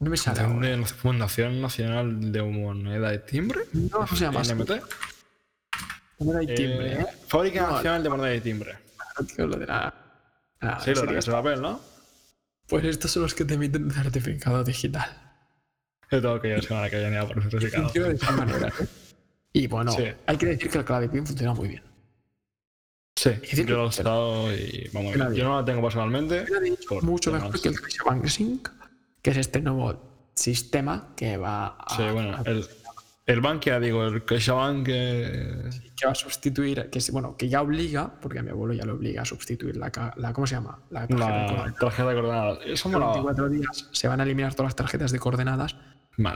no 0.00 0.10
me 0.10 0.16
sale 0.16 0.40
ahora. 0.40 0.84
Fundación, 0.86 1.60
Nacional 1.60 2.32
de 2.32 2.42
Moneda 2.42 3.10
de 3.10 3.18
Timbre. 3.20 3.60
No, 3.72 4.00
no 4.00 4.06
se 4.08 4.16
llama. 4.16 4.42
NMT. 4.42 4.70
Moneda 6.18 6.42
y 6.42 6.54
timbre, 6.54 6.92
Eh, 6.94 7.00
¿eh? 7.02 7.06
Fábrica 7.28 7.62
No, 7.62 7.70
Nacional 7.76 8.02
de 8.02 8.08
Moneda 8.08 8.26
de 8.28 8.40
Timbre. 8.40 8.76
Claro, 8.96 9.26
tío, 9.36 9.46
lo 9.46 9.56
de 9.56 9.66
la. 9.66 9.94
Ah, 10.60 10.80
Sí, 10.84 10.94
lo 10.94 11.02
de 11.02 11.14
de 11.14 11.22
papel, 11.22 11.60
¿no? 11.62 11.80
Pues 12.66 12.84
estos 12.84 13.10
son 13.10 13.22
los 13.22 13.34
que 13.34 13.44
te 13.44 13.54
emiten 13.54 13.90
certificado 13.90 14.62
digital. 14.64 15.08
Yo 16.10 16.20
tengo 16.20 16.40
que 16.40 16.48
ir 16.48 16.56
la 16.56 16.62
semana 16.62 16.90
que 16.90 16.98
viene 16.98 17.18
a 17.18 17.26
por 17.26 17.36
el 17.36 17.42
certificado. 17.50 17.84
Funciona 17.84 18.08
de 18.08 18.14
esa 18.14 18.32
manera. 18.32 18.68
¿eh? 18.68 18.86
Y 19.52 19.66
bueno, 19.66 19.92
Sí. 19.92 20.04
hay 20.26 20.36
que 20.36 20.46
decir 20.46 20.70
que 20.70 20.78
el 20.78 20.84
Clave 20.84 21.08
PIN 21.08 21.26
funciona 21.26 21.54
muy 21.54 21.68
bien. 21.68 21.82
Sí, 23.16 23.30
yo 23.66 23.76
lo 23.76 23.86
he 23.86 23.88
estado 23.88 24.54
y 24.54 24.88
vamos 24.92 25.14
bien. 25.14 25.34
Yo 25.34 25.44
no 25.44 25.58
la 25.60 25.64
tengo 25.64 25.82
personalmente. 25.82 26.44
Por 26.88 27.02
mucho 27.02 27.32
mejor 27.32 27.60
que 27.60 27.68
el 27.68 27.80
CaixaBank 27.80 28.26
Sync, 28.26 28.68
que 29.22 29.30
es 29.30 29.36
este 29.38 29.60
nuevo 29.60 30.30
sistema 30.34 31.14
que 31.16 31.36
va 31.36 31.66
a, 31.78 31.96
Sí, 31.96 32.02
bueno, 32.12 32.40
el, 32.44 32.64
el 33.28 33.40
Bankia, 33.42 33.78
digo, 33.78 34.04
el 34.06 34.24
CaixaBank. 34.24 34.88
eh, 34.90 35.70
que 35.94 36.06
va 36.06 36.12
a 36.12 36.14
sustituir, 36.14 36.88
que 36.90 37.00
bueno, 37.12 37.36
que 37.36 37.48
ya 37.48 37.60
obliga, 37.60 38.18
porque 38.20 38.38
a 38.38 38.42
mi 38.42 38.50
abuelo 38.50 38.72
ya 38.72 38.84
lo 38.86 38.94
obliga 38.94 39.22
a 39.22 39.24
sustituir 39.24 39.76
la, 39.76 39.92
la 40.16 40.32
¿cómo 40.32 40.46
se 40.46 40.54
llama? 40.54 40.80
La 40.90 41.06
tarjeta 41.06 41.26
de 41.26 41.32
la 41.32 41.46
coordenadas. 41.46 41.78
tarjeta 41.78 42.08
de 42.08 42.14
coordenadas. 42.14 42.58
Eso 42.66 42.88
En 42.88 42.94
me 42.98 43.00
24 43.04 43.48
días 43.50 43.88
se 43.92 44.08
van 44.08 44.20
a 44.20 44.22
eliminar 44.24 44.54
todas 44.54 44.68
las 44.68 44.76
tarjetas 44.76 45.12
de 45.12 45.18
coordenadas, 45.18 45.76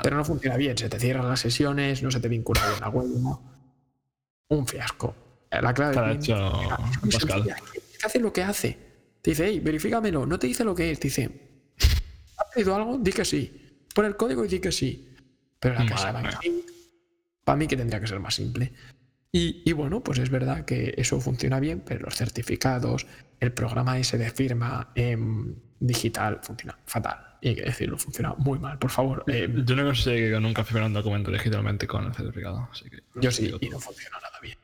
pero 0.03 0.17
no 0.17 0.25
funciona 0.25 0.57
bien. 0.57 0.77
Se 0.77 0.89
te 0.89 0.99
cierran 1.01 1.29
las 1.29 1.41
sesiones, 1.41 2.03
no 2.03 2.11
se 2.11 2.21
te 2.21 2.29
vincula 2.29 2.61
bien 2.69 2.81
la 2.81 2.89
web. 2.91 3.07
¿no? 3.09 3.43
Un 4.49 4.67
fiasco. 4.67 5.15
La 5.51 5.73
clave 5.75 5.93
Está 5.93 6.13
hecho 6.13 6.53
Pascal. 7.11 7.45
que 7.45 8.07
hace 8.07 8.19
lo 8.21 8.33
que 8.33 8.43
hace. 8.43 8.79
Te 9.23 9.31
dice, 9.31 9.47
hey, 9.47 9.61
verifícamelo. 9.61 10.27
No 10.27 10.39
te 10.39 10.47
dice 10.47 10.65
lo 10.65 10.75
que 10.75 10.91
es. 10.91 10.99
Te 11.01 11.09
dice, 11.09 11.71
¿has 12.37 12.47
pedido 12.55 12.75
algo? 12.75 12.99
Di 12.99 13.13
que 13.13 13.25
sí. 13.25 13.85
Pon 13.95 14.05
el 14.07 14.17
código 14.17 14.45
y 14.45 14.49
di 14.49 14.59
que 14.61 14.73
sí. 14.73 15.09
Pero 15.61 15.75
la 15.77 15.87
casa. 15.87 16.41
Para 17.45 17.57
mí 17.57 17.67
que 17.67 17.77
tendría 17.77 18.01
que 18.01 18.07
ser 18.07 18.21
más 18.21 18.35
simple. 18.35 18.73
Y, 19.33 19.63
y 19.65 19.73
bueno, 19.73 20.03
pues 20.03 20.19
es 20.19 20.29
verdad 20.31 20.65
que 20.65 20.95
eso 20.97 21.21
funciona 21.21 21.59
bien, 21.59 21.81
pero 21.87 22.05
los 22.05 22.15
certificados, 22.17 23.07
el 23.41 23.53
programa 23.53 23.99
ese 23.99 24.19
de 24.19 24.31
firma 24.31 24.93
em, 24.95 25.55
digital 25.81 26.41
funciona 26.43 26.79
fatal. 26.85 27.39
Y 27.41 27.49
hay 27.49 27.55
que 27.57 27.63
decirlo, 27.63 27.97
funciona 27.99 28.35
muy 28.37 28.59
mal. 28.59 28.79
Por 28.79 28.91
favor, 28.91 29.25
em, 29.27 29.65
Yo 29.65 29.75
no 29.75 29.85
conseguí 29.85 30.31
nunca 30.39 30.63
firmar 30.65 30.85
un 30.85 30.93
documento 30.93 31.31
digitalmente 31.31 31.87
con 31.87 32.05
el 32.05 32.15
certificado. 32.15 32.69
Así 32.71 32.89
que 32.91 32.99
yo 33.21 33.31
sí, 33.31 33.47
y 33.47 33.51
todo. 33.51 33.71
no 33.73 33.81
funciona 33.81 34.19
nada 34.21 34.39
bien. 34.41 34.59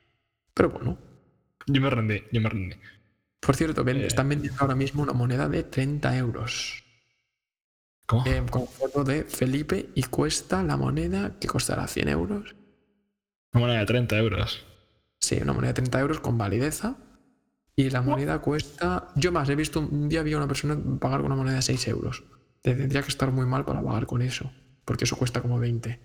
Pero 0.55 0.71
bueno, 0.71 0.99
Yo 1.67 1.81
me 1.81 1.91
rendí, 1.91 2.23
yo 2.31 2.41
me 2.41 2.49
rendí. 2.51 2.77
por 3.41 3.57
cierto, 3.57 3.83
ven- 3.85 4.03
Eh. 4.03 4.07
están 4.07 4.29
vendiendo 4.29 4.61
ahora 4.61 4.75
mismo 4.75 5.03
una 5.03 5.13
moneda 5.15 5.49
de 5.49 5.63
30 5.65 6.17
euros. 6.17 6.85
¿Cómo? 8.07 8.27
em, 8.27 8.47
con 8.49 8.67
foto 8.67 9.05
de 9.05 9.25
Felipe 9.25 9.91
y 9.95 10.03
cuesta 10.05 10.63
la 10.63 10.77
moneda 10.79 11.39
que 11.39 11.47
costará 11.49 11.87
100 11.87 12.09
euros. 12.09 12.55
Una 13.59 13.67
moneda 13.67 13.81
de 13.81 13.87
30 13.87 14.19
euros. 14.19 14.65
Sí, 15.21 15.37
una 15.43 15.53
moneda 15.53 15.71
de 15.73 15.75
30 15.83 16.01
euros 16.01 16.21
con 16.21 16.39
valideza. 16.39 16.97
Y 17.75 17.91
la 17.91 18.03
moneda 18.03 18.41
cuesta. 18.41 19.09
Yo 19.17 19.33
más, 19.33 19.49
he 19.49 19.57
visto 19.57 19.81
un 19.81 20.09
día 20.09 20.21
había 20.21 20.37
una 20.37 20.47
persona 20.49 20.79
pagar 21.01 21.19
con 21.21 21.27
una 21.27 21.37
moneda 21.37 21.57
de 21.57 21.63
6 21.63 21.89
euros. 21.89 22.23
Te 22.63 22.75
tendría 22.75 23.03
que 23.03 23.09
estar 23.09 23.31
muy 23.33 23.47
mal 23.47 23.65
para 23.65 23.83
pagar 23.83 24.07
con 24.07 24.23
eso. 24.23 24.51
Porque 24.85 25.05
eso 25.05 25.17
cuesta 25.17 25.43
como 25.43 25.59
20. 25.59 26.01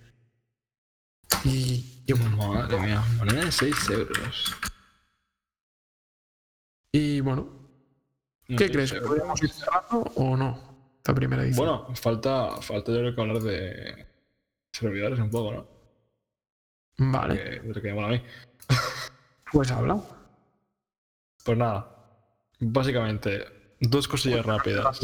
Y, 1.45 2.03
y 2.07 2.13
bueno, 2.13 2.37
Madre 2.53 2.79
mía, 2.79 3.03
moneda 3.17 3.45
de 3.45 3.51
6 3.51 3.89
euros. 3.91 4.55
y 6.91 7.21
bueno, 7.21 7.49
No, 8.47 8.57
¿qué 8.57 8.71
crees? 8.71 8.91
euros. 8.93 9.07
¿Podríamos 9.07 9.43
ir 9.43 9.49
cerrando 9.51 10.11
o 10.15 10.37
no? 10.37 10.95
Esta 10.97 11.13
primera 11.13 11.43
edición. 11.43 11.67
Bueno, 11.67 11.95
falta, 11.95 12.61
falta 12.61 12.91
yo 12.91 12.99
creo 12.99 13.15
que 13.15 13.21
hablar 13.21 13.39
de 13.41 14.07
servidores 14.71 15.19
un 15.19 15.29
poco, 15.29 15.53
¿no? 15.53 15.72
Vale, 16.97 17.35
Que- 17.35 17.59
de 17.59 17.73
lo 17.73 17.81
que 17.81 17.87
me 17.89 17.93
mola 17.93 18.07
a 18.07 18.11
mí. 18.11 18.21
pues 19.51 19.71
habla. 19.71 19.99
Pues 21.45 21.57
nada, 21.57 21.89
básicamente, 22.59 23.45
dos 23.79 24.07
cosillas 24.07 24.45
rápidas. 24.45 24.99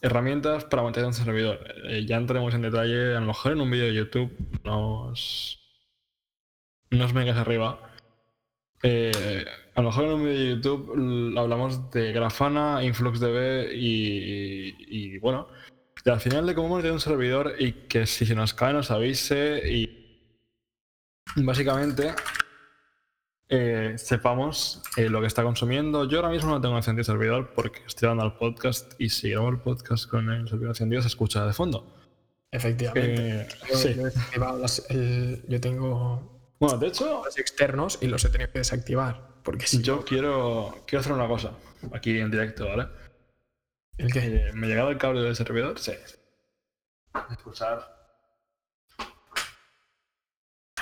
Herramientas 0.00 0.64
para 0.64 0.82
mantener 0.82 1.06
un 1.08 1.14
servidor. 1.14 1.58
Eh, 1.88 2.04
ya 2.06 2.16
entraremos 2.16 2.52
en 2.54 2.62
detalle, 2.62 3.16
a 3.16 3.20
lo 3.20 3.26
mejor 3.26 3.52
en 3.52 3.60
un 3.60 3.70
vídeo 3.70 3.86
de 3.86 3.94
YouTube, 3.94 4.36
nos, 4.64 5.58
nos 6.90 7.12
vengas 7.12 7.36
arriba. 7.38 7.80
Eh, 8.82 9.44
a 9.74 9.80
lo 9.80 9.88
mejor 9.88 10.04
en 10.04 10.10
un 10.12 10.24
vídeo 10.24 10.38
de 10.40 10.48
YouTube 10.56 11.38
hablamos 11.38 11.90
de 11.90 12.12
Grafana, 12.12 12.84
InfluxDB 12.84 13.72
y, 13.74 14.74
y, 14.88 15.18
bueno, 15.18 15.48
y 16.04 16.10
al 16.10 16.20
final 16.20 16.46
de 16.46 16.54
cómo 16.54 16.68
mantener 16.68 16.92
un 16.92 17.00
servidor 17.00 17.54
y 17.58 17.72
que 17.72 18.06
si 18.06 18.26
se 18.26 18.34
nos 18.34 18.52
cae 18.52 18.74
nos 18.74 18.90
avise 18.90 19.62
y 19.70 20.03
básicamente 21.36 22.14
eh, 23.48 23.94
sepamos 23.98 24.82
eh, 24.96 25.08
lo 25.08 25.20
que 25.20 25.26
está 25.26 25.42
consumiendo. 25.42 26.08
Yo 26.08 26.18
ahora 26.18 26.30
mismo 26.30 26.50
no 26.50 26.60
tengo 26.60 26.76
encendido 26.76 27.00
el 27.02 27.06
servidor 27.06 27.52
porque 27.54 27.82
estoy 27.86 28.08
dando 28.08 28.22
al 28.24 28.36
podcast 28.36 28.92
y 28.98 29.10
si 29.10 29.30
grabo 29.30 29.48
el 29.50 29.58
podcast 29.58 30.08
con 30.08 30.30
el 30.30 30.48
servidor 30.48 30.70
encendido 30.70 31.02
se 31.02 31.08
escucha 31.08 31.44
de 31.46 31.52
fondo. 31.52 31.94
Efectivamente. 32.50 33.40
Eh, 33.42 33.48
Yo, 33.68 33.76
sí. 33.76 33.94
yo 33.94 34.02
he 34.02 34.04
desactivado 34.04 34.58
las- 34.58 34.88
el- 34.90 35.44
yo 35.48 35.60
tengo 35.60 36.54
Bueno, 36.60 36.78
de 36.78 36.86
hecho, 36.86 37.22
los 37.24 37.36
externos 37.38 37.98
y 38.00 38.06
los 38.06 38.24
he 38.24 38.30
tenido 38.30 38.50
que 38.52 38.60
desactivar. 38.60 39.34
Porque 39.42 39.66
si 39.66 39.82
yo 39.82 40.04
quiero, 40.04 40.82
quiero 40.86 41.00
hacer 41.00 41.12
una 41.12 41.26
cosa 41.28 41.50
aquí 41.92 42.18
en 42.18 42.30
directo, 42.30 42.66
¿vale? 42.66 42.88
¿El 43.98 44.10
qué? 44.12 44.50
¿Me 44.54 44.66
ha 44.66 44.70
llegado 44.70 44.90
el 44.90 44.96
cable 44.98 45.20
del 45.22 45.36
servidor? 45.36 45.78
Sí. 45.78 45.92
Escuchar. 47.30 48.03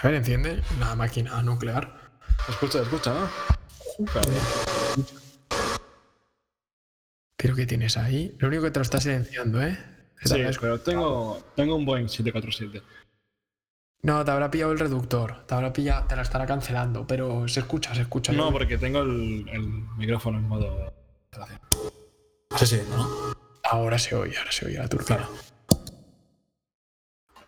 A 0.03 0.07
ver, 0.09 0.15
enciende 0.17 0.63
la 0.81 0.95
máquina 0.97 1.43
nuclear. 1.43 2.11
Escucha, 2.49 2.83
escucha, 2.83 3.13
¿no? 3.15 3.29
Claro. 4.07 4.31
Pero 7.37 7.55
¿qué 7.57 7.67
tienes 7.67 7.97
ahí? 7.97 8.35
Lo 8.39 8.49
único 8.49 8.65
que 8.65 8.71
te 8.71 8.79
lo 8.79 8.83
está 8.83 9.01
silenciando, 9.01 9.63
¿eh? 9.63 9.79
Sí, 10.25 10.35
escu- 10.35 10.59
pero 10.61 10.81
tengo, 10.81 11.43
tengo 11.57 11.75
un 11.77 11.85
Boeing 11.85 12.09
747. 12.09 12.83
No, 14.03 14.25
te 14.25 14.31
habrá 14.33 14.51
pillado 14.51 14.73
el 14.73 14.79
reductor. 14.79 15.45
Te 15.47 15.55
habrá 15.55 15.73
pillado, 15.73 16.07
te 16.07 16.17
lo 16.17 16.23
estará 16.23 16.47
cancelando. 16.47 17.07
Pero 17.07 17.47
se 17.49 17.61
escucha, 17.61 17.95
se 17.95 18.03
escucha. 18.03 18.33
No, 18.33 18.47
Yo- 18.47 18.53
porque 18.53 18.79
tengo 18.79 19.01
el, 19.03 19.49
el 19.53 19.61
micrófono 19.97 20.39
en 20.39 20.49
modo. 20.49 20.93
Sí, 22.57 22.67
sí, 22.67 22.83
¿no? 22.91 23.35
Ahora 23.65 23.99
se 23.99 24.15
oye, 24.15 24.37
ahora 24.37 24.53
se 24.53 24.67
oye 24.67 24.79
la 24.79 24.89
turbina. 24.89 25.29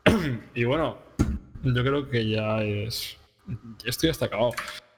Y 0.54 0.64
bueno, 0.64 0.98
yo 1.64 1.82
creo 1.82 2.08
que 2.08 2.28
ya 2.28 2.62
es. 2.62 3.16
Esto 3.84 4.06
ya 4.06 4.12
está 4.12 4.26
acabado. 4.26 4.52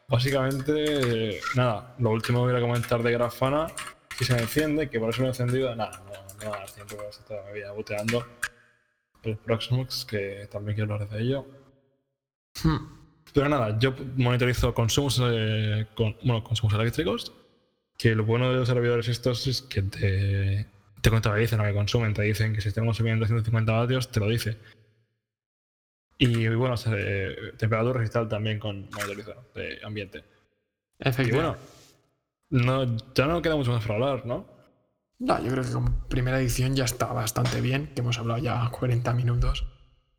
Básicamente, 0.09 1.41
nada, 1.55 1.95
lo 1.99 2.11
último 2.11 2.47
que 2.47 2.53
voy 2.53 2.61
a 2.61 2.65
comentar 2.65 3.03
de 3.03 3.13
Grafana, 3.13 3.67
si 4.17 4.25
se 4.25 4.35
me 4.35 4.43
enciende, 4.43 4.89
que 4.89 5.01
por 5.01 5.11
eso 5.11 5.23
lo 5.23 5.27
he 5.27 5.31
encendido, 5.31 5.75
nada, 5.75 6.03
no, 6.07 6.45
no 6.45 6.51
va 6.51 6.57
a 6.57 6.61
dar 6.61 6.71
tiempo, 6.71 6.97
se 7.11 7.21
está 7.21 7.41
todavía 7.41 7.73
boteando 7.73 8.25
el 9.25 9.37
Proxmox, 9.37 10.05
que 10.05 10.49
también 10.51 10.77
quiero 10.77 10.95
hablar 10.95 11.09
de 11.09 11.23
ello. 11.23 11.47
Hmm. 12.63 12.77
Pero 13.35 13.49
nada, 13.49 13.79
yo 13.79 13.95
monitorizo 14.17 14.73
consumos, 14.73 15.21
eh, 15.23 15.87
con, 15.95 16.17
bueno, 16.23 16.43
consumos 16.45 16.75
eléctricos, 16.75 17.33
que 17.99 18.15
lo 18.15 18.25
bueno 18.25 18.51
de 18.51 18.59
los 18.59 18.69
servidores 18.69 19.09
estos 19.09 19.47
es 19.47 19.63
que 19.63 19.83
te, 19.83 20.67
te 21.01 21.11
contabilizan 21.11 21.59
lo 21.59 21.65
que 21.65 21.75
consumen, 21.75 22.15
te 22.15 22.23
dicen 22.23 22.55
que 22.55 22.61
si 22.61 22.69
están 22.69 22.87
consumiendo 22.87 23.27
150 23.27 23.73
vatios, 23.73 24.09
te 24.11 24.21
lo 24.21 24.29
dice. 24.29 24.59
Y 26.19 26.49
bueno, 26.49 26.77
se- 26.77 27.37
temperatura 27.59 27.95
registral 27.99 28.29
también 28.29 28.59
con 28.59 28.89
monitorización 28.91 29.45
de 29.55 29.79
ambiente. 29.85 30.25
Y 30.99 31.09
Efectivamente. 31.09 31.59
bueno, 32.51 32.87
no, 32.87 32.97
ya 33.15 33.27
no 33.27 33.43
queda 33.43 33.57
mucho 33.57 33.73
más 33.73 33.83
para 33.85 33.95
hablar, 33.95 34.27
¿no? 34.27 34.47
No, 35.19 35.43
yo 35.43 35.51
creo 35.51 35.65
que 35.65 35.73
como 35.73 36.09
primera 36.09 36.39
edición 36.41 36.75
ya 36.77 36.85
está 36.85 37.07
bastante 37.07 37.61
bien, 37.61 37.93
que 37.95 38.01
hemos 38.01 38.19
hablado 38.19 38.39
ya 38.41 38.69
40 38.71 39.13
minutos. 39.15 39.67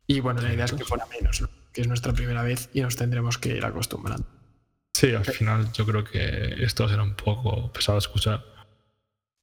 Y 0.06 0.20
bueno, 0.20 0.40
la 0.40 0.52
idea 0.52 0.64
es 0.64 0.72
que 0.72 0.84
fuera 0.84 1.06
menos, 1.06 1.40
¿no? 1.40 1.48
que 1.72 1.82
es 1.82 1.86
nuestra 1.88 2.12
primera 2.12 2.42
vez 2.42 2.70
y 2.72 2.80
nos 2.80 2.96
tendremos 2.96 3.38
que 3.38 3.50
ir 3.56 3.64
acostumbrando. 3.64 4.26
Sí, 4.94 5.14
al 5.14 5.24
final 5.24 5.70
yo 5.72 5.84
creo 5.86 6.02
que 6.02 6.64
esto 6.64 6.82
va 6.84 6.88
a 6.88 6.92
ser 6.92 7.00
un 7.00 7.14
poco 7.14 7.70
pesado 7.72 7.96
de 7.96 8.00
escuchar. 8.00 8.42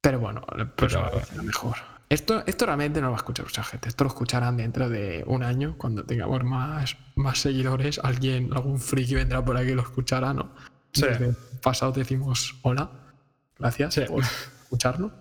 Pero 0.02 0.18
bueno, 0.20 0.44
la 0.56 0.70
próxima 0.74 1.06
Pero- 1.06 1.16
vez 1.18 1.28
será 1.28 1.42
mejor. 1.42 1.76
Esto, 2.08 2.44
esto 2.46 2.66
realmente 2.66 3.00
no 3.00 3.06
lo 3.08 3.12
va 3.12 3.16
a 3.18 3.20
escuchar 3.20 3.46
mucha 3.46 3.64
gente. 3.64 3.88
Esto 3.88 4.04
lo 4.04 4.08
escucharán 4.08 4.56
dentro 4.56 4.88
de 4.88 5.24
un 5.26 5.42
año, 5.42 5.74
cuando 5.76 6.04
tengamos 6.04 6.44
más, 6.44 6.96
más 7.16 7.38
seguidores. 7.40 7.98
Alguien, 8.02 8.52
algún 8.52 8.78
friki 8.78 9.16
vendrá 9.16 9.44
por 9.44 9.56
aquí 9.56 9.70
y 9.70 9.74
lo 9.74 9.82
escuchará, 9.82 10.32
¿no? 10.32 10.52
Sí. 10.92 11.02
Desde 11.02 11.34
pasado 11.62 11.92
decimos 11.92 12.54
hola, 12.62 12.90
gracias 13.58 13.94
Sí. 13.94 14.02
por 14.06 14.22
escucharnos. 14.22 15.12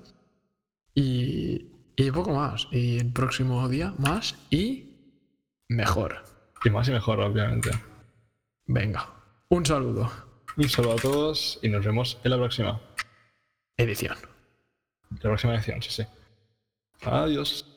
Y, 0.93 1.67
y 1.95 2.11
poco 2.11 2.33
más. 2.33 2.67
Y 2.71 2.99
el 2.99 3.11
próximo 3.11 3.67
día 3.67 3.93
más 3.97 4.35
y 4.51 4.89
mejor. 5.67 6.23
Y 6.63 6.69
más 6.69 6.87
y 6.87 6.91
mejor, 6.91 7.19
obviamente. 7.19 7.71
Venga, 8.67 9.09
un 9.49 9.65
saludo. 9.65 10.11
Un 10.57 10.69
saludo 10.69 10.93
a 10.93 10.95
todos 10.97 11.59
y 11.61 11.69
nos 11.69 11.83
vemos 11.83 12.19
en 12.23 12.31
la 12.31 12.37
próxima. 12.37 12.79
Edición. 13.75 14.15
La 15.09 15.19
próxima 15.19 15.55
edición, 15.55 15.81
sí, 15.81 15.89
sí. 15.91 16.03
Adiós. 17.05 17.74